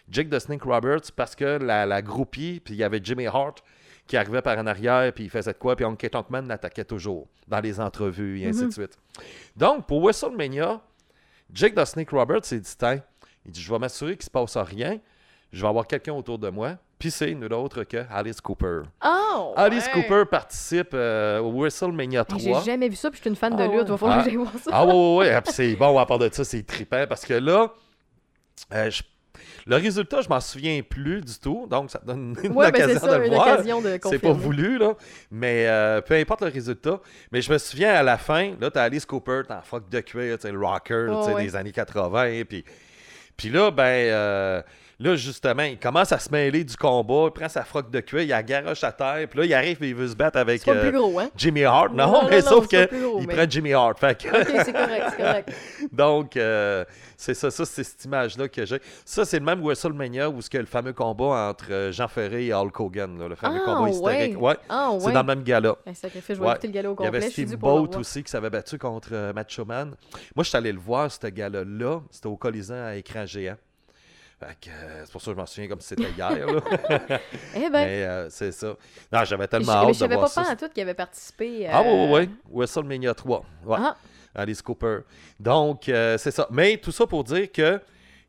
Jake 0.09 0.31
the 0.31 0.39
Snake 0.39 0.63
Roberts 0.63 1.13
parce 1.15 1.37
que 1.37 1.59
la, 1.63 1.85
la 1.85 2.01
groupie, 2.01 2.63
puis 2.65 2.75
il 2.75 2.79
y 2.79 2.85
avait 2.85 3.01
Jimmy 3.03 3.27
Hart 3.27 3.63
qui 4.09 4.17
arrivait 4.17 4.43
par 4.43 4.59
en 4.59 4.67
arrière, 4.67 5.13
puis 5.13 5.25
il 5.25 5.31
faisait 5.31 5.53
de 5.53 5.59
quoi, 5.59 5.77
puis 5.77 5.85
Honky 5.85 6.11
Tonk 6.11 6.29
Man 6.31 6.49
l'attaquait 6.49 6.85
toujours 6.85 7.29
dans 7.47 7.61
les 7.61 7.79
entrevues 7.79 8.41
et 8.41 8.49
ainsi 8.49 8.67
de 8.67 8.73
suite. 8.73 8.99
Donc, 9.55 9.87
pour 9.87 10.01
WrestleMania, 10.03 10.81
Jake 11.53 11.75
the 11.77 11.85
Snake 11.85 12.11
Roberts 12.11 12.45
s'est 12.47 12.59
dit, 12.59 12.75
Tiens, 12.77 13.01
Il 13.47 13.53
dit 13.53 13.61
Je 13.63 13.71
vais 13.73 13.79
m'assurer 13.79 14.13
qu'il 14.17 14.21
ne 14.21 14.25
se 14.25 14.31
passe 14.31 14.57
rien. 14.57 14.99
Je 15.53 15.63
vais 15.63 15.69
avoir 15.69 15.87
quelqu'un 15.87 16.13
autour 16.15 16.39
de 16.39 16.51
moi. 16.51 16.77
Puis 16.99 17.11
c'est 17.13 17.33
nul 17.33 17.53
autre 17.55 17.85
que 17.85 18.05
Alice 18.11 18.41
Cooper. 18.41 18.81
Oh! 19.07 19.53
Alice 19.57 19.87
ouais. 19.95 20.03
Cooper 20.03 20.25
participe 20.31 20.91
euh, 20.95 21.39
au 21.39 21.53
WrestleMania 21.53 22.25
Hey, 22.29 22.39
J'ai 22.41 22.51
3. 22.51 22.63
jamais 22.65 22.89
vu 22.89 22.97
ça, 22.97 23.09
puis 23.11 23.19
je 23.19 23.23
suis 23.23 23.31
une 23.31 23.37
fan 23.37 23.55
de 23.57 23.63
Ah 23.63 23.67
lutte. 23.67 23.75
ouais. 23.77 23.83
Il 23.85 23.91
va 23.91 23.97
falloir 23.97 24.19
Ah. 24.19 24.23
que 24.25 24.29
j'aille 24.31 24.37
voir 24.37 24.53
ça. 24.59 24.71
Ah 24.73 24.85
ouais, 24.85 24.93
ouais, 24.93 25.17
ouais. 25.19 25.33
Ah, 25.35 25.43
c'est 25.47 25.77
bon, 25.77 25.97
à 25.99 26.05
part 26.07 26.19
de 26.19 26.29
ça, 26.33 26.45
c'est 26.45 26.63
trippant 26.65 27.07
parce 27.09 27.25
que 27.25 27.35
là, 27.35 27.73
euh, 28.75 28.91
je- 28.91 29.03
le 29.67 29.77
résultat, 29.77 30.21
je 30.23 30.29
m'en 30.29 30.41
souviens 30.41 30.81
plus 30.83 31.21
du 31.21 31.39
tout. 31.39 31.67
Donc, 31.71 31.91
ça 31.91 32.01
donne 32.05 32.37
une 32.43 32.53
Ouais, 32.53 32.71
ben 32.71 32.83
occasion 32.85 33.01
ça, 33.01 33.19
de 33.19 33.25
une 33.25 33.35
voir. 33.35 33.47
occasion 33.55 33.81
de 33.81 33.99
C'est 34.05 34.19
pas 34.19 34.33
voulu, 34.33 34.79
là. 34.79 34.95
Mais 35.31 35.67
euh, 35.67 36.01
peu 36.01 36.15
importe 36.15 36.43
le 36.43 36.49
résultat. 36.49 37.01
Mais 37.33 37.43
je 37.43 37.53
me 37.53 37.59
souviens 37.59 37.93
à 37.95 38.03
la 38.03 38.19
fin, 38.19 38.55
là, 38.61 38.71
t'as 38.71 38.83
Alice 38.85 39.05
Cooper, 39.07 39.43
t'as 39.49 39.59
en 39.59 39.63
froc 39.63 39.89
de 39.89 40.01
cuir, 40.01 40.37
tu 40.39 40.43
sais, 40.43 40.53
le 40.53 40.59
rocker, 40.59 41.07
Oh, 41.11 41.21
tu 41.23 41.29
sais, 41.31 41.35
ouais. 41.35 41.43
des 41.45 41.57
années 41.57 41.73
80. 41.73 42.43
Puis, 42.49 42.65
puis 43.37 43.49
là, 43.51 43.71
ben, 43.71 43.83
euh, 43.85 44.63
là, 45.01 45.15
justement, 45.17 45.63
il 45.63 45.79
commence 45.79 46.11
à 46.13 46.19
se 46.19 46.31
mêler 46.31 46.65
du 46.65 46.77
combat, 46.77 47.27
il 47.27 47.31
prend 47.33 47.49
sa 47.49 47.63
froc 47.65 47.91
de 47.91 48.01
cuir, 48.01 48.23
il 48.23 48.29
la 48.29 48.43
garoche 48.43 48.83
à 48.85 48.91
terre, 48.93 49.27
puis 49.29 49.39
là, 49.41 49.45
il 49.47 49.55
arrive 49.55 49.83
et 49.83 49.89
il 49.91 49.95
veut 49.95 50.09
se 50.09 50.17
battre 50.17 50.39
avec 50.39 50.67
euh, 50.67 50.81
plus 50.89 50.93
gros, 50.99 51.19
hein? 51.21 51.31
Jimmy 51.37 51.65
Hart. 51.65 51.93
Non, 51.93 52.07
Non, 52.07 52.13
non, 52.23 52.29
mais 52.29 52.41
non, 52.41 52.47
sauf 52.49 52.67
c'est 52.71 52.77
pas 52.79 52.87
que 52.89 52.95
le 52.95 52.99
plus 53.01 53.09
gros, 53.09 53.21
il 53.21 53.27
mais- 53.29 53.35
prend 53.35 53.45
Jimmy 53.49 53.73
Hart. 53.73 53.99
Fait 53.99 54.21
que- 54.21 54.29
c'est 54.65 54.73
correct, 54.73 55.05
c'est 55.11 55.17
correct. 55.23 55.53
donc, 55.93 56.37
euh, 56.37 56.85
c'est 57.17 57.35
ça, 57.35 57.51
ça 57.51 57.65
c'est 57.65 57.85
cette 57.85 58.05
image-là 58.05 58.49
que 58.49 58.65
j'ai. 58.67 58.81
Ça, 59.05 59.25
c'est 59.25 59.39
le 59.39 59.45
même 59.45 59.61
WrestleMania 59.63 60.29
où 60.31 60.41
ce 60.43 60.51
que 60.51 60.59
le 60.59 60.67
fameux 60.67 60.93
combat 60.93 61.49
entre 61.51 61.67
euh, 61.73 61.93
Jean 61.93 62.09
Ferré 62.09 62.47
et 62.47 62.53
Hulk 62.55 62.79
Hogan, 62.81 63.19
là, 63.19 63.29
le 63.29 63.35
fameux 63.37 63.61
Ah, 63.63 63.75
combat 63.75 63.91
historique. 63.91 64.37
ouais. 64.41 64.49
Ouais, 64.49 64.57
Ah, 64.69 64.91
ouais. 64.93 64.99
c'est 65.01 65.13
dans 65.13 65.21
le 65.21 65.27
même 65.27 65.43
gala. 65.43 65.77
Ben, 65.87 65.95
sacrifice, 65.95 66.37
je 66.37 66.41
vais 66.41 66.47
Ouais. 66.47 66.53
écouter 66.53 66.69
le 66.69 66.73
galop 66.73 66.93
au 66.95 66.97
Il 67.01 67.05
y 67.05 67.09
avait 67.09 67.21
Steve 67.31 67.57
Boat 67.57 67.91
aussi 67.99 68.23
qui 68.23 68.31
s'avait 68.31 68.51
battu 68.51 68.79
contre 68.79 69.11
euh, 69.13 69.33
Macho 69.33 69.65
Man. 69.65 69.95
Moi, 70.35 70.43
je 70.45 70.49
suis 70.49 70.57
allé 70.59 70.73
le 70.73 70.79
voir, 70.81 71.11
ce 71.11 71.27
gala-là. 71.27 72.01
C'était 72.11 72.27
au 72.27 72.37
Colisée 72.37 72.75
à 72.75 72.97
écran 72.97 73.27
géant. 73.27 73.57
Euh, 74.43 75.03
c'est 75.05 75.13
pour 75.13 75.21
ça 75.21 75.27
que 75.31 75.37
je 75.37 75.41
m'en 75.41 75.47
souviens 75.47 75.69
comme 75.69 75.81
si 75.81 75.89
c'était 75.89 76.11
hier. 76.11 76.47
là. 76.47 76.61
Eh 77.57 77.61
ben, 77.61 77.71
Mais 77.73 78.03
euh, 78.05 78.31
c'est 78.31 78.53
ça. 78.53 78.69
Non, 79.13 79.25
j'avais 79.25 79.45
je, 79.45 79.49
tellement 79.49 79.67
mais 79.73 79.79
hâte 79.79 79.87
je 79.87 79.93
de 79.93 79.95
savais 79.95 80.15
voir 80.15 80.27
pas 80.27 80.33
ça. 80.33 80.43
pas 80.43 80.51
à 80.51 80.57
tout 80.57 80.69
qu'il 80.69 80.83
avait 80.83 80.95
participé. 80.95 81.67
Ah 81.71 81.83
oui, 81.83 81.89
euh, 81.89 82.07
oui, 82.13 82.21
oui. 82.21 82.31
WrestleMania 82.59 83.15
3. 83.15 83.45
Ouais. 83.67 83.77
Ah, 83.81 83.97
Alice 84.35 84.63
Cooper. 84.63 84.99
Donc, 85.41 85.89
euh, 85.89 86.17
c'est 86.19 86.31
ça. 86.31 86.47
Mais 86.51 86.77
tout 86.77 86.93
ça 86.93 87.07
pour 87.07 87.25
dire 87.25 87.51
que 87.51 87.81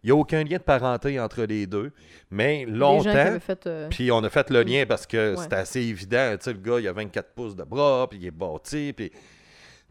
il 0.01 0.07
n'y 0.07 0.11
a 0.11 0.15
aucun 0.15 0.43
lien 0.45 0.57
de 0.57 0.63
parenté 0.63 1.19
entre 1.19 1.43
les 1.43 1.67
deux. 1.67 1.91
Mais 2.31 2.65
longtemps, 2.65 3.37
euh, 3.67 3.89
puis 3.89 4.11
on 4.13 4.23
a 4.23 4.29
fait 4.29 4.49
le 4.49 4.63
lien 4.63 4.85
parce 4.87 5.05
que 5.05 5.35
Ouais. 5.35 5.43
c'était 5.43 5.57
assez 5.57 5.81
évident. 5.81 6.35
Tu 6.37 6.45
sais, 6.45 6.53
le 6.53 6.59
gars, 6.59 6.79
il 6.79 6.87
a 6.87 6.93
24 6.93 7.33
pouces 7.33 7.55
de 7.55 7.63
bras, 7.63 8.07
puis 8.09 8.17
il 8.19 8.25
est 8.27 8.31
bâti, 8.31 8.93
puis... 8.93 9.09
Tu 9.09 9.17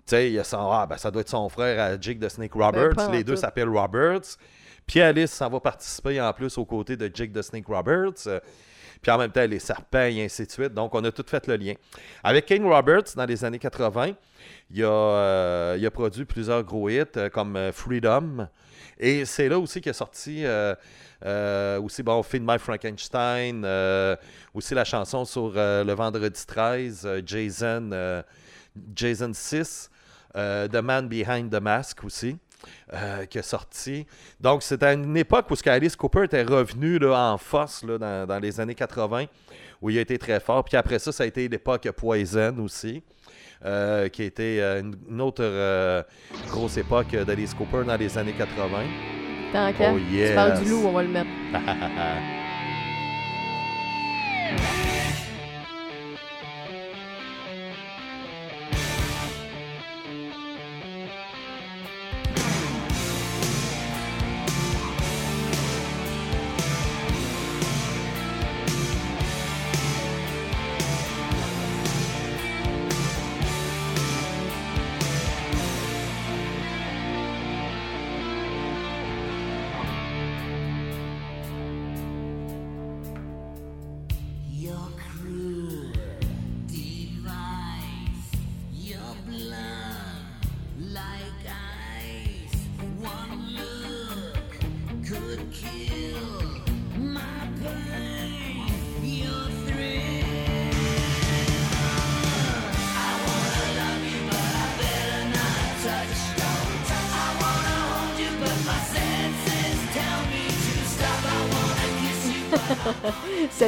sais, 0.06 0.30
il 0.32 0.38
a 0.38 0.44
son... 0.44 0.70
Ah, 0.72 0.86
ben, 0.88 0.96
ça 0.96 1.10
doit 1.10 1.20
être 1.20 1.28
son 1.28 1.46
frère 1.50 1.78
à 1.78 2.00
Jake 2.00 2.18
de 2.18 2.28
Snake 2.30 2.54
Roberts. 2.54 2.94
Ben, 2.96 3.08
en 3.08 3.12
les 3.12 3.22
deux 3.22 3.36
s'appellent 3.36 3.68
Roberts. 3.68 4.38
Puis 4.88 5.02
Alice 5.02 5.30
s'en 5.30 5.50
va 5.50 5.60
participer 5.60 6.20
en 6.20 6.32
plus 6.32 6.56
aux 6.56 6.64
côtés 6.64 6.96
de 6.96 7.10
Jake 7.12 7.30
de 7.30 7.42
Snake 7.42 7.66
Roberts. 7.68 8.26
Euh, 8.26 8.40
Puis 9.02 9.12
en 9.12 9.18
même 9.18 9.30
temps, 9.30 9.46
les 9.46 9.58
serpents 9.58 10.06
et 10.06 10.24
ainsi 10.24 10.46
de 10.46 10.50
suite. 10.50 10.74
Donc, 10.74 10.94
on 10.94 11.04
a 11.04 11.12
tout 11.12 11.24
fait 11.26 11.46
le 11.46 11.56
lien. 11.56 11.74
Avec 12.24 12.46
King 12.46 12.64
Roberts, 12.64 13.14
dans 13.14 13.26
les 13.26 13.44
années 13.44 13.58
80, 13.58 14.14
il 14.70 14.82
a, 14.82 14.88
euh, 14.88 15.76
il 15.78 15.86
a 15.86 15.90
produit 15.90 16.24
plusieurs 16.24 16.64
gros 16.64 16.88
hits 16.88 17.04
euh, 17.16 17.28
comme 17.28 17.70
Freedom. 17.72 18.48
Et 18.98 19.24
c'est 19.24 19.48
là 19.48 19.58
aussi 19.58 19.80
qu'il 19.80 19.90
a 19.90 19.92
sorti 19.92 20.44
aussi, 21.80 22.02
bon, 22.02 22.22
Feed 22.22 22.42
My 22.44 22.58
Frankenstein, 22.58 23.64
aussi 24.54 24.74
la 24.74 24.84
chanson 24.84 25.24
sur 25.24 25.52
le 25.54 25.92
vendredi 25.92 26.44
13, 26.46 27.02
euh, 27.04 27.22
Jason, 27.24 28.24
Jason 28.94 29.30
6, 29.32 29.90
euh, 30.36 30.68
The 30.68 30.82
Man 30.82 31.08
Behind 31.08 31.50
the 31.50 31.60
Mask 31.60 32.04
aussi. 32.04 32.36
Euh, 32.92 33.24
qui 33.26 33.38
est 33.38 33.42
sorti. 33.42 34.06
Donc, 34.40 34.62
c'était 34.62 34.86
à 34.86 34.92
une 34.92 35.16
époque 35.16 35.50
où 35.50 35.56
ce 35.56 35.62
qu'Alice 35.62 35.96
Cooper 35.96 36.24
était 36.24 36.42
revenu 36.42 36.98
là, 36.98 37.32
en 37.32 37.38
force 37.38 37.84
là, 37.84 37.98
dans, 37.98 38.26
dans 38.26 38.38
les 38.38 38.60
années 38.60 38.74
80, 38.74 39.26
où 39.82 39.90
il 39.90 39.98
a 39.98 40.00
été 40.00 40.18
très 40.18 40.40
fort. 40.40 40.64
Puis 40.64 40.76
après 40.76 40.98
ça, 40.98 41.12
ça 41.12 41.24
a 41.24 41.26
été 41.26 41.48
l'époque 41.48 41.88
Poison 41.96 42.56
aussi, 42.58 43.02
euh, 43.64 44.08
qui 44.08 44.22
a 44.22 44.24
été 44.26 44.62
euh, 44.62 44.80
une, 44.80 44.96
une 45.10 45.20
autre 45.20 45.42
euh, 45.42 46.02
grosse 46.48 46.76
époque 46.76 47.10
d'Alice 47.14 47.54
Cooper 47.54 47.84
dans 47.86 47.96
les 47.96 48.16
années 48.16 48.34
80. 48.36 48.68
Tant. 49.52 49.70
Oh, 49.70 49.72
Tu 49.72 50.34
parles 50.34 50.50
yes. 50.50 50.60
du 50.60 50.70
loup, 50.70 50.82
on 50.84 50.92
va 50.92 51.02
le 51.02 51.08
mettre. 51.08 51.30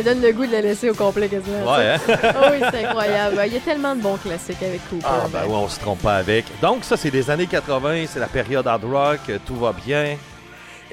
Ça 0.02 0.14
donne 0.14 0.22
le 0.22 0.32
goût 0.32 0.46
de 0.46 0.52
la 0.52 0.62
laisser 0.62 0.88
au 0.88 0.94
complet 0.94 1.28
quasiment. 1.28 1.76
Ouais, 1.76 1.90
hein? 1.94 1.98
Ah 2.22 2.50
oui, 2.52 2.58
c'est 2.70 2.84
incroyable. 2.86 3.42
Il 3.46 3.52
y 3.52 3.56
a 3.56 3.60
tellement 3.60 3.94
de 3.94 4.00
bons 4.00 4.16
classiques 4.16 4.62
avec 4.62 4.80
Cooper. 4.88 5.04
Ah, 5.06 5.26
ben 5.30 5.44
ouais, 5.44 5.54
on 5.54 5.68
se 5.68 5.78
trompe 5.78 6.00
pas 6.00 6.16
avec. 6.16 6.46
Donc, 6.62 6.84
ça, 6.84 6.96
c'est 6.96 7.10
des 7.10 7.28
années 7.30 7.46
80, 7.46 8.06
c'est 8.08 8.18
la 8.20 8.26
période 8.28 8.66
hard 8.66 8.84
rock, 8.84 9.18
euh, 9.28 9.38
tout 9.44 9.56
va 9.56 9.72
bien. 9.74 10.16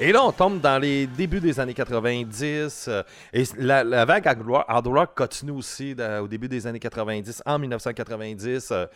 Et 0.00 0.12
là, 0.12 0.22
on 0.24 0.30
tombe 0.30 0.60
dans 0.60 0.78
les 0.78 1.06
débuts 1.06 1.40
des 1.40 1.58
années 1.58 1.74
90. 1.74 2.86
euh, 2.88 3.02
et 3.32 3.44
la, 3.56 3.82
la 3.82 4.04
vague 4.04 4.26
hard 4.68 4.86
rock, 4.86 5.10
continue 5.16 5.52
aussi 5.52 5.94
dans- 5.94 6.22
au 6.22 6.28
début 6.28 6.48
des 6.48 6.66
années 6.66 6.78
90. 6.78 7.42
En 7.46 7.58
1990, 7.58 8.68
euh, 8.72 8.86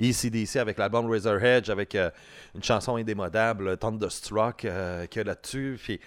ECDC 0.00 0.56
avec 0.56 0.78
l'album 0.78 1.08
Razor 1.10 1.42
Edge, 1.44 1.70
avec 1.70 1.94
euh, 1.94 2.10
une 2.56 2.62
chanson 2.64 2.96
indémodable, 2.96 3.76
Thunderstruck, 3.76 4.64
euh, 4.64 5.06
qu'il 5.06 5.20
y 5.20 5.24
a 5.24 5.28
là-dessus. 5.28 5.78
Puis 5.82 6.00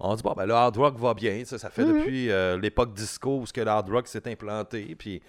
on 0.00 0.14
dit, 0.14 0.22
bon, 0.22 0.32
ben 0.36 0.46
le 0.46 0.54
hard 0.54 0.76
rock 0.76 0.98
va 0.98 1.14
bien. 1.14 1.44
Ça, 1.44 1.58
ça 1.58 1.70
fait 1.70 1.84
Mhm. 1.84 1.98
depuis 1.98 2.30
euh, 2.30 2.58
l'époque 2.58 2.92
disco 2.94 3.38
où 3.40 3.46
ce 3.46 3.52
que 3.52 3.60
le 3.60 3.68
hard 3.68 3.88
rock 3.88 4.08
s'est 4.08 4.26
implanté. 4.30 4.94
Puis 4.98 5.22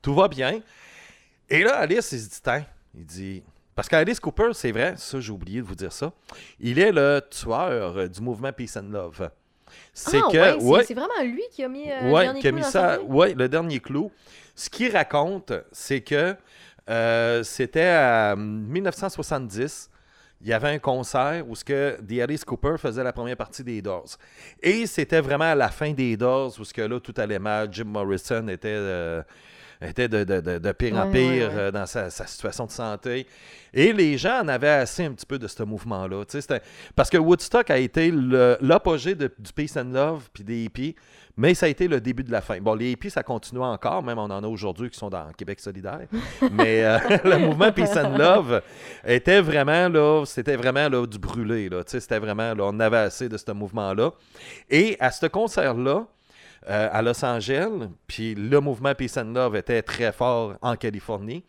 tout 0.00 0.14
va 0.14 0.28
bien. 0.28 0.60
Et 1.48 1.62
là, 1.62 1.76
Alice, 1.76 2.10
il 2.12 2.20
se 2.20 2.28
dit, 2.30 2.40
Tiens, 2.42 2.64
il 2.94 3.04
dit. 3.04 3.42
Parce 3.74 3.88
qu'Alice 3.88 4.20
Cooper, 4.20 4.50
c'est 4.52 4.70
vrai, 4.72 4.94
ça, 4.98 5.18
j'ai 5.20 5.32
oublié 5.32 5.60
de 5.62 5.66
vous 5.66 5.74
dire 5.74 5.92
ça. 5.92 6.12
Il 6.60 6.78
est 6.78 6.92
le 6.92 7.22
tueur 7.30 7.96
euh, 7.96 8.06
du 8.06 8.20
mouvement 8.20 8.52
Peace 8.52 8.76
and 8.76 8.90
Love. 8.90 9.30
C'est 9.94 10.18
ah, 10.18 10.28
que. 10.30 10.36
ouais, 10.36 10.56
c'est- 10.60 10.64
ouais, 10.66 10.84
c'est 10.84 10.94
vraiment 10.94 11.22
lui 11.24 11.42
qui 11.50 11.64
a 11.64 11.68
mis 11.68 11.90
euh, 11.90 12.00
le 12.02 12.10
dernier 12.12 12.40
qui 12.40 12.46
a 12.48 12.50
clou 12.50 12.58
mis 12.58 12.64
ça. 12.64 13.02
Ouais, 13.02 13.32
le 13.34 13.48
dernier 13.48 13.80
clou. 13.80 14.10
Ce 14.54 14.68
qu'il 14.68 14.92
raconte, 14.94 15.52
c'est 15.72 16.02
que 16.02 16.36
euh, 16.90 17.42
c'était 17.42 17.88
en 17.90 18.36
1970. 18.36 19.88
Il 20.42 20.48
y 20.48 20.52
avait 20.52 20.70
un 20.70 20.78
concert 20.80 21.44
où 21.48 21.54
ce 21.54 21.64
que 21.64 21.96
The 22.00 22.20
Alice 22.20 22.44
Cooper 22.44 22.74
faisait 22.76 23.04
la 23.04 23.12
première 23.12 23.36
partie 23.36 23.62
des 23.62 23.80
Doors. 23.80 24.16
Et 24.60 24.86
c'était 24.86 25.20
vraiment 25.20 25.44
à 25.52 25.54
la 25.54 25.68
fin 25.68 25.92
des 25.92 26.16
Doors 26.16 26.52
où 26.58 26.64
ce 26.64 26.74
que 26.74 26.82
là 26.82 26.98
tout 26.98 27.14
allait 27.16 27.38
mal. 27.38 27.68
Jim 27.70 27.84
Morrison 27.84 28.48
était, 28.48 28.68
euh, 28.68 29.22
était 29.80 30.08
de, 30.08 30.24
de- 30.24 30.40
de- 30.40 30.58
de 30.58 30.72
pire 30.72 30.96
en 30.96 31.10
pire 31.12 31.20
ouais, 31.30 31.46
ouais. 31.46 31.60
euh, 31.60 31.70
dans 31.70 31.86
sa, 31.86 32.10
sa 32.10 32.26
situation 32.26 32.66
de 32.66 32.72
santé. 32.72 33.26
Et 33.72 33.92
les 33.92 34.18
gens 34.18 34.40
en 34.42 34.48
avaient 34.48 34.68
assez 34.68 35.04
un 35.04 35.12
petit 35.12 35.26
peu 35.26 35.38
de 35.38 35.46
ce 35.46 35.62
mouvement-là. 35.62 36.24
Parce 36.96 37.08
que 37.08 37.18
Woodstock 37.18 37.70
a 37.70 37.78
été 37.78 38.12
l'apogée 38.60 39.14
du 39.14 39.28
Peace 39.54 39.76
and 39.76 39.92
Love 39.92 40.28
puis 40.34 40.42
des 40.42 40.64
hippies, 40.64 40.96
mais 41.36 41.54
ça 41.54 41.66
a 41.66 41.68
été 41.68 41.88
le 41.88 42.00
début 42.00 42.24
de 42.24 42.30
la 42.30 42.40
fin. 42.40 42.60
Bon, 42.60 42.74
les 42.74 42.92
hippies, 42.92 43.10
ça 43.10 43.22
continue 43.22 43.60
encore, 43.60 44.02
même 44.02 44.18
on 44.18 44.30
en 44.30 44.42
a 44.42 44.46
aujourd'hui 44.46 44.90
qui 44.90 44.98
sont 44.98 45.10
dans 45.10 45.32
Québec 45.32 45.60
solidaire. 45.60 46.06
mais 46.52 46.84
euh, 46.84 46.98
le 47.24 47.38
mouvement 47.38 47.72
Peace 47.72 47.96
and 47.96 48.16
Love 48.16 48.62
était 49.04 49.40
vraiment 49.40 49.88
là, 49.88 50.24
c'était 50.26 50.56
vraiment 50.56 50.88
là, 50.88 51.06
du 51.06 51.18
brûlé. 51.18 51.68
Là, 51.68 51.82
c'était 51.86 52.18
vraiment, 52.18 52.54
là, 52.54 52.64
on 52.64 52.80
avait 52.80 52.98
assez 52.98 53.28
de 53.28 53.36
ce 53.36 53.52
mouvement-là. 53.52 54.12
Et 54.68 54.96
à 55.00 55.10
ce 55.10 55.26
concert-là, 55.26 56.06
euh, 56.70 56.88
à 56.92 57.02
Los 57.02 57.24
Angeles, 57.24 57.88
puis 58.06 58.34
le 58.34 58.60
mouvement 58.60 58.94
Peace 58.94 59.16
and 59.16 59.32
Love 59.32 59.56
était 59.56 59.82
très 59.82 60.12
fort 60.12 60.54
en 60.62 60.76
Californie. 60.76 61.44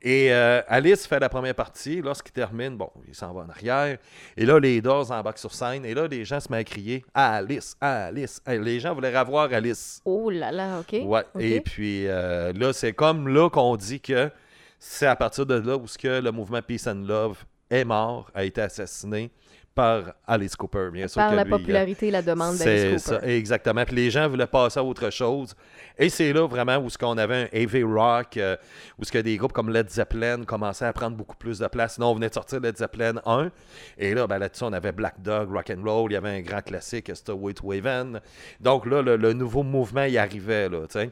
Et 0.00 0.32
euh, 0.32 0.62
Alice 0.68 1.06
fait 1.06 1.18
la 1.18 1.28
première 1.28 1.54
partie. 1.54 2.00
Lorsqu'il 2.00 2.32
termine, 2.32 2.76
bon, 2.76 2.90
il 3.08 3.14
s'en 3.14 3.32
va 3.32 3.42
en 3.42 3.48
arrière. 3.48 3.98
Et 4.36 4.46
là, 4.46 4.60
les 4.60 4.80
Doors 4.80 5.10
embarquent 5.10 5.38
sur 5.38 5.52
scène. 5.52 5.84
Et 5.84 5.92
là, 5.94 6.06
les 6.06 6.24
gens 6.24 6.38
se 6.38 6.50
mettent 6.52 6.68
à 6.68 6.70
crier 6.70 7.04
Alice, 7.14 7.76
Alice. 7.80 8.40
Hey, 8.46 8.60
Les 8.60 8.78
gens 8.78 8.94
voulaient 8.94 9.16
revoir 9.18 9.52
Alice. 9.52 10.00
Oh 10.04 10.30
là 10.30 10.52
là, 10.52 10.80
OK. 10.80 11.00
Ouais. 11.04 11.24
OK. 11.34 11.42
Et 11.42 11.60
puis 11.60 12.06
euh, 12.06 12.52
là, 12.52 12.72
c'est 12.72 12.92
comme 12.92 13.28
là 13.28 13.50
qu'on 13.50 13.76
dit 13.76 14.00
que 14.00 14.30
c'est 14.78 15.06
à 15.06 15.16
partir 15.16 15.46
de 15.46 15.54
là 15.54 15.76
où 15.76 15.88
ce 15.88 15.98
que 15.98 16.20
le 16.20 16.30
mouvement 16.30 16.62
Peace 16.62 16.86
and 16.86 17.04
Love 17.06 17.44
est 17.70 17.84
mort, 17.84 18.30
a 18.34 18.44
été 18.44 18.60
assassiné 18.62 19.30
par 19.78 20.02
Alice 20.26 20.56
Cooper. 20.56 20.88
Bien 20.92 21.06
sûr 21.06 21.22
Par 21.22 21.32
la 21.36 21.44
lui, 21.44 21.52
euh, 21.52 21.56
popularité 21.56 22.08
et 22.08 22.10
la 22.10 22.20
demande 22.20 22.56
c'est 22.56 22.86
d'Alice 22.88 23.04
ça, 23.04 23.14
Cooper. 23.14 23.36
exactement. 23.36 23.84
Puis 23.84 23.94
les 23.94 24.10
gens 24.10 24.28
voulaient 24.28 24.48
passer 24.48 24.80
à 24.80 24.82
autre 24.82 25.08
chose. 25.10 25.54
Et 25.96 26.08
c'est 26.08 26.32
là 26.32 26.48
vraiment 26.48 26.78
où 26.78 26.90
ce 26.90 26.98
qu'on 26.98 27.16
avait 27.16 27.48
un 27.52 27.56
AV 27.56 27.84
Rock, 27.84 28.38
euh, 28.38 28.56
où 28.98 29.04
ce 29.04 29.12
que 29.12 29.18
des 29.18 29.36
groupes 29.36 29.52
comme 29.52 29.70
Led 29.70 29.88
Zeppelin 29.88 30.42
commençaient 30.44 30.86
à 30.86 30.92
prendre 30.92 31.16
beaucoup 31.16 31.36
plus 31.36 31.60
de 31.60 31.66
place. 31.68 31.94
Sinon, 31.94 32.08
on 32.08 32.14
venait 32.14 32.28
de 32.28 32.34
sortir 32.34 32.58
Led 32.58 32.76
Zeppelin 32.76 33.20
1. 33.24 33.52
Et 33.98 34.14
là, 34.14 34.26
ben, 34.26 34.38
là-dessus, 34.38 34.64
on 34.64 34.72
avait 34.72 34.90
Black 34.90 35.22
Dog, 35.22 35.52
Rock 35.52 35.70
and 35.70 35.84
Roll. 35.84 36.10
Il 36.10 36.14
y 36.14 36.16
avait 36.16 36.36
un 36.36 36.40
grand 36.40 36.60
classique, 36.62 37.12
Stowaway 37.14 37.54
to 37.54 37.70
Haven. 37.70 38.20
Donc 38.60 38.84
là, 38.84 39.00
le, 39.00 39.14
le 39.16 39.32
nouveau 39.32 39.62
mouvement 39.62 40.04
y 40.04 40.18
arrivait, 40.18 40.68
là, 40.68 40.88
tu 40.88 40.98
sais. 40.98 41.10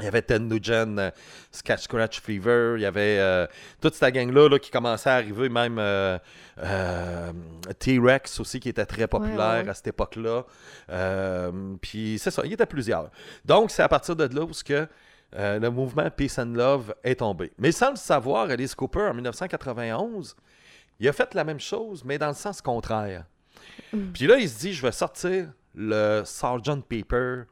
Il 0.00 0.04
y 0.04 0.08
avait 0.08 0.22
Ted 0.22 0.44
Nugent, 0.44 0.98
euh, 0.98 1.10
Sketch 1.50 1.82
Scratch 1.82 2.20
Fever, 2.20 2.74
il 2.76 2.82
y 2.82 2.86
avait 2.86 3.18
euh, 3.18 3.46
toute 3.80 3.94
cette 3.94 4.14
gang-là 4.14 4.48
là, 4.48 4.58
qui 4.58 4.70
commençait 4.70 5.10
à 5.10 5.14
arriver, 5.14 5.48
même 5.48 5.78
euh, 5.78 6.18
euh, 6.62 7.32
T-Rex 7.78 8.38
aussi, 8.38 8.60
qui 8.60 8.68
était 8.68 8.86
très 8.86 9.08
populaire 9.08 9.38
Ouais, 9.38 9.62
ouais. 9.64 9.68
à 9.68 9.74
cette 9.74 9.88
époque-là. 9.88 10.44
Puis 11.80 12.18
c'est 12.20 12.30
ça, 12.30 12.42
il 12.44 12.50
y 12.50 12.54
était 12.54 12.66
plusieurs. 12.66 13.10
Donc 13.44 13.70
c'est 13.70 13.82
à 13.82 13.88
partir 13.88 14.14
de 14.14 14.24
là 14.32 14.42
où 14.42 14.52
que, 14.64 14.86
le 15.36 15.68
mouvement 15.68 16.08
Peace 16.10 16.38
and 16.38 16.54
Love 16.54 16.94
est 17.02 17.16
tombé. 17.16 17.52
Mais 17.58 17.72
sans 17.72 17.90
le 17.90 17.96
savoir, 17.96 18.50
Alice 18.50 18.74
Cooper, 18.74 19.08
en 19.10 19.14
1991, 19.14 20.36
il 21.00 21.08
a 21.08 21.12
fait 21.12 21.34
la 21.34 21.44
même 21.44 21.60
chose, 21.60 22.04
mais 22.04 22.18
dans 22.18 22.28
le 22.28 22.34
sens 22.34 22.62
contraire. 22.62 23.24
Puis 24.12 24.26
là, 24.26 24.36
il 24.38 24.48
se 24.48 24.58
dit, 24.58 24.72
je 24.72 24.82
vais 24.82 24.92
sortir 24.92 25.48
le 25.74 26.22
Sgt. 26.24 26.82
Pepper 26.88 27.42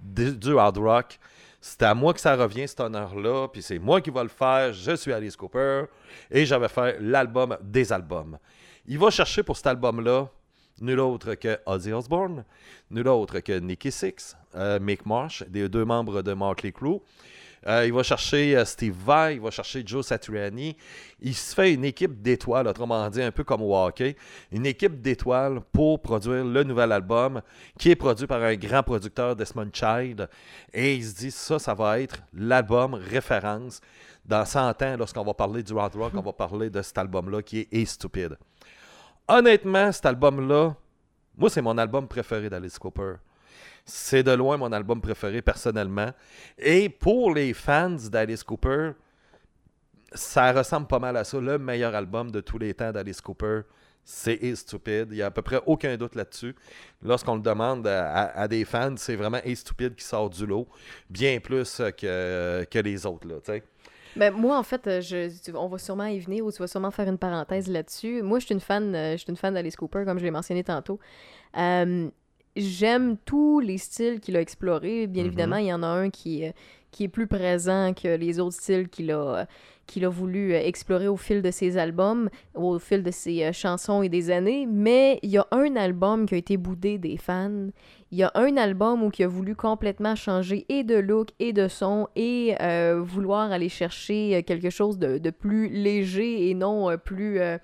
du 0.00 0.58
hard 0.58 0.78
rock. 0.78 1.18
C'est 1.60 1.82
à 1.82 1.94
moi 1.94 2.14
que 2.14 2.20
ça 2.20 2.36
revient, 2.36 2.68
cet 2.68 2.80
honneur-là, 2.80 3.48
puis 3.48 3.62
c'est 3.62 3.78
moi 3.78 4.00
qui 4.00 4.10
vais 4.10 4.22
le 4.22 4.28
faire. 4.28 4.72
Je 4.72 4.94
suis 4.94 5.12
Alice 5.12 5.36
Cooper 5.36 5.84
et 6.30 6.46
je 6.46 6.54
vais 6.54 6.68
faire 6.68 6.94
l'album 7.00 7.56
des 7.60 7.92
albums. 7.92 8.38
Il 8.86 8.98
va 8.98 9.10
chercher 9.10 9.42
pour 9.42 9.56
cet 9.56 9.66
album-là 9.66 10.28
nul 10.80 11.00
autre 11.00 11.34
que 11.34 11.58
Ozzy 11.66 11.92
Osbourne, 11.92 12.44
nul 12.90 13.08
autre 13.08 13.40
que 13.40 13.58
Nicky 13.58 13.90
Six, 13.90 14.36
euh, 14.54 14.78
Mick 14.78 15.04
Marsh, 15.06 15.42
des 15.48 15.68
deux 15.68 15.84
membres 15.84 16.22
de 16.22 16.32
Motley 16.32 16.72
Crue. 16.72 17.00
Euh, 17.66 17.86
il 17.86 17.92
va 17.92 18.02
chercher 18.02 18.56
euh, 18.56 18.64
Steve 18.64 18.94
Vai, 19.04 19.34
il 19.34 19.40
va 19.40 19.50
chercher 19.50 19.82
Joe 19.84 20.06
Satriani. 20.06 20.76
Il 21.20 21.34
se 21.34 21.54
fait 21.54 21.74
une 21.74 21.84
équipe 21.84 22.22
d'étoiles, 22.22 22.68
autrement 22.68 23.08
dit, 23.10 23.22
un 23.22 23.32
peu 23.32 23.44
comme 23.44 23.62
au 23.62 23.76
hockey, 23.76 24.16
une 24.52 24.66
équipe 24.66 25.00
d'étoiles 25.00 25.60
pour 25.72 26.00
produire 26.00 26.44
le 26.44 26.62
nouvel 26.64 26.92
album 26.92 27.42
qui 27.78 27.90
est 27.90 27.96
produit 27.96 28.26
par 28.26 28.42
un 28.42 28.54
grand 28.54 28.82
producteur, 28.82 29.34
Desmond 29.34 29.70
Child. 29.72 30.28
Et 30.72 30.94
il 30.94 31.04
se 31.04 31.14
dit, 31.16 31.30
ça, 31.30 31.58
ça 31.58 31.74
va 31.74 32.00
être 32.00 32.22
l'album 32.32 32.94
référence. 32.94 33.80
Dans 34.24 34.44
100 34.44 34.82
ans, 34.82 34.96
lorsqu'on 34.98 35.24
va 35.24 35.32
parler 35.32 35.62
du 35.62 35.76
hard 35.76 35.94
rock, 35.94 36.12
on 36.14 36.20
va 36.20 36.32
parler 36.34 36.68
de 36.68 36.82
cet 36.82 36.98
album-là 36.98 37.42
qui 37.42 37.66
est 37.72 37.84
Stupide. 37.86 38.36
Honnêtement, 39.26 39.90
cet 39.90 40.04
album-là, 40.04 40.74
moi, 41.36 41.48
c'est 41.48 41.62
mon 41.62 41.78
album 41.78 42.06
préféré 42.08 42.50
d'Alice 42.50 42.78
Cooper. 42.78 43.14
C'est 43.90 44.22
de 44.22 44.32
loin 44.32 44.58
mon 44.58 44.70
album 44.70 45.00
préféré 45.00 45.40
personnellement. 45.40 46.10
Et 46.58 46.90
pour 46.90 47.32
les 47.32 47.54
fans 47.54 47.96
d'Alice 48.10 48.44
Cooper, 48.44 48.90
ça 50.12 50.52
ressemble 50.52 50.86
pas 50.86 50.98
mal 50.98 51.16
à 51.16 51.24
ça. 51.24 51.40
Le 51.40 51.58
meilleur 51.58 51.94
album 51.94 52.30
de 52.30 52.40
tous 52.42 52.58
les 52.58 52.74
temps 52.74 52.92
d'Alice 52.92 53.22
Cooper, 53.22 53.62
c'est 54.04 54.34
Is 54.42 54.56
Stupid. 54.56 55.08
Il 55.10 55.14
n'y 55.14 55.22
a 55.22 55.26
à 55.26 55.30
peu 55.30 55.40
près 55.40 55.60
aucun 55.64 55.96
doute 55.96 56.16
là-dessus. 56.16 56.54
Lorsqu'on 57.02 57.36
le 57.36 57.40
demande 57.40 57.86
à, 57.86 58.46
des 58.46 58.66
fans, 58.66 58.94
c'est 58.98 59.16
vraiment 59.16 59.40
Is 59.46 59.56
Stupid 59.56 59.94
qui 59.94 60.04
sort 60.04 60.28
du 60.28 60.44
lot, 60.44 60.68
bien 61.08 61.40
plus 61.40 61.80
que, 61.96 62.78
les 62.78 63.06
autres. 63.06 63.26
Là. 63.26 63.36
Ben, 64.16 64.34
moi, 64.34 64.58
en 64.58 64.62
fait, 64.64 64.86
euh, 64.86 65.30
on 65.54 65.68
va 65.68 65.78
sûrement 65.78 66.06
y 66.06 66.18
venir 66.18 66.44
ou 66.44 66.52
tu 66.52 66.58
vas 66.58 66.66
sûrement 66.66 66.90
faire 66.90 67.08
une 67.08 67.18
parenthèse 67.18 67.68
là-dessus. 67.68 68.20
Moi, 68.20 68.38
je 68.38 68.46
suis 68.46 68.54
une 68.54 68.60
fan, 68.60 68.94
euh, 68.94 69.16
d'Alice 69.44 69.76
Cooper, 69.76 70.04
comme 70.04 70.18
je 70.18 70.24
l'ai 70.24 70.30
mentionné 70.30 70.62
tantôt. 70.62 70.98
Euh, 71.56 72.10
J'aime 72.58 73.16
tous 73.24 73.60
les 73.60 73.78
styles 73.78 74.20
qu'il 74.20 74.36
a 74.36 74.40
explorés. 74.40 75.06
Bien 75.06 75.22
Mhm. 75.22 75.26
évidemment, 75.28 75.56
il 75.56 75.66
y 75.66 75.72
en 75.72 75.82
a 75.82 75.86
un 75.86 76.10
qui, 76.10 76.44
qui 76.90 77.04
est 77.04 77.08
plus 77.08 77.26
présent 77.26 77.92
que 77.94 78.16
les 78.16 78.40
autres 78.40 78.56
styles 78.56 78.88
qu'il 78.88 79.10
a, 79.12 79.46
qu'il 79.86 80.04
a 80.04 80.08
voulu 80.08 80.52
euh, 80.52 80.60
explorer 80.60 81.08
au 81.08 81.16
fil 81.16 81.40
de 81.40 81.50
ses 81.50 81.78
albums, 81.78 82.28
au 82.54 82.78
fil 82.78 83.02
de 83.02 83.10
ses 83.10 83.44
euh, 83.44 83.52
chansons 83.52 84.02
et 84.02 84.08
des 84.08 84.30
années. 84.30 84.66
Mais 84.66 85.18
il 85.22 85.30
y 85.30 85.38
a 85.38 85.46
un 85.50 85.76
album 85.76 86.26
qui 86.26 86.34
a 86.34 86.38
été 86.38 86.56
boudé 86.56 86.98
des 86.98 87.16
fans. 87.16 87.68
Il 88.10 88.18
y 88.18 88.22
a 88.22 88.30
un 88.34 88.56
album 88.56 89.02
où 89.02 89.10
il 89.18 89.22
a 89.24 89.28
voulu 89.28 89.54
complètement 89.54 90.14
changer 90.14 90.64
et 90.68 90.82
de 90.82 90.96
look 90.96 91.28
et 91.38 91.52
de 91.52 91.68
son 91.68 92.08
et 92.16 92.54
euh, 92.60 93.00
vouloir 93.02 93.52
aller 93.52 93.68
chercher 93.68 94.42
quelque 94.44 94.70
chose 94.70 94.98
de, 94.98 95.18
de 95.18 95.30
plus 95.30 95.68
léger 95.68 96.48
et 96.50 96.54
non 96.54 96.96
plus 97.02 97.38
euh, 97.40 97.58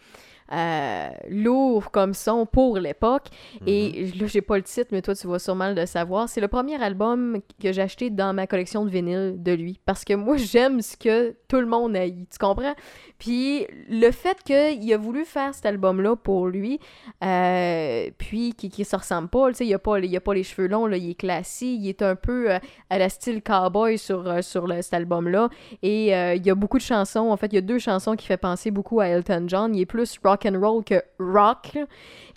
euh, 0.53 1.09
lourd 1.29 1.91
comme 1.91 2.15
son 2.15 2.47
pour 2.47 2.79
l'époque. 2.79 3.27
Et 3.67 4.07
là, 4.19 4.27
j'ai 4.27 4.43
pas 4.43 4.57
le 4.57 4.63
titre, 4.63 4.89
mais 4.93 5.03
toi, 5.03 5.15
tu 5.15 5.27
vas 5.27 5.39
sûrement 5.39 5.71
le 5.71 5.87
savoir. 5.87 6.29
C'est 6.29 6.41
le 6.41 6.49
premier 6.49 6.83
album 6.83 7.39
que 7.63 7.73
j'ai 7.73 7.83
acheté 7.83 8.11
dans 8.11 8.33
ma 8.35 8.47
collection 8.47 8.85
de 8.85 8.91
vinyle 8.91 9.37
de 9.43 9.53
lui. 9.53 9.81
Parce 9.87 10.05
que 10.05 10.15
moi, 10.15 10.37
j'aime 10.39 10.81
ce 10.83 10.97
que 10.97 11.35
tout 11.49 11.61
le 11.61 11.67
monde 11.67 11.97
haït. 11.97 12.27
Tu 12.31 12.39
comprends? 12.39 12.75
Puis 13.19 13.67
le 13.89 14.11
fait 14.11 14.37
qu'il 14.45 14.93
a 14.93 14.97
voulu 14.99 15.25
faire 15.25 15.55
cet 15.55 15.67
album-là 15.67 16.17
pour 16.17 16.49
lui, 16.49 16.79
euh, 17.25 18.11
puis 18.19 18.53
qui, 18.55 18.69
qui 18.69 18.85
se 18.85 18.97
ressemble 18.97 19.29
pas, 19.29 19.49
tu 19.49 19.55
sais, 19.57 19.67
il 19.67 19.75
a 19.75 19.79
pas, 19.79 19.99
il 20.01 20.15
a 20.17 20.21
pas 20.21 20.35
les 20.35 20.43
cheveux 20.43 20.69
longs, 20.69 20.87
là, 20.87 20.97
il 20.97 21.11
est 21.11 21.15
classique, 21.15 21.79
il 21.81 21.89
est 21.89 22.03
un 22.03 22.17
peu 22.17 22.51
euh, 22.53 22.59
à 22.91 22.99
la 22.99 23.09
style 23.09 23.41
cowboy 23.43 23.97
sur, 23.99 24.27
euh, 24.29 24.43
sur 24.43 24.67
le- 24.67 24.83
cet 24.83 24.95
album-là. 24.95 25.49
Et 25.83 26.09
il 26.09 26.47
y 26.47 26.51
a 26.51 26.55
beaucoup 26.55 26.77
de 26.79 26.83
chansons, 26.83 27.31
en 27.31 27.37
fait, 27.37 27.47
il 27.47 27.55
y 27.55 27.59
a 27.59 27.63
deux 27.63 27.79
chansons 27.79 28.15
qui 28.17 28.27
fait 28.27 28.37
penser 28.37 28.71
beaucoup 28.71 29.01
à 29.01 29.07
Elton 29.07 29.45
John. 29.47 29.75
Il 29.75 29.81
est 29.81 29.87
plus 29.87 30.19
rock 30.23 30.34
and 30.47 30.59
roll 30.61 30.85
que 30.85 31.03
rock. 31.19 31.79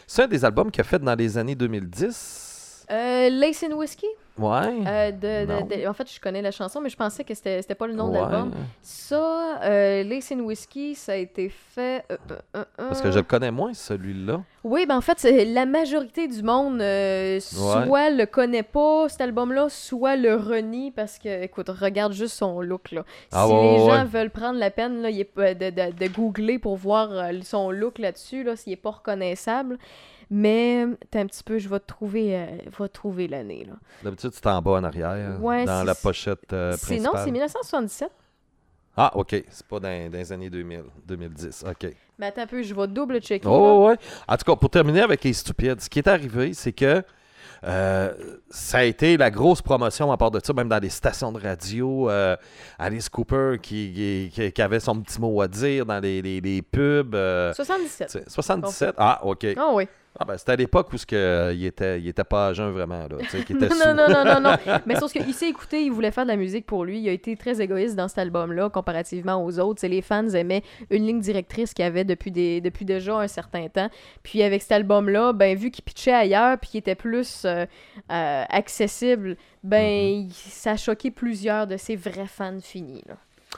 C'est 0.05 0.23
un 0.23 0.27
des 0.27 0.45
albums 0.45 0.71
qu'il 0.71 0.81
a 0.81 0.83
fait 0.83 0.99
dans 0.99 1.15
les 1.15 1.37
années 1.37 1.55
2010. 1.55 2.85
Euh, 2.89 3.29
Lace 3.29 3.63
and 3.63 3.75
Whiskey? 3.75 4.07
Ouais. 4.37 4.73
Euh, 4.85 5.11
de- 5.11 5.45
Non. 5.47 5.61
de- 5.65 5.75
de- 5.81 5.87
en 5.87 5.93
fait, 5.93 6.11
je 6.13 6.19
connais 6.19 6.41
la 6.41 6.51
chanson, 6.51 6.79
mais 6.81 6.89
je 6.89 6.95
pensais 6.97 7.23
que 7.23 7.33
c'était 7.33 7.61
c'était 7.61 7.75
pas 7.75 7.87
le 7.87 7.93
nom 7.93 8.05
Ouais. 8.11 8.17
de 8.17 8.21
l'album. 8.21 8.51
Ça, 8.81 9.59
euh, 9.63 10.03
Lace 10.03 10.31
and 10.31 10.39
Whiskey, 10.41 10.93
ça 10.95 11.13
a 11.13 11.15
été 11.15 11.49
fait. 11.49 12.05
euh, 12.11 12.17
euh, 12.55 12.63
Parce 12.77 13.01
que 13.01 13.11
je 13.11 13.17
le 13.17 13.23
connais 13.23 13.51
moins, 13.51 13.73
celui-là. 13.73 14.41
Oui, 14.63 14.85
ben 14.85 14.97
en 14.97 15.01
fait, 15.01 15.19
c'est- 15.19 15.45
la 15.45 15.65
majorité 15.65 16.27
du 16.27 16.43
monde 16.43 16.81
euh, 16.81 17.39
soit 17.39 18.09
le 18.09 18.25
connaît 18.25 18.63
pas, 18.63 19.07
cet 19.09 19.21
album-là, 19.21 19.69
soit 19.69 20.15
le 20.15 20.35
renie 20.35 20.91
parce 20.91 21.17
que, 21.19 21.43
écoute, 21.43 21.69
regarde 21.69 22.13
juste 22.13 22.35
son 22.35 22.61
look, 22.61 22.91
là. 22.91 23.03
Ah 23.31 23.45
si 23.47 23.53
ouais, 23.53 23.61
les 23.61 23.69
ouais, 23.71 23.77
gens 23.79 23.87
ouais. 23.99 24.03
veulent 24.05 24.29
prendre 24.29 24.59
la 24.59 24.69
peine 24.71 25.01
là, 25.01 25.09
de, 25.11 25.69
de- 25.69 25.91
de 25.97 26.07
googler 26.13 26.59
pour 26.59 26.75
voir 26.75 27.09
son 27.43 27.71
look 27.71 27.97
là-dessus, 27.99 28.43
là, 28.43 28.55
s'il 28.55 28.73
est 28.73 28.75
pas 28.75 28.91
reconnaissable. 28.91 29.77
Mais, 30.29 30.85
t'as 31.09 31.21
un 31.21 31.25
petit 31.25 31.43
peu, 31.43 31.57
je 31.57 31.69
vais 31.69 31.79
te 31.79 31.85
trouver, 31.87 32.35
euh, 32.37 32.87
trouver 32.87 33.27
l'année, 33.27 33.65
là. 33.65 33.73
D'habitude, 34.03 34.31
c'est 34.33 34.45
en 34.47 34.61
bas 34.61 34.71
en 34.71 34.83
arrière, 34.83 35.37
Ouais, 35.41 35.65
dans 35.65 35.83
la 35.85 35.95
pochette 35.95 36.51
euh, 36.53 36.75
C'est 36.77 36.95
non, 36.97 37.11
principale. 37.11 37.25
c'est 37.25 37.31
1977. 37.31 38.09
Ah, 38.97 39.11
OK. 39.15 39.29
C'est 39.49 39.67
pas 39.67 39.79
dans, 39.79 40.09
dans 40.11 40.17
les 40.17 40.31
années 40.33 40.49
2000, 40.49 40.83
2010. 41.05 41.65
OK. 41.69 41.93
Mais 42.19 42.25
attends 42.27 42.41
un 42.41 42.47
peu, 42.47 42.63
je 42.63 42.73
vais 42.73 42.87
double-checker. 42.87 43.47
là. 43.47 43.51
Oh, 43.53 43.87
ouais. 43.87 43.95
En 44.27 44.35
tout 44.37 44.51
cas, 44.51 44.55
pour 44.55 44.69
terminer 44.71 45.01
avec 45.01 45.23
les 45.23 45.33
stupides, 45.33 45.79
ce 45.81 45.87
qui 45.89 45.99
est 45.99 46.07
arrivé, 46.07 46.53
c'est 46.53 46.71
que 46.73 47.03
euh, 47.63 48.13
ça 48.49 48.79
a 48.79 48.83
été 48.83 49.17
la 49.17 49.29
grosse 49.31 49.61
promotion 49.61 50.11
à 50.11 50.17
part 50.17 50.31
de 50.31 50.39
ça, 50.43 50.51
même 50.53 50.67
dans 50.69 50.79
les 50.81 50.89
stations 50.89 51.31
de 51.31 51.39
radio. 51.39 52.09
euh, 52.09 52.35
Alice 52.79 53.07
Cooper 53.09 53.57
qui, 53.61 54.29
qui, 54.33 54.51
qui 54.51 54.61
avait 54.61 54.79
son 54.79 54.99
petit 55.01 55.19
mot 55.21 55.41
à 55.41 55.47
dire 55.47 55.85
dans 55.85 55.99
les, 55.99 56.21
les, 56.21 56.41
les 56.41 56.61
pubs. 56.61 57.13
euh, 57.15 57.53
77. 57.53 58.07
tu 58.09 58.17
sais, 58.19 58.23
77. 58.27 58.95
Ah, 58.97 59.19
OK. 59.23 59.45
Ah 59.57 59.69
oui. 59.73 59.87
Ah, 60.19 60.25
ben, 60.25 60.37
c'était 60.37 60.53
à 60.53 60.55
l'époque 60.55 60.91
où 60.93 60.97
ce 60.97 61.05
que, 61.05 61.15
euh, 61.15 61.53
il, 61.53 61.65
était, 61.65 61.99
il 61.99 62.07
était 62.07 62.23
pas 62.23 62.47
à 62.47 62.53
jeun 62.53 62.71
vraiment. 62.71 63.07
Là, 63.07 63.17
était 63.21 63.53
Non, 63.59 63.69
sous. 63.69 63.77
non, 63.87 64.07
non, 64.09 64.25
non, 64.25 64.41
non. 64.41 64.55
Mais 64.85 64.95
sauf 64.95 65.11
qu'il 65.11 65.33
s'est 65.33 65.49
écouté, 65.49 65.83
il 65.83 65.91
voulait 65.91 66.11
faire 66.11 66.23
de 66.25 66.29
la 66.29 66.35
musique 66.37 66.65
pour 66.65 66.85
lui. 66.85 66.99
Il 66.99 67.09
a 67.09 67.11
été 67.11 67.35
très 67.35 67.61
égoïste 67.61 67.95
dans 67.95 68.07
cet 68.07 68.17
album-là, 68.19 68.69
comparativement 68.69 69.43
aux 69.43 69.59
autres. 69.59 69.81
C'est 69.81 69.89
les 69.89 70.01
fans 70.01 70.27
aimaient 70.29 70.63
une 70.89 71.05
ligne 71.05 71.19
directrice 71.19 71.73
qu'il 71.73 71.85
avait 71.85 72.05
depuis, 72.05 72.31
des, 72.31 72.61
depuis 72.61 72.85
déjà 72.85 73.19
un 73.19 73.27
certain 73.27 73.67
temps. 73.67 73.89
Puis 74.23 74.41
avec 74.43 74.61
cet 74.61 74.71
album-là, 74.71 75.33
ben 75.33 75.55
vu 75.57 75.71
qu'il 75.71 75.83
pitchait 75.83 76.13
ailleurs, 76.13 76.57
puis 76.57 76.71
qu'il 76.71 76.79
était 76.79 76.95
plus 76.95 77.43
euh, 77.45 77.65
euh, 78.11 78.43
accessible, 78.49 79.37
ben 79.63 79.87
Mm-hmm. 79.87 80.31
ça 80.31 80.71
a 80.71 80.77
choqué 80.77 81.11
plusieurs 81.11 81.67
de 81.67 81.77
ses 81.77 81.95
vrais 81.95 82.27
fans 82.27 82.59
finis. 82.61 83.03
Là. 83.07 83.15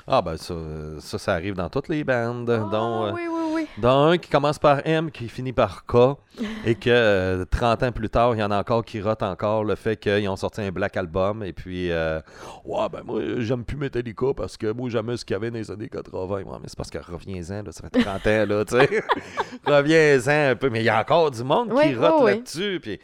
Ah, 0.08 0.22
ben 0.22 0.38
ça, 0.38 0.54
euh, 0.54 1.00
ça, 1.00 1.18
ça 1.18 1.34
arrive 1.34 1.56
dans 1.56 1.70
toutes 1.70 1.88
les 1.88 2.04
bandes. 2.04 2.50
Ah, 2.50 2.70
dont, 2.72 3.06
euh, 3.06 3.12
oui, 3.12 3.22
oui, 3.30 3.42
oui. 3.54 3.68
dont 3.80 4.12
un 4.12 4.18
qui 4.18 4.30
commence 4.30 4.60
par 4.60 4.82
M, 4.86 5.12
qui 5.12 5.28
finit 5.28 5.54
par 5.54 5.86
K, 5.86 6.16
et 6.66 6.76
que 6.76 6.90
euh, 6.90 7.46
30 7.50 7.84
ans 7.84 7.92
plus 7.92 8.10
tard, 8.10 8.36
il 8.36 8.40
y 8.40 8.44
en 8.44 8.52
a 8.52 8.60
encore 8.60 8.86
qui 8.86 9.02
rotent 9.02 9.24
encore 9.24 9.64
le 9.64 9.76
fait 9.76 9.98
qu'ils 9.98 10.30
ont 10.30 10.36
sorti 10.36 10.62
un 10.62 10.72
Black 10.72 10.96
Album, 10.96 11.44
et 11.44 11.54
puis, 11.54 11.92
euh, 11.92 12.20
ouais, 12.66 12.88
ben 12.92 13.02
moi, 13.04 13.22
j'aime 13.40 13.64
plus 13.64 13.78
Metallica 13.78 14.34
parce 14.36 14.58
que 14.58 14.72
moi, 14.72 14.90
j'aime 14.90 15.16
ce 15.18 15.26
qu'il 15.26 15.34
y 15.34 15.38
avait 15.38 15.52
dans 15.52 15.58
les 15.58 15.72
années 15.72 15.90
80. 15.90 16.28
Ouais, 16.28 16.44
mais 16.46 16.68
c'est 16.68 16.78
parce 16.78 16.90
que 16.92 17.00
reviens-en, 17.00 17.64
là, 17.64 17.72
ça 17.72 17.82
fait 17.90 18.02
30 18.02 18.28
ans, 18.28 18.46
là, 18.48 18.66
tu 18.66 18.78
sais. 18.78 19.04
reviens-en 19.66 20.52
un 20.52 20.56
peu. 20.56 20.70
Mais 20.70 20.82
il 20.82 20.86
y 20.86 20.90
a 20.90 21.00
encore 21.00 21.32
du 21.32 21.44
monde 21.44 21.70
qui 21.70 21.96
rote 21.96 22.26
là-dessus, 22.26 22.80
puis, 22.82 23.00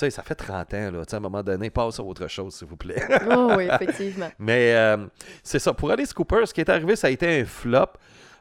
sais, 0.00 0.10
ça 0.10 0.22
fait 0.22 0.34
30 0.34 0.74
ans, 0.74 0.90
là, 0.90 1.04
tu 1.04 1.10
sais, 1.10 1.14
à 1.14 1.16
un 1.18 1.20
moment 1.20 1.42
donné, 1.42 1.70
passe 1.70 1.98
à 1.98 2.02
autre 2.02 2.28
chose, 2.28 2.54
s'il 2.54 2.68
vous 2.68 2.76
plaît. 2.76 3.02
Oh, 3.30 3.52
oui, 3.56 3.68
effectivement. 3.70 4.30
Mais 4.38 4.74
euh, 4.74 5.06
c'est 5.42 5.58
ça. 5.58 5.72
Pour 5.72 5.90
Alice 5.90 6.12
Cooper, 6.12 6.46
ce 6.46 6.54
qui 6.54 6.60
est 6.60 6.68
arrivé, 6.68 6.96
ça 6.96 7.06
a 7.06 7.10
été 7.10 7.40
un 7.40 7.44
flop 7.44 7.86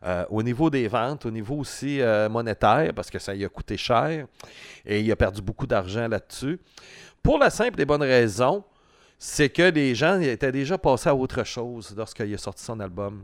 euh, 0.06 0.26
au 0.30 0.44
niveau 0.44 0.70
des 0.70 0.88
ventes, 0.88 1.26
au 1.26 1.32
niveau 1.32 1.56
aussi 1.56 2.02
euh, 2.02 2.28
monétaire, 2.28 2.92
parce 2.94 3.10
que 3.10 3.20
ça 3.20 3.34
lui 3.34 3.46
a 3.46 3.50
coûté 3.50 3.78
cher 3.78 4.28
et 4.86 5.00
il 5.00 5.12
a 5.12 5.16
perdu 5.16 5.42
beaucoup 5.42 5.66
d'argent 5.66 6.08
là-dessus. 6.08 6.60
Pour 7.22 7.38
la 7.38 7.50
simple 7.50 7.80
et 7.80 7.86
bonne 7.86 8.02
raison, 8.02 8.64
c'est 9.18 9.48
que 9.48 9.64
les 9.64 9.96
gens 9.96 10.20
étaient 10.20 10.52
déjà 10.52 10.78
passés 10.78 11.08
à 11.08 11.16
autre 11.16 11.46
chose 11.46 11.94
lorsqu'il 11.96 12.34
a 12.34 12.38
sorti 12.38 12.64
son 12.64 12.80
album. 12.82 13.24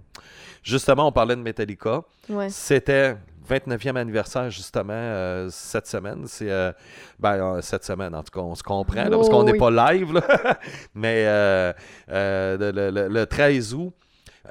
Justement, 0.64 1.08
on 1.08 1.12
parlait 1.12 1.36
de 1.36 1.42
Metallica. 1.42 2.04
Ouais. 2.30 2.50
C'était 2.50 3.18
29e 3.50 3.96
anniversaire, 3.96 4.50
justement, 4.50 4.94
euh, 4.94 5.48
cette 5.52 5.88
semaine. 5.88 6.24
C'est, 6.28 6.50
euh, 6.52 6.72
ben, 7.20 7.34
euh, 7.36 7.62
cette 7.62 7.84
semaine, 7.84 8.14
en 8.16 8.24
tout 8.24 8.32
cas, 8.32 8.42
on 8.42 8.56
se 8.56 8.64
comprend, 8.64 9.04
là, 9.04 9.10
parce 9.10 9.28
Oh, 9.28 9.32
qu'on 9.32 9.44
n'est 9.44 9.54
oui. 9.54 9.58
pas 9.60 9.92
live, 9.94 10.14
là. 10.14 10.22
mais 10.94 11.26
le, 12.08 12.72
le- 12.72 12.90
le- 12.92 13.08
le 13.08 13.26
13 13.26 13.74
août 13.74 13.94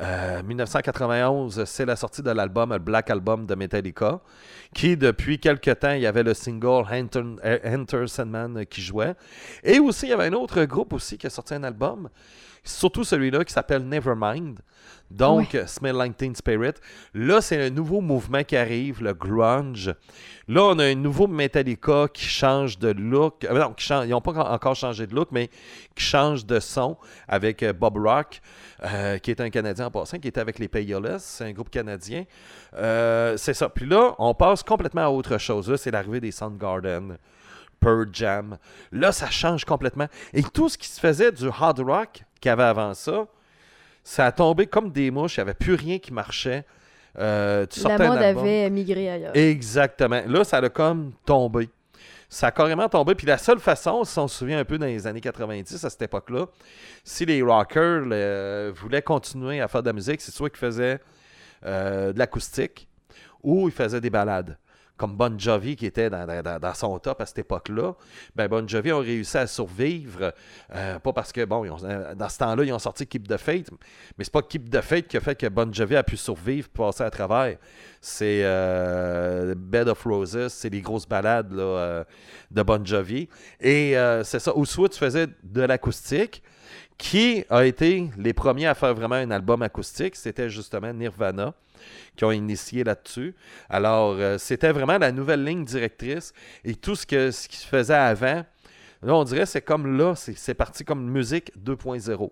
euh, 0.00 0.42
1991, 0.44 1.64
c'est 1.64 1.84
la 1.86 1.96
sortie 1.96 2.22
de 2.22 2.30
l'album, 2.30 2.72
le 2.72 2.78
Black 2.78 3.10
Album 3.10 3.46
de 3.46 3.54
Metallica, 3.54 4.20
qui, 4.74 4.96
depuis 4.96 5.40
quelques 5.40 5.78
temps, 5.80 5.92
il 5.92 6.02
y 6.02 6.06
avait 6.06 6.22
le 6.22 6.34
single 6.34 6.84
Enter, 6.92 7.22
Enter 7.64 8.06
Sandman 8.06 8.64
qui 8.66 8.80
jouait. 8.82 9.14
Et 9.64 9.78
aussi, 9.80 10.06
il 10.06 10.10
y 10.10 10.12
avait 10.12 10.26
un 10.26 10.34
autre 10.34 10.62
groupe 10.64 10.92
aussi 10.92 11.18
qui 11.18 11.26
a 11.26 11.30
sorti 11.30 11.54
un 11.54 11.64
album, 11.64 12.08
surtout 12.68 13.04
celui-là 13.04 13.44
qui 13.44 13.52
s'appelle 13.52 13.86
Nevermind. 13.86 14.60
Donc, 15.10 15.56
Smell 15.66 15.96
Like 15.96 16.16
Teen 16.16 16.34
Spirit. 16.34 16.74
Là, 17.14 17.40
c'est 17.40 17.66
un 17.66 17.70
nouveau 17.70 18.00
mouvement 18.02 18.44
qui 18.44 18.56
arrive, 18.56 19.02
le 19.02 19.14
grunge. 19.14 19.94
Là, 20.48 20.62
on 20.64 20.78
a 20.78 20.84
un 20.84 20.94
nouveau 20.94 21.26
Metallica 21.26 22.08
qui 22.12 22.24
change 22.24 22.78
de 22.78 22.88
look. 22.88 23.44
Euh, 23.44 23.58
non, 23.58 23.72
qui 23.72 23.86
change, 23.86 24.06
ils 24.06 24.10
n'ont 24.10 24.20
pas 24.20 24.32
encore 24.32 24.74
changé 24.74 25.06
de 25.06 25.14
look, 25.14 25.28
mais 25.30 25.48
qui 25.94 26.04
change 26.04 26.44
de 26.44 26.60
son 26.60 26.96
avec 27.26 27.62
euh, 27.62 27.72
Bob 27.72 27.96
Rock, 27.96 28.40
euh, 28.84 29.18
qui 29.18 29.30
est 29.30 29.40
un 29.40 29.50
Canadien 29.50 29.86
en 29.86 29.90
passant, 29.90 30.18
qui 30.18 30.28
était 30.28 30.40
avec 30.40 30.58
les 30.58 30.68
Payolas. 30.68 31.20
C'est 31.20 31.44
un 31.44 31.52
groupe 31.52 31.70
canadien. 31.70 32.24
Euh, 32.74 33.36
c'est 33.38 33.54
ça. 33.54 33.68
Puis 33.68 33.86
là, 33.86 34.14
on 34.18 34.34
passe 34.34 34.62
complètement 34.62 35.02
à 35.02 35.08
autre 35.08 35.38
chose. 35.38 35.70
Là, 35.70 35.76
c'est 35.76 35.90
l'arrivée 35.90 36.20
des 36.20 36.32
Soundgarden. 36.32 37.16
Pearl 37.80 38.08
Jam. 38.12 38.58
Là, 38.90 39.12
ça 39.12 39.30
change 39.30 39.64
complètement. 39.64 40.08
Et 40.32 40.42
tout 40.42 40.68
ce 40.68 40.76
qui 40.76 40.88
se 40.88 40.98
faisait 40.98 41.30
du 41.30 41.48
hard 41.48 41.80
rock 41.80 42.24
qu'il 42.40 42.48
y 42.48 42.52
avait 42.52 42.64
avant 42.64 42.94
ça, 42.94 43.26
ça 44.04 44.26
a 44.26 44.32
tombé 44.32 44.66
comme 44.66 44.90
des 44.90 45.10
mouches. 45.10 45.36
Il 45.36 45.40
n'y 45.40 45.42
avait 45.42 45.54
plus 45.54 45.74
rien 45.74 45.98
qui 45.98 46.12
marchait. 46.12 46.64
Euh, 47.18 47.66
tu 47.66 47.80
La 47.80 47.98
mode 47.98 48.22
avait 48.22 48.70
migré 48.70 49.10
ailleurs. 49.10 49.36
Exactement. 49.36 50.22
Là, 50.26 50.44
ça 50.44 50.58
a 50.58 50.68
comme 50.68 51.12
tombé. 51.24 51.68
Ça 52.28 52.48
a 52.48 52.50
carrément 52.50 52.88
tombé. 52.88 53.14
Puis 53.14 53.26
la 53.26 53.38
seule 53.38 53.58
façon, 53.58 54.04
si 54.04 54.18
on 54.18 54.28
se 54.28 54.38
souvient 54.38 54.58
un 54.58 54.64
peu 54.64 54.78
dans 54.78 54.86
les 54.86 55.06
années 55.06 55.20
90, 55.20 55.84
à 55.84 55.90
cette 55.90 56.02
époque-là, 56.02 56.46
si 57.02 57.24
les 57.24 57.42
rockers 57.42 58.02
voulaient 58.74 59.02
continuer 59.02 59.60
à 59.60 59.68
faire 59.68 59.82
de 59.82 59.88
la 59.88 59.94
musique, 59.94 60.20
c'est 60.20 60.32
soit 60.32 60.50
qu'ils 60.50 60.58
faisaient 60.58 61.00
euh, 61.64 62.12
de 62.12 62.18
l'acoustique 62.18 62.86
ou 63.42 63.68
ils 63.68 63.74
faisaient 63.74 64.00
des 64.00 64.10
balades. 64.10 64.56
Comme 64.98 65.16
Bon 65.16 65.38
Jovi 65.38 65.76
qui 65.76 65.86
était 65.86 66.10
dans, 66.10 66.74
son 66.74 66.98
top 66.98 67.20
à 67.20 67.26
cette 67.26 67.38
époque-là, 67.38 67.94
ben 68.36 68.48
Bon 68.48 68.68
Jovi 68.68 68.92
ont 68.92 68.98
réussi 68.98 69.38
à 69.38 69.46
survivre. 69.46 70.32
euh, 70.74 70.98
pas 70.98 71.12
parce 71.12 71.32
que, 71.32 71.44
bon, 71.44 71.64
euh, 71.64 72.14
dans 72.14 72.28
ce 72.28 72.38
temps-là, 72.38 72.64
ils 72.64 72.72
ont 72.72 72.78
sorti 72.78 73.06
Keep 73.06 73.28
the 73.28 73.36
Fate, 73.36 73.70
mais 74.18 74.24
c'est 74.24 74.32
pas 74.32 74.42
Keep 74.42 74.68
the 74.70 74.80
Fate 74.82 75.08
qui 75.08 75.16
a 75.16 75.20
fait 75.20 75.34
que 75.34 75.46
Bon 75.46 75.72
Jovi 75.72 75.96
a 75.96 76.02
pu 76.02 76.16
survivre 76.16 76.68
passer 76.68 77.04
à 77.04 77.10
travers. 77.10 77.56
C'est 78.00 78.42
euh, 78.42 79.54
Bed 79.56 79.88
of 79.88 80.02
Roses, 80.04 80.48
c'est 80.48 80.68
les 80.68 80.82
grosses 80.82 81.08
balades 81.08 81.48
de 81.48 82.62
Bon 82.62 82.84
Jovi. 82.84 83.28
Et 83.60 83.94
c'est 84.24 84.40
ça. 84.40 84.54
Ou 84.56 84.66
soit 84.66 84.88
tu 84.88 84.98
faisais 84.98 85.28
de 85.42 85.62
l'acoustique, 85.62 86.42
qui 86.98 87.44
a 87.48 87.64
été 87.64 88.10
les 88.18 88.32
premiers 88.32 88.66
à 88.66 88.74
faire 88.74 88.92
vraiment 88.92 89.14
un 89.14 89.30
album 89.30 89.62
acoustique, 89.62 90.16
c'était 90.16 90.50
justement 90.50 90.92
Nirvana 90.92 91.54
qui 92.16 92.24
ont 92.24 92.32
initié 92.32 92.84
là-dessus. 92.84 93.34
Alors, 93.68 94.16
euh, 94.18 94.38
c'était 94.38 94.72
vraiment 94.72 94.98
la 94.98 95.12
nouvelle 95.12 95.44
ligne 95.44 95.64
directrice 95.64 96.32
et 96.64 96.74
tout 96.74 96.96
ce, 96.96 97.06
que, 97.06 97.30
qui 97.48 97.56
se 97.56 97.66
faisait 97.66 97.94
avant, 97.94 98.44
là, 99.02 99.14
on 99.14 99.24
dirait 99.24 99.46
c'est 99.46 99.62
comme 99.62 99.96
là, 99.96 100.14
c'est 100.14 100.54
parti 100.54 100.84
comme 100.84 101.08
musique 101.08 101.52
2.0 101.58 102.30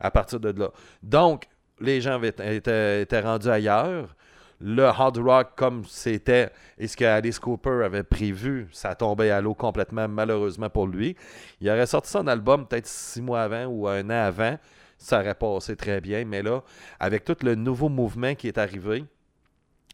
à 0.00 0.10
partir 0.10 0.40
de 0.40 0.50
là. 0.58 0.70
Donc, 1.02 1.44
les 1.80 2.00
gens 2.00 2.22
étaient, 2.22 3.02
étaient 3.02 3.20
rendus 3.20 3.48
ailleurs. 3.48 4.14
Le 4.58 4.84
hard 4.84 5.18
rock, 5.18 5.48
comme 5.54 5.84
c'était, 5.86 6.50
et 6.78 6.88
ce 6.88 6.96
que 6.96 7.04
Alice 7.04 7.38
Cooper 7.38 7.82
avait 7.84 8.02
prévu, 8.02 8.68
ça 8.72 8.94
tombait 8.94 9.30
à 9.30 9.42
l'eau 9.42 9.52
complètement, 9.52 10.08
malheureusement 10.08 10.70
pour 10.70 10.86
lui. 10.86 11.14
Il 11.60 11.68
aurait 11.68 11.86
sorti 11.86 12.10
son 12.10 12.26
album 12.26 12.66
peut-être 12.66 12.86
six 12.86 13.20
mois 13.20 13.42
avant 13.42 13.66
ou 13.66 13.86
un 13.86 14.08
an 14.08 14.24
avant. 14.24 14.56
Ça 14.98 15.20
aurait 15.20 15.34
passé 15.34 15.76
très 15.76 16.00
bien. 16.00 16.24
Mais 16.24 16.42
là, 16.42 16.62
avec 16.98 17.24
tout 17.24 17.36
le 17.42 17.54
nouveau 17.54 17.88
mouvement 17.88 18.34
qui 18.34 18.48
est 18.48 18.58
arrivé, 18.58 19.04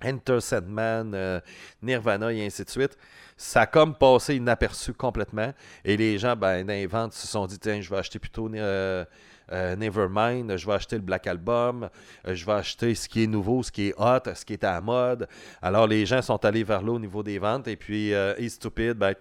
Enter 0.05 0.40
Sandman, 0.40 1.12
euh, 1.14 1.40
Nirvana 1.82 2.32
et 2.32 2.44
ainsi 2.44 2.64
de 2.64 2.70
suite, 2.70 2.96
ça 3.43 3.62
a 3.62 3.66
comme 3.66 3.97
passé 3.97 4.36
inaperçu 4.36 4.93
complètement. 4.93 5.53
Et 5.84 5.97
les 5.97 6.16
gens, 6.16 6.36
ben, 6.36 6.64
dans 6.64 6.72
les 6.72 6.86
ventes, 6.86 7.12
se 7.12 7.26
sont 7.26 7.47
dit 7.47 7.59
tiens, 7.59 7.80
je 7.80 7.90
vais 7.90 7.97
acheter 7.97 8.20
plutôt 8.20 8.49
euh, 8.55 9.05
euh, 9.51 9.74
Nevermind, 9.74 10.57
je 10.57 10.64
vais 10.64 10.74
acheter 10.74 10.95
le 10.95 11.03
Black 11.03 11.26
Album, 11.26 11.90
euh, 12.26 12.36
je 12.36 12.47
vais 12.47 12.53
acheter 12.53 12.95
ce 12.95 13.09
qui 13.09 13.24
est 13.24 13.26
nouveau, 13.26 13.64
ce 13.64 13.72
qui 13.72 13.88
est 13.88 13.95
hot, 13.99 14.32
ce 14.32 14.45
qui 14.45 14.53
est 14.53 14.62
à 14.62 14.80
mode. 14.80 15.26
Alors 15.61 15.88
les 15.88 16.07
gens 16.07 16.22
sont 16.22 16.43
allés 16.45 16.62
vers 16.62 16.82
là 16.82 16.93
au 16.93 17.01
niveau 17.01 17.24
des 17.24 17.40
ventes. 17.40 17.66
Et 17.66 17.76
puis, 17.76 18.14
euh, 18.14 18.36
Hey 18.38 18.49
Stupid, 18.49 18.93
ben, 18.93 19.12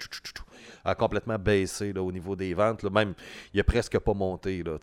a 0.85 0.93
complètement 0.93 1.39
baissé 1.39 1.91
là, 1.91 2.03
au 2.03 2.11
niveau 2.11 2.35
des 2.35 2.53
ventes. 2.53 2.83
là. 2.83 2.91
Même, 2.91 3.15
il 3.55 3.59
a 3.59 3.63
presque 3.63 3.97
pas 3.97 4.13
monté. 4.13 4.61
Là, 4.61 4.77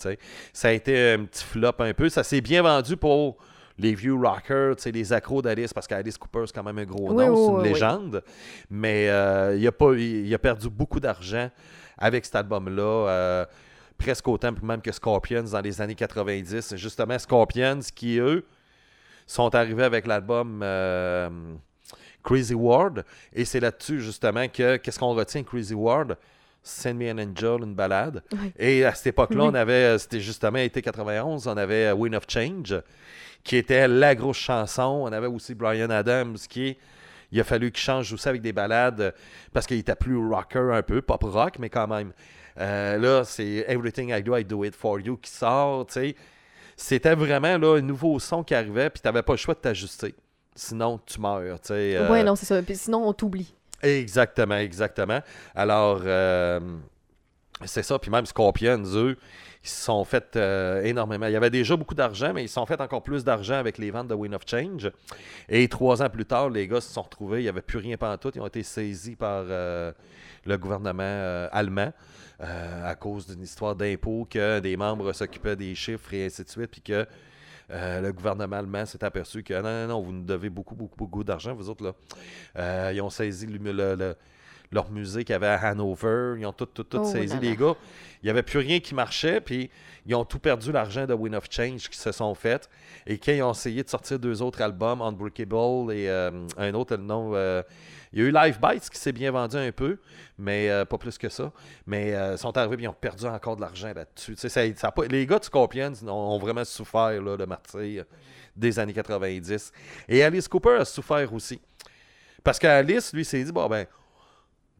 ça 0.52 0.68
a 0.68 0.72
été 0.72 1.12
un 1.12 1.24
petit 1.24 1.44
flop 1.44 1.74
un 1.78 1.94
peu. 1.94 2.08
Ça 2.08 2.24
s'est 2.24 2.40
bien 2.40 2.62
vendu 2.62 2.96
pour 2.96 3.38
les 3.78 3.94
vieux 3.94 4.14
rockers, 4.14 4.76
les 4.86 5.12
accros 5.12 5.40
d'Alice, 5.42 5.72
parce 5.72 5.86
qu'Alice 5.86 6.18
Cooper, 6.18 6.44
c'est 6.46 6.54
quand 6.54 6.64
même 6.64 6.78
un 6.78 6.84
gros 6.84 7.12
Oui, 7.12 7.24
nom, 7.26 7.30
oui, 7.30 7.36
c'est 7.44 7.50
une 7.52 7.56
oui, 7.58 7.68
légende. 7.68 8.22
Mais 8.70 9.08
euh, 9.08 9.56
il, 9.56 9.66
a 9.66 9.72
pas, 9.72 9.92
il, 9.94 10.26
il 10.26 10.34
a 10.34 10.38
perdu 10.38 10.68
beaucoup 10.68 11.00
d'argent 11.00 11.48
avec 11.96 12.24
cet 12.24 12.34
album-là. 12.36 12.82
euh, 13.08 13.44
presque 13.98 14.26
autant 14.28 14.52
même 14.62 14.80
que 14.80 14.92
Scorpions 14.92 15.42
dans 15.42 15.60
les 15.60 15.80
années 15.80 15.94
90. 15.96 16.76
Justement, 16.76 17.18
Scorpions 17.18 17.80
qui, 17.94 18.18
eux, 18.18 18.44
sont 19.26 19.54
arrivés 19.54 19.82
avec 19.84 20.06
l'album 20.06 20.60
euh, 20.62 21.28
Crazy 22.22 22.54
World. 22.54 23.04
Et 23.32 23.44
c'est 23.44 23.60
là-dessus, 23.60 24.00
justement, 24.00 24.46
que 24.48 24.76
qu'est-ce 24.76 24.98
qu'on 24.98 25.14
retient 25.14 25.42
Crazy 25.42 25.74
World? 25.74 26.16
Send 26.68 26.94
Me 26.94 27.10
an 27.10 27.18
Angel, 27.18 27.62
une 27.62 27.74
balade. 27.74 28.22
Oui. 28.32 28.52
Et 28.58 28.84
à 28.84 28.94
cette 28.94 29.08
époque-là, 29.08 29.44
Oui. 29.44 29.50
on 29.50 29.54
avait, 29.54 29.98
c'était 29.98 30.20
justement 30.20 30.58
été 30.58 30.82
91, 30.82 31.46
on 31.46 31.56
avait 31.56 31.86
euh, 31.86 31.94
Wind 31.94 32.14
of 32.14 32.24
Change, 32.28 32.74
qui 33.44 33.56
était 33.56 33.88
la 33.88 34.14
grosse 34.14 34.36
chanson. 34.38 35.00
On 35.04 35.12
avait 35.12 35.26
aussi 35.26 35.54
Brian 35.54 35.90
Adams, 35.90 36.36
qui 36.48 36.76
il 37.30 37.40
a 37.40 37.44
fallu 37.44 37.70
qu'il 37.70 37.82
change 37.82 38.10
aussi 38.12 38.26
avec 38.28 38.40
des 38.40 38.52
balades 38.52 39.00
euh, 39.02 39.10
parce 39.52 39.66
qu'il 39.66 39.78
était 39.78 39.94
plus 39.94 40.16
rocker 40.16 40.70
un 40.72 40.82
peu, 40.82 41.02
pop 41.02 41.22
rock, 41.24 41.58
mais 41.58 41.68
quand 41.68 41.86
même. 41.86 42.12
Euh, 42.58 42.96
là, 42.98 43.22
c'est 43.24 43.64
Everything 43.68 44.10
I 44.16 44.22
Do, 44.22 44.36
I 44.36 44.44
Do 44.44 44.64
It 44.64 44.74
For 44.74 44.98
You 44.98 45.16
qui 45.16 45.30
sort, 45.30 45.86
tu 45.86 45.92
sais. 45.94 46.16
C'était 46.76 47.14
vraiment 47.14 47.58
là, 47.58 47.76
un 47.76 47.80
nouveau 47.80 48.18
son 48.18 48.42
qui 48.42 48.54
arrivait, 48.54 48.88
puis 48.90 49.00
tu 49.02 49.08
n'avais 49.08 49.22
pas 49.22 49.32
le 49.34 49.36
choix 49.38 49.54
de 49.54 49.60
t'ajuster. 49.60 50.14
Sinon, 50.54 51.00
tu 51.06 51.20
meurs, 51.20 51.60
tu 51.60 51.68
sais. 51.68 51.96
euh, 51.96 52.10
Ouais, 52.10 52.22
non, 52.24 52.34
c'est 52.34 52.46
ça. 52.46 52.60
Puis 52.62 52.76
sinon, 52.76 53.06
on 53.06 53.12
t'oublie. 53.12 53.54
Exactement, 53.82 54.56
exactement. 54.56 55.20
Alors, 55.54 56.00
euh, 56.04 56.60
c'est 57.64 57.82
ça. 57.82 57.98
Puis 57.98 58.10
même 58.10 58.26
Scorpions, 58.26 58.82
eux, 58.94 59.16
ils 59.62 59.68
se 59.68 59.84
sont 59.84 60.04
fait 60.04 60.36
euh, 60.36 60.82
énormément. 60.82 61.26
Il 61.26 61.32
y 61.32 61.36
avait 61.36 61.50
déjà 61.50 61.76
beaucoup 61.76 61.94
d'argent, 61.94 62.32
mais 62.32 62.44
ils 62.44 62.48
se 62.48 62.54
sont 62.54 62.66
fait 62.66 62.80
encore 62.80 63.02
plus 63.02 63.24
d'argent 63.24 63.54
avec 63.54 63.78
les 63.78 63.90
ventes 63.90 64.08
de 64.08 64.14
Wind 64.14 64.34
of 64.34 64.42
Change. 64.46 64.90
Et 65.48 65.68
trois 65.68 66.02
ans 66.02 66.10
plus 66.10 66.24
tard, 66.24 66.50
les 66.50 66.66
gars 66.66 66.80
se 66.80 66.92
sont 66.92 67.02
retrouvés. 67.02 67.40
Il 67.40 67.42
n'y 67.44 67.48
avait 67.48 67.62
plus 67.62 67.78
rien 67.78 67.96
tout. 68.20 68.30
Ils 68.34 68.40
ont 68.40 68.46
été 68.46 68.62
saisis 68.62 69.16
par 69.16 69.44
euh, 69.48 69.92
le 70.44 70.58
gouvernement 70.58 71.48
allemand 71.52 71.92
à 72.40 72.94
cause 72.94 73.26
d'une 73.26 73.42
histoire 73.42 73.74
d'impôt 73.74 74.24
que 74.30 74.60
des 74.60 74.76
membres 74.76 75.12
s'occupaient 75.12 75.56
des 75.56 75.74
chiffres 75.74 76.14
et 76.14 76.26
ainsi 76.26 76.44
de 76.44 76.48
suite. 76.48 76.70
Puis 76.70 76.82
que 76.82 77.04
euh, 77.70 78.00
le 78.00 78.12
gouvernement 78.12 78.56
allemand 78.56 78.86
s'est 78.86 79.04
aperçu 79.04 79.42
que 79.42 79.54
non, 79.54 79.62
non, 79.62 79.86
non, 79.86 80.00
vous 80.00 80.12
nous 80.12 80.24
devez 80.24 80.48
beaucoup, 80.48 80.74
beaucoup, 80.74 80.96
beaucoup 80.96 81.24
d'argent, 81.24 81.54
vous 81.54 81.68
autres, 81.68 81.84
là. 81.84 81.92
Euh, 82.56 82.92
ils 82.94 83.00
ont 83.02 83.10
saisi 83.10 83.46
le, 83.46 84.14
leur 84.72 84.90
musée 84.90 85.24
qu'il 85.24 85.32
y 85.32 85.36
avait 85.36 85.46
à 85.46 85.54
Hanover. 85.68 86.34
Ils 86.38 86.46
ont 86.46 86.52
tout, 86.52 86.66
tout, 86.66 86.84
tout 86.84 86.98
Oh 87.00 87.04
saisi, 87.04 87.34
là 87.34 87.40
les 87.40 87.56
gars. 87.56 87.74
Il 88.22 88.26
n'y 88.26 88.30
avait 88.30 88.42
plus 88.42 88.58
rien 88.58 88.80
qui 88.80 88.94
marchait, 88.94 89.40
puis 89.40 89.70
ils 90.04 90.14
ont 90.14 90.24
tout 90.24 90.38
perdu 90.40 90.72
l'argent 90.72 91.06
de 91.06 91.14
Win 91.14 91.34
of 91.36 91.44
Change 91.50 91.88
qui 91.88 91.96
se 91.98 92.10
sont 92.12 92.34
fait. 92.34 92.68
Et 93.06 93.16
quand 93.18 93.32
ils 93.32 93.42
ont 93.42 93.52
essayé 93.52 93.82
de 93.84 93.88
sortir 93.88 94.18
deux 94.18 94.42
autres 94.42 94.60
albums, 94.60 95.00
Unbreakable 95.00 95.92
et 95.92 96.08
euh, 96.08 96.30
un 96.56 96.74
autre, 96.74 96.96
le 96.96 97.02
nom. 97.02 97.32
euh, 97.34 97.62
il 98.12 98.20
y 98.20 98.22
a 98.22 98.26
eu 98.28 98.32
Live 98.32 98.58
Bites 98.60 98.88
qui 98.88 98.98
s'est 98.98 99.12
bien 99.12 99.30
vendu 99.30 99.56
un 99.56 99.70
peu, 99.70 99.98
mais 100.38 100.70
euh, 100.70 100.86
pas 100.86 100.96
plus 100.96 101.18
que 101.18 101.28
ça. 101.28 101.52
Mais 101.86 102.14
euh, 102.14 102.32
ils 102.32 102.38
sont 102.38 102.56
arrivés 102.56 102.76
et 102.82 102.84
ils 102.84 102.88
ont 102.88 102.92
perdu 102.94 103.26
encore 103.26 103.54
de 103.56 103.60
l'argent 103.60 103.92
là-dessus. 103.94 104.34
Ça- 104.36 104.48
ça 104.48 104.90
pas- 104.90 105.04
les 105.06 105.26
gars 105.26 105.38
de 105.38 105.44
Scorpions 105.44 105.92
ont, 106.06 106.10
ont 106.10 106.38
vraiment 106.38 106.64
souffert 106.64 107.20
là, 107.22 107.36
le 107.36 107.44
martyr 107.46 108.04
des 108.56 108.78
années 108.78 108.94
90. 108.94 109.72
Et 110.08 110.24
Alice 110.24 110.48
Cooper 110.48 110.78
a 110.80 110.84
souffert 110.86 111.30
aussi. 111.34 111.60
Parce 112.42 112.58
qu'Alice, 112.58 113.12
lui, 113.12 113.24
s'est 113.26 113.44
dit, 113.44 113.52
bon, 113.52 113.68
ben, 113.68 113.86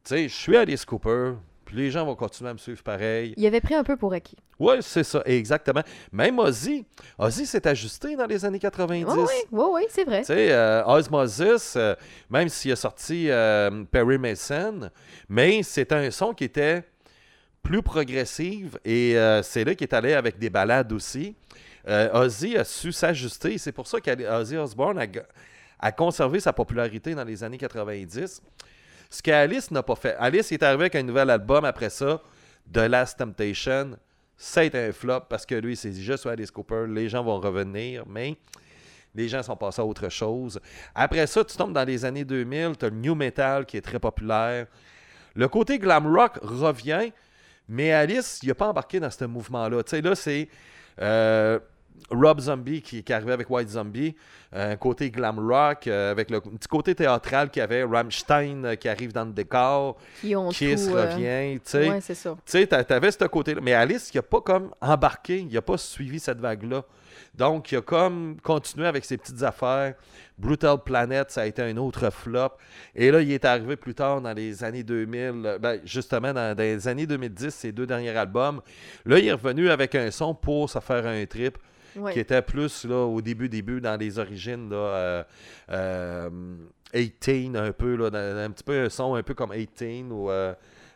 tu 0.09 0.15
sais, 0.15 0.29
je 0.29 0.35
suis 0.35 0.57
Alice 0.57 0.87
Cooper, 0.87 1.35
puis 1.67 1.77
les 1.77 1.91
gens 1.91 2.07
vont 2.07 2.15
continuer 2.15 2.49
à 2.49 2.55
me 2.55 2.59
suivre 2.59 2.83
pareil. 2.83 3.35
Il 3.37 3.47
avait 3.47 3.61
pris 3.61 3.75
un 3.75 3.85
peu 3.85 3.95
pour 3.95 4.15
acquis. 4.15 4.39
Oui, 4.59 4.77
c'est 4.81 5.05
ça, 5.05 5.21
exactement. 5.27 5.83
Même 6.11 6.39
Ozzy, 6.39 6.87
Ozzy 7.19 7.45
s'est 7.45 7.69
ajusté 7.69 8.17
dans 8.17 8.25
les 8.25 8.43
années 8.43 8.59
90. 8.59 9.05
Oui, 9.05 9.19
oui, 9.19 9.35
oui, 9.53 9.65
oui, 9.75 9.83
c'est 9.91 10.05
vrai. 10.05 10.21
Tu 10.21 10.29
sais, 10.29 10.51
euh, 10.51 10.83
Osmosis, 10.87 11.75
euh, 11.77 11.95
même 12.31 12.49
s'il 12.49 12.73
a 12.73 12.77
sorti 12.77 13.27
euh, 13.29 13.85
Perry 13.91 14.17
Mason, 14.17 14.89
mais 15.29 15.63
c'était 15.63 15.95
un 15.95 16.11
son 16.11 16.33
qui 16.33 16.45
était 16.45 16.85
plus 17.63 17.83
progressive 17.83 18.79
et 18.87 19.19
euh, 19.19 19.43
c'est 19.43 19.63
là 19.63 19.75
qu'il 19.75 19.87
est 19.87 19.95
allé 19.95 20.15
avec 20.15 20.39
des 20.39 20.49
balades 20.49 20.91
aussi. 20.91 21.37
Euh, 21.87 22.25
Ozzy 22.25 22.57
a 22.57 22.65
su 22.65 22.93
s'ajuster. 22.93 23.59
C'est 23.59 23.73
pour 23.73 23.87
ça 23.87 24.01
qu'Ozzy 24.01 24.57
Osbourne 24.57 25.07
a 25.79 25.93
conservé 25.93 26.41
sa 26.41 26.55
popularité 26.55 27.15
dans 27.15 27.25
les 27.25 27.45
années 27.45 27.59
90. 27.59 28.41
Ce 29.11 29.23
qu'Alice 29.23 29.71
n'a 29.71 29.83
pas 29.83 29.97
fait. 29.97 30.15
Alice 30.19 30.53
est 30.53 30.63
arrivé 30.63 30.85
avec 30.85 30.95
un 30.95 31.03
nouvel 31.03 31.31
album 31.31 31.65
après 31.65 31.91
ça, 31.91 32.21
The 32.73 32.79
Last 32.79 33.19
Temptation. 33.19 33.97
Ça 34.37 34.61
a 34.61 34.65
été 34.65 34.79
un 34.79 34.93
flop 34.93 35.23
parce 35.29 35.47
que 35.47 35.55
lui, 35.55 35.73
il 35.73 35.77
s'est 35.77 35.91
dit 35.91 36.05
Je 36.05 36.13
suis 36.15 36.29
Alice 36.29 36.51
Cooper, 36.51 36.85
les 36.89 37.09
gens 37.09 37.25
vont 37.25 37.41
revenir, 37.41 38.05
mais 38.07 38.37
les 39.15 39.29
gens 39.29 39.43
sont 39.43 39.57
passés 39.57 39.81
à 39.81 39.85
autre 39.85 40.09
chose. 40.11 40.61
Après 40.95 41.27
ça, 41.27 41.45
tu 41.45 41.57
tombes 41.57 41.73
dans 41.73 41.85
les 41.85 42.05
années 42.05 42.25
2000, 42.25 42.77
tu 42.79 42.85
as 42.85 42.91
le 42.91 42.97
new 42.97 43.15
metal 43.15 43.67
qui 43.67 43.77
est 43.77 43.83
très 43.83 43.99
populaire. 43.99 44.67
Le 45.35 45.49
côté 45.49 45.79
glam 45.79 46.07
rock 46.07 46.39
revient, 46.43 47.11
mais 47.69 47.93
Alice, 47.93 48.41
il 48.43 48.49
n'a 48.49 48.55
pas 48.55 48.69
embarqué 48.69 49.01
dans 49.01 49.11
ce 49.11 49.25
mouvement-là. 49.25 49.83
Tu 49.83 49.91
sais, 49.91 50.03
là, 50.03 50.15
c'est 50.15 50.49
euh, 51.01 51.59
Rob 52.11 52.41
Zombie 52.41 52.83
qui, 52.83 53.03
qui 53.03 53.13
est 53.13 53.15
arrivé 53.15 53.33
avec 53.33 53.49
White 53.51 53.69
Zombie, 53.69 54.15
un 54.53 54.77
côté 54.77 55.11
glam 55.11 55.39
rock, 55.39 55.87
euh, 55.87 56.11
avec 56.11 56.31
le 56.31 56.41
petit 56.41 56.69
côté 56.69 56.95
théâtral 56.95 57.51
qu'il 57.51 57.61
y 57.61 57.63
avait, 57.63 57.85
Rammstein 57.85 58.65
euh, 58.65 58.75
qui 58.77 58.89
arrive 58.89 59.13
dans 59.13 59.25
le 59.25 59.33
décor, 59.33 59.97
Qui 60.21 60.35
Kiss 60.51 60.87
tout, 60.89 60.97
euh, 60.97 61.11
revient, 61.13 61.61
tu 61.61 61.71
sais. 61.71 61.89
Ouais, 61.91 62.01
c'est 62.01 62.15
ça. 62.15 62.31
Tu 62.47 62.53
sais, 62.53 62.67
t'a- 62.67 62.85
t'avais 62.85 63.11
ce 63.11 63.25
côté-là. 63.25 63.61
Mais 63.63 63.75
Alice, 63.75 64.11
il 64.13 64.17
n'a 64.19 64.23
pas 64.23 64.41
comme 64.41 64.71
embarqué, 64.81 65.39
il 65.41 65.53
n'a 65.53 65.63
pas 65.63 65.77
suivi 65.79 66.19
cette 66.19 66.41
vague-là. 66.41 66.83
Donc, 67.35 67.73
il 67.73 67.79
a 67.79 67.81
comme 67.81 68.37
continué 68.43 68.87
avec 68.87 69.05
ses 69.05 69.17
petites 69.17 69.43
affaires. 69.43 69.95
Brutal 70.39 70.79
Planet, 70.85 71.31
ça 71.31 71.43
a 71.43 71.47
été 71.47 71.63
un 71.63 71.77
autre 71.77 72.11
flop. 72.11 72.51
Et 72.95 73.11
là, 73.11 73.21
il 73.21 73.33
est 73.33 73.45
arrivé 73.45 73.77
plus 73.77 73.95
tard 73.95 74.21
dans 74.21 74.33
les 74.33 74.63
années 74.63 74.85
2000, 74.85 75.43
euh, 75.45 75.59
ben, 75.59 75.81
justement 75.85 76.33
dans, 76.33 76.55
dans 76.57 76.63
les 76.63 76.87
années 76.87 77.07
2010, 77.07 77.51
ses 77.53 77.73
deux 77.73 77.87
derniers 77.87 78.17
albums. 78.17 78.61
Là, 79.05 79.19
il 79.19 79.27
est 79.27 79.33
revenu 79.33 79.69
avec 79.69 79.95
un 79.95 80.11
son 80.11 80.35
pour 80.35 80.71
se 80.71 80.79
faire 80.79 81.07
un 81.07 81.27
trip 81.27 81.59
Ouais. 81.97 82.13
qui 82.13 82.21
était 82.21 82.43
plus 82.43 82.85
là, 82.85 83.07
au 83.07 83.21
début, 83.21 83.49
début, 83.49 83.81
dans 83.81 83.99
les 83.99 84.19
origines, 84.21 84.71
là, 84.71 84.77
euh, 84.77 85.25
euh, 85.71 86.31
18 86.95 87.57
un 87.57 87.73
peu, 87.73 87.97
là, 87.97 88.07
un 88.45 88.51
petit 88.51 88.63
peu 88.63 88.85
un 88.85 88.89
son 88.89 89.15
un 89.15 89.23
peu 89.23 89.35
comme 89.35 89.51
18 89.53 90.05
ou 90.13 90.31
euh, 90.31 90.55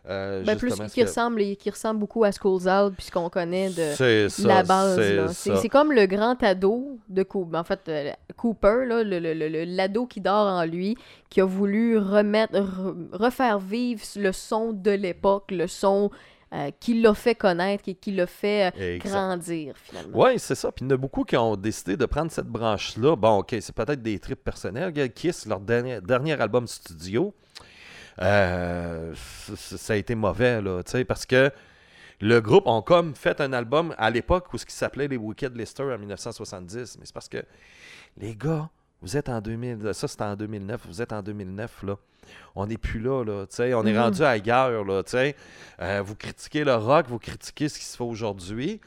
euh, 0.09 0.43
Ben, 0.45 0.57
plus 0.59 0.71
ce 0.71 0.83
qui 0.85 1.01
que- 1.01 1.07
ressemble, 1.07 1.41
qui 1.57 1.71
ressemble 1.71 2.01
beaucoup 2.01 2.25
à 2.25 2.33
School's 2.33 2.67
Out, 2.67 2.95
puisqu'on 2.97 3.29
connaît 3.31 3.69
de 3.71 3.93
C'est 3.95 4.29
ça, 4.29 4.49
la 4.49 4.63
base. 4.65 5.33
c'est 5.33 5.69
comme 5.69 5.93
le 5.93 6.07
grand 6.07 6.43
ado 6.43 6.99
de 7.09 7.23
Cooper. 7.23 7.57
En 7.59 7.65
fait, 7.65 7.81
euh, 7.89 8.11
Cooper, 8.37 8.85
là, 8.87 9.05
le, 9.05 9.19
le- 9.21 9.35
le- 9.35 9.49
le- 9.49 9.65
l'ado 9.65 10.07
qui 10.07 10.21
dort 10.21 10.49
en 10.49 10.65
lui, 10.65 10.97
qui 11.31 11.41
a 11.41 11.45
voulu 11.45 11.99
remettre, 11.99 12.55
re- 12.55 12.97
refaire 13.13 13.59
vivre 13.59 14.03
le 14.17 14.33
son 14.33 14.73
de 14.73 14.91
l'époque, 14.91 15.51
le 15.51 15.67
son 15.69 16.11
euh, 16.55 16.71
qui 16.81 17.01
l'a 17.01 17.15
fait 17.15 17.35
connaître 17.35 17.85
et 17.87 17.95
qui 17.95 18.11
l'a 18.13 18.27
fait 18.27 18.75
euh, 18.79 18.99
grandir, 18.99 19.73
finalement. 19.83 20.19
Oui, 20.23 20.33
c'est 20.39 20.55
ça. 20.55 20.71
Puis 20.71 20.85
il 20.85 20.89
y 20.91 20.93
en 20.93 20.95
a 20.97 20.99
beaucoup 20.99 21.25
qui 21.25 21.35
ont 21.35 21.57
décidé 21.57 21.97
de 21.97 22.05
prendre 22.05 22.31
cette 22.31 22.47
branche-là. 22.49 23.17
Bon, 23.17 23.39
OK, 23.39 23.57
c'est 23.61 23.75
peut-être 23.75 24.03
des 24.03 24.19
trips 24.19 24.45
personnels. 24.45 24.93
Kiss, 25.15 25.47
leur 25.47 25.61
dernier, 25.61 26.03
dernier 26.03 26.39
album 26.39 26.67
studio, 26.67 27.33
euh, 28.21 29.13
ça 29.15 29.93
a 29.95 29.97
été 29.97 30.15
mauvais, 30.15 30.61
là, 30.61 30.83
tu 30.83 30.93
sais, 30.93 31.05
parce 31.05 31.27
que 31.27 31.51
le 32.21 32.41
groupe 32.41 32.67
ont 32.67 32.83
comme 32.83 33.15
fait 33.15 33.41
un 33.41 33.53
album 33.53 33.95
à 33.99 34.11
l'époque 34.11 34.53
où 34.53 34.59
ce 34.59 34.67
qui 34.67 34.75
s'appelait 34.75 35.09
les 35.09 35.17
Wicked 35.17 35.57
Lister 35.57 35.83
en 35.83 35.99
1970. 35.99 36.99
Mais 37.01 37.07
c'est 37.07 37.13
parce 37.15 37.29
que, 37.29 37.43
les 38.17 38.37
gars, 38.37 38.69
vous 39.01 39.17
êtes 39.17 39.29
en 39.29 39.41
2000, 39.41 39.91
ça 39.95 40.07
c'était 40.07 40.23
en 40.25 40.37
2009, 40.37 40.83
vous 40.87 41.03
êtes 41.03 41.13
en 41.13 41.23
2009, 41.23 41.83
là. 41.85 41.97
On 42.55 42.67
n'est 42.67 42.79
plus 42.79 43.01
là, 43.01 43.25
là, 43.25 43.47
tu 43.47 43.57
sais, 43.57 43.75
on 43.75 43.85
est 43.85 43.93
Mhm. 43.93 43.99
rendu 43.99 44.23
ailleurs, 44.23 44.85
là, 44.85 45.03
tu 45.03 45.11
sais. 45.11 45.35
Euh, 45.81 46.03
vous 46.05 46.15
critiquez 46.15 46.63
le 46.63 46.75
rock, 46.77 47.07
vous 47.09 47.19
critiquez 47.19 47.69
ce 47.69 47.79
qui 47.81 47.85
se 47.85 47.97
fait 47.97 48.05
aujourd'hui, 48.05 48.81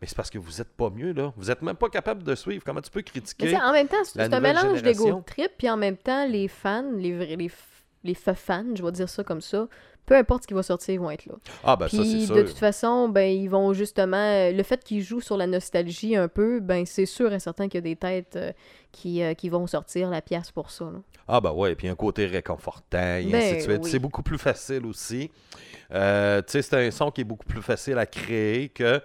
mais 0.00 0.06
c'est 0.06 0.16
parce 0.16 0.30
que 0.30 0.38
vous 0.38 0.58
n'êtes 0.58 0.72
pas 0.76 0.88
mieux, 0.90 1.12
là. 1.12 1.32
Vous 1.36 1.46
n'êtes 1.46 1.62
même 1.62 1.74
pas 1.74 1.88
capable 1.88 2.22
de 2.22 2.36
suivre. 2.36 2.62
Comment 2.64 2.80
tu 2.80 2.90
peux 2.90 3.02
critiquer? 3.02 3.56
en 3.56 3.72
même 3.72 3.88
temps, 3.88 3.96
c'est 4.04 4.32
un 4.32 4.38
mélange 4.38 4.82
d'ego 4.82 5.20
trip, 5.26 5.50
puis 5.58 5.68
en 5.68 5.76
même 5.76 5.96
temps, 5.96 6.24
les 6.28 6.46
fans, 6.46 6.92
les 6.94 7.16
vrais, 7.16 7.34
les, 7.34 7.50
les 8.04 8.14
fans, 8.14 8.64
je 8.74 8.82
vais 8.82 8.92
dire 8.92 9.08
ça 9.08 9.24
comme 9.24 9.40
ça, 9.40 9.66
peu 10.06 10.14
importe 10.14 10.44
ce 10.44 10.46
qui 10.48 10.54
va 10.54 10.62
sortir, 10.62 10.94
ils 10.94 11.00
vont 11.00 11.10
être 11.10 11.26
là. 11.26 11.34
Ah, 11.64 11.74
ben 11.74 11.88
ça, 11.88 11.96
c'est 11.96 12.02
Puis 12.02 12.26
sûr. 12.26 12.36
de 12.36 12.42
toute 12.42 12.58
façon, 12.58 13.08
ben 13.08 13.26
ils 13.28 13.48
vont 13.50 13.72
justement 13.72 14.50
le 14.52 14.62
fait 14.62 14.84
qu'ils 14.84 15.02
jouent 15.02 15.20
sur 15.20 15.36
la 15.36 15.48
nostalgie 15.48 16.14
un 16.14 16.28
peu, 16.28 16.60
ben 16.60 16.86
c'est 16.86 17.06
sûr 17.06 17.32
et 17.32 17.40
certain 17.40 17.64
qu'il 17.68 17.78
y 17.78 17.78
a 17.78 17.80
des 17.80 17.96
têtes 17.96 18.36
euh, 18.36 18.52
qui, 18.92 19.20
euh, 19.22 19.34
qui 19.34 19.48
vont 19.48 19.66
sortir 19.66 20.08
la 20.08 20.22
pièce 20.22 20.52
pour 20.52 20.70
ça. 20.70 20.84
là. 20.84 21.00
Ah, 21.26 21.40
ben 21.40 21.50
ouais, 21.50 21.74
puis 21.74 21.88
un 21.88 21.96
côté 21.96 22.26
réconfortant, 22.26 23.16
et 23.16 23.24
Ben 23.24 23.34
ainsi 23.34 23.56
de 23.56 23.60
suite. 23.62 23.80
oui. 23.82 23.90
C'est 23.90 23.98
beaucoup 23.98 24.22
plus 24.22 24.38
facile 24.38 24.86
aussi. 24.86 25.28
Euh, 25.92 26.40
tu 26.42 26.52
sais, 26.52 26.62
c'est 26.62 26.86
un 26.86 26.90
son 26.92 27.10
qui 27.10 27.22
est 27.22 27.24
beaucoup 27.24 27.46
plus 27.46 27.62
facile 27.62 27.98
à 27.98 28.06
créer 28.06 28.68
que 28.68 29.00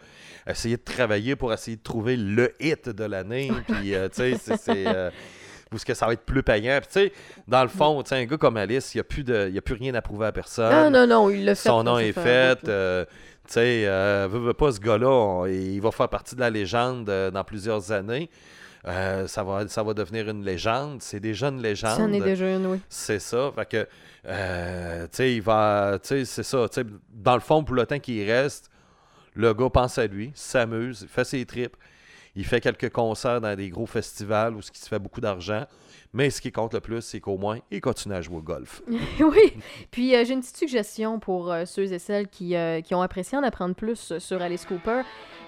essayer 0.47 0.77
de 0.77 0.83
travailler 0.83 1.35
pour 1.35 1.51
essayer 1.51 1.77
de 1.77 1.81
trouver 1.83 2.15
le 2.17 2.53
hit 2.59 2.89
de 2.89 3.03
l'année. 3.05 3.49
Puis, 3.67 3.93
tu 4.13 4.35
sais, 4.37 4.57
c'est- 4.57 5.11
parce 5.71 5.85
que 5.85 5.93
ça 5.93 6.05
va 6.05 6.13
être 6.13 6.25
plus 6.25 6.43
payant. 6.43 6.77
Puis, 6.81 6.87
tu 6.87 6.93
sais, 6.99 7.13
dans 7.47 7.63
le 7.63 7.69
fond, 7.69 8.03
un 8.11 8.25
gars 8.25 8.37
comme 8.37 8.57
Alice, 8.57 8.93
il 8.93 8.97
n'y 8.97 9.01
a, 9.01 9.03
plus 9.05 9.23
de- 9.23 9.45
il 9.47 9.55
y 9.55 9.57
a 9.57 9.61
plus 9.61 9.75
rien 9.75 9.95
à 9.95 10.01
prouver 10.01 10.27
à 10.27 10.31
personne. 10.33 10.71
Ah 10.71 10.89
non, 10.89 11.07
non, 11.07 11.29
il 11.29 11.45
l'a 11.45 11.55
fait. 11.55 11.69
Son 11.69 11.83
nom 11.83 11.97
est 11.97 12.11
fait 12.11 12.67
euh, 12.67 13.05
tu 13.47 13.53
sais, 13.53 13.83
euh, 13.87 14.27
veut, 14.29 14.39
veut 14.39 14.53
pas 14.53 14.71
ce 14.73 14.79
gars-là, 14.81 15.07
on- 15.09 15.45
il 15.45 15.79
va 15.79 15.91
faire 15.91 16.09
partie 16.09 16.35
de 16.35 16.41
la 16.41 16.49
légende 16.49 17.09
euh, 17.09 17.31
dans 17.31 17.43
plusieurs 17.45 17.91
années. 17.93 18.29
Euh, 18.87 19.27
ça, 19.27 19.43
va, 19.43 19.65
ça 19.67 19.81
va 19.83 19.93
devenir 19.93 20.27
une 20.27 20.43
légende. 20.43 21.01
C'est 21.01 21.19
déjà 21.21 21.47
une 21.49 21.61
légende. 21.61 21.97
C'en 21.97 22.11
est 22.11 22.19
déjà 22.19 22.49
une, 22.53 22.65
oui. 22.65 22.79
C'est 22.89 23.19
ça. 23.19 23.51
Fait 23.55 23.65
que, 23.69 23.87
euh, 24.27 25.03
tu 25.03 25.09
sais, 25.13 25.35
il 25.35 25.41
va. 25.41 25.99
Tu 26.01 26.07
sais, 26.09 26.25
c'est 26.25 26.43
ça. 26.43 26.65
Dans 27.13 27.35
le 27.35 27.39
fond, 27.41 27.63
pour 27.63 27.75
le 27.75 27.85
temps 27.85 27.99
qu'il 27.99 28.29
reste, 28.29 28.69
le 29.35 29.53
gars 29.53 29.69
pense 29.69 29.97
à 29.97 30.07
lui, 30.07 30.31
s'amuse, 30.35 31.07
fait 31.09 31.23
ses 31.23 31.45
trips. 31.45 31.77
Il 32.35 32.45
fait 32.45 32.61
quelques 32.61 32.89
concerts 32.89 33.41
dans 33.41 33.55
des 33.55 33.69
gros 33.69 33.85
festivals 33.85 34.55
où 34.55 34.61
ce 34.61 34.71
qui 34.71 34.79
se 34.79 34.87
fait 34.87 34.99
beaucoup 34.99 35.21
d'argent. 35.21 35.65
Mais 36.13 36.29
ce 36.29 36.41
qui 36.41 36.51
compte 36.51 36.73
le 36.73 36.81
plus, 36.81 37.01
c'est 37.01 37.21
qu'au 37.21 37.37
moins, 37.37 37.59
il 37.71 37.79
continue 37.79 38.15
à 38.15 38.21
jouer 38.21 38.37
au 38.37 38.41
golf. 38.41 38.81
oui. 39.19 39.53
Puis 39.91 40.13
euh, 40.13 40.25
j'ai 40.25 40.33
une 40.33 40.41
petite 40.41 40.57
suggestion 40.57 41.19
pour 41.19 41.51
euh, 41.51 41.63
ceux 41.65 41.93
et 41.93 41.99
celles 41.99 42.27
qui, 42.27 42.55
euh, 42.55 42.81
qui 42.81 42.93
ont 42.95 43.01
apprécié 43.01 43.37
en 43.37 43.43
apprendre 43.43 43.75
plus 43.75 44.17
sur 44.17 44.41
Alice 44.41 44.65
Cooper. 44.65 45.01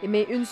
Mais 0.05 0.27
une, 0.29 0.43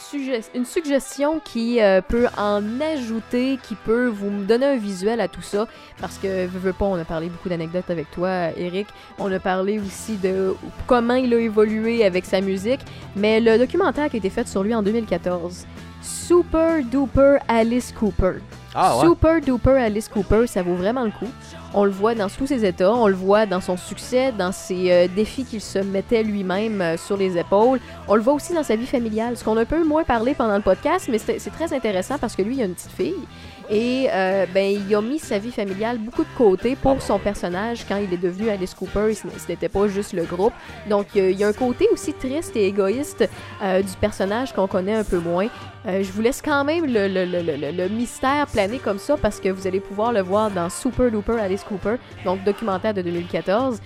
une 0.55 0.65
suggestion 0.65 1.41
qui 1.41 1.79
peut 2.07 2.27
en 2.37 2.79
ajouter, 2.79 3.59
qui 3.61 3.75
peut 3.75 4.07
vous 4.07 4.45
donner 4.45 4.65
un 4.65 4.77
visuel 4.77 5.19
à 5.19 5.27
tout 5.27 5.41
ça. 5.41 5.67
Parce 5.99 6.17
que, 6.17 6.45
veux, 6.45 6.59
veux 6.59 6.73
pas, 6.73 6.85
on 6.85 6.95
a 6.95 7.03
parlé 7.03 7.27
beaucoup 7.27 7.49
d'anecdotes 7.49 7.89
avec 7.89 8.09
toi, 8.11 8.51
Eric. 8.55 8.87
On 9.19 9.29
a 9.29 9.39
parlé 9.39 9.77
aussi 9.77 10.15
de 10.15 10.55
comment 10.87 11.15
il 11.15 11.33
a 11.33 11.37
évolué 11.37 12.05
avec 12.05 12.23
sa 12.23 12.39
musique. 12.39 12.79
Mais 13.17 13.41
le 13.41 13.57
documentaire 13.57 14.09
qui 14.09 14.15
a 14.15 14.19
été 14.19 14.29
fait 14.29 14.47
sur 14.47 14.63
lui 14.63 14.73
en 14.73 14.83
2014, 14.83 15.65
Super 16.01 16.83
Duper 16.83 17.37
Alice 17.47 17.93
Cooper. 17.97 18.39
Ah 18.73 18.97
ouais? 18.97 19.05
Super 19.05 19.41
duper 19.41 19.77
Alice 19.77 20.07
Cooper, 20.07 20.47
ça 20.47 20.63
vaut 20.63 20.75
vraiment 20.75 21.03
le 21.03 21.11
coup. 21.11 21.27
On 21.73 21.83
le 21.83 21.91
voit 21.91 22.15
dans 22.15 22.29
tous 22.29 22.47
ses 22.47 22.65
états, 22.65 22.93
on 22.93 23.07
le 23.07 23.13
voit 23.13 23.45
dans 23.45 23.59
son 23.59 23.75
succès, 23.75 24.31
dans 24.31 24.51
ses 24.51 24.91
euh, 24.91 25.07
défis 25.13 25.43
qu'il 25.43 25.61
se 25.61 25.79
mettait 25.79 26.23
lui-même 26.23 26.81
euh, 26.81 26.97
sur 26.97 27.17
les 27.17 27.37
épaules. 27.37 27.79
On 28.07 28.15
le 28.15 28.21
voit 28.21 28.33
aussi 28.33 28.53
dans 28.53 28.63
sa 28.63 28.75
vie 28.77 28.85
familiale, 28.85 29.35
ce 29.37 29.43
qu'on 29.43 29.57
a 29.57 29.61
un 29.61 29.65
peu 29.65 29.83
moins 29.83 30.03
parlé 30.03 30.33
pendant 30.33 30.55
le 30.55 30.61
podcast, 30.61 31.07
mais 31.09 31.17
c'est 31.17 31.39
c'est 31.39 31.49
très 31.49 31.73
intéressant 31.73 32.17
parce 32.17 32.35
que 32.35 32.41
lui, 32.41 32.55
il 32.55 32.61
a 32.61 32.65
une 32.65 32.73
petite 32.73 32.91
fille. 32.91 33.27
Et 33.69 34.07
euh, 34.11 34.45
ben, 34.53 34.65
il 34.87 34.95
a 34.95 35.01
mis 35.01 35.19
sa 35.19 35.37
vie 35.37 35.51
familiale 35.51 35.97
beaucoup 35.97 36.23
de 36.23 36.29
côté 36.37 36.75
pour 36.75 37.01
son 37.01 37.19
personnage 37.19 37.85
quand 37.87 37.97
il 37.97 38.13
est 38.13 38.17
devenu 38.17 38.49
Alice 38.49 38.73
Cooper. 38.73 39.13
Ce 39.13 39.27
n'était 39.49 39.69
pas 39.69 39.87
juste 39.87 40.13
le 40.13 40.23
groupe. 40.23 40.53
Donc, 40.89 41.07
il 41.15 41.31
y 41.31 41.43
a- 41.43 41.47
un 41.47 41.53
côté 41.53 41.87
aussi 41.91 42.13
triste 42.13 42.55
et 42.55 42.67
égoïste 42.67 43.27
euh, 43.61 43.81
du 43.81 43.91
personnage 43.99 44.53
qu'on 44.53 44.67
connaît 44.67 44.95
un 44.95 45.03
peu 45.03 45.19
moins. 45.19 45.47
Euh, 45.87 46.03
je 46.03 46.11
vous 46.11 46.21
laisse 46.21 46.41
quand 46.41 46.63
même 46.63 46.85
le, 46.85 47.07
le- 47.07 47.25
le- 47.25 47.71
le- 47.71 47.89
mystère 47.89 48.45
planer 48.47 48.77
comme 48.77 48.99
ça 48.99 49.17
parce 49.17 49.39
que 49.39 49.49
vous 49.49 49.65
allez 49.67 49.79
pouvoir 49.79 50.13
le 50.13 50.21
voir 50.21 50.51
dans 50.51 50.69
Super 50.69 51.09
Duper 51.11 51.39
Alice 51.39 51.63
Cooper, 51.63 51.95
donc 52.23 52.43
documentaire 52.43 52.93
de 52.93 53.01
2014. 53.01 53.79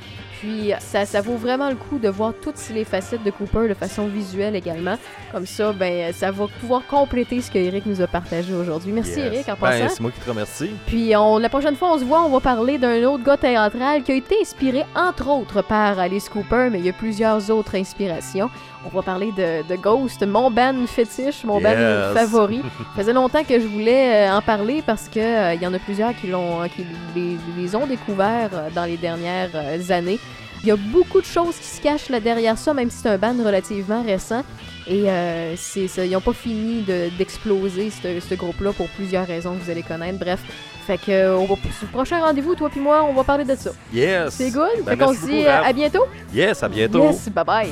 Puis 0.46 0.72
ça, 0.80 1.06
ça 1.08 1.22
vaut 1.22 1.38
vraiment 1.38 1.70
le 1.70 1.76
coup 1.76 1.98
de 1.98 2.08
voir 2.08 2.32
toutes 2.40 2.62
les 2.72 2.86
facettes 2.86 3.24
de 3.24 3.32
Cooper 3.32 3.68
de 3.68 3.74
façon 3.74 4.06
visuelle 4.06 4.56
également. 4.56 4.96
Comme 5.32 5.48
ça, 5.48 5.74
ben 5.74 6.14
ça 6.14 6.30
va 6.30 6.46
pouvoir 6.60 6.86
compléter 6.86 7.42
ce 7.42 7.50
que 7.50 7.58
Eric 7.58 7.88
nous 7.88 8.00
a 8.00 8.06
partagé 8.06 8.54
aujourd'hui. 8.54 8.92
Merci 8.92 9.20
Yes. 9.22 9.34
Eric 9.34 9.50
en 9.50 9.54
Ben, 9.54 9.58
passant. 9.60 9.90
c'est 9.90 10.02
moi 10.02 10.12
qui 10.12 10.20
te 10.20 10.30
remercie. 10.30 10.70
Puis 10.86 11.16
on, 11.16 11.40
la 11.40 11.50
prochaine 11.50 11.76
fois, 11.76 11.94
on 11.96 11.98
se 11.98 12.04
voit, 12.04 12.22
on 12.24 12.30
va 12.30 12.40
parler 12.42 12.78
d'un 12.78 13.04
autre 13.06 13.24
gars 13.24 13.38
théâtral 13.38 14.04
qui 14.04 14.12
a 14.12 14.16
été 14.16 14.36
inspiré 14.40 14.86
entre 14.96 15.30
autres 15.32 15.64
par 15.64 15.98
Alice 15.98 16.30
Cooper, 16.30 16.68
mais 16.72 16.78
il 16.78 16.86
y 16.86 16.90
a 16.90 16.94
plusieurs 16.94 17.50
autres 17.50 17.74
inspirations. 17.76 18.52
On 18.86 18.96
va 18.96 19.02
parler 19.02 19.32
de, 19.32 19.68
de 19.68 19.76
Ghost, 19.76 20.26
mon 20.26 20.52
band 20.52 20.86
fétiche, 20.88 21.44
mon 21.44 21.60
band 21.60 21.72
Yes. 21.72 22.14
favori. 22.14 22.62
Ça 22.62 22.86
faisait 23.02 23.14
longtemps 23.14 23.44
que 23.44 23.60
je 23.60 23.66
voulais 23.68 24.28
euh, 24.30 24.34
en 24.38 24.42
parler 24.42 24.84
parce 24.86 25.10
que 25.10 25.20
euh, 25.20 25.54
il 25.56 25.62
y 25.62 25.68
en 25.68 25.74
a 25.74 25.80
plusieurs 25.80 26.16
qui 26.16 26.28
l'ont, 26.28 26.62
qui 26.70 26.86
les, 27.16 27.38
les 27.58 27.76
ont 27.76 27.88
découvert 27.88 28.50
euh, 28.54 28.70
dans 28.76 28.86
les 28.86 28.98
dernières 28.98 29.50
années. 29.90 30.20
Il 30.64 30.70
y 30.70 30.72
a 30.72 30.76
beaucoup 30.78 31.20
de 31.22 31.26
choses 31.26 31.56
qui 31.58 31.68
se 31.68 31.82
cachent 31.82 32.10
là 32.10 32.20
derrière 32.20 32.58
ça, 32.58 32.74
même 32.74 32.90
si 32.90 32.98
c'est 33.02 33.10
un 33.10 33.18
band 33.18 33.36
relativement 33.44 34.02
récent. 34.04 34.42
Et 34.88 35.10
euh, 35.10 35.56
c'est 35.58 35.88
ça, 35.88 36.06
ils 36.06 36.12
n'ont 36.12 36.22
pas 36.22 36.34
fini 36.34 36.84
de- 36.84 37.10
d'exploser 37.18 37.90
ce, 37.92 38.20
ce 38.20 38.36
groupe-là 38.36 38.72
pour 38.72 38.88
plusieurs 38.90 39.26
raisons 39.28 39.56
que 39.56 39.64
vous 39.64 39.70
allez 39.72 39.82
connaître. 39.84 40.20
Bref, 40.20 40.40
fait 40.86 40.98
que 41.00 41.36
on 41.36 41.46
va, 41.46 41.56
prochain 41.92 42.20
rendez-vous, 42.24 42.54
toi 42.56 42.70
puis 42.70 42.80
moi, 42.80 43.04
on 43.04 43.14
va 43.14 43.24
parler 43.24 43.46
de 43.46 43.56
ça. 43.56 43.72
Yes. 43.92 44.36
C'est 44.36 44.52
good? 44.52 44.70
Ben, 44.86 44.92
fait 44.92 45.04
qu'on 45.06 45.14
se 45.14 45.26
dit 45.26 45.46
à 45.48 45.74
bientôt. 45.74 46.06
Yes, 46.34 46.62
à 46.64 46.70
bientôt. 46.70 47.04
Yes, 47.04 47.30
bye 47.30 47.44
bye. 47.44 47.70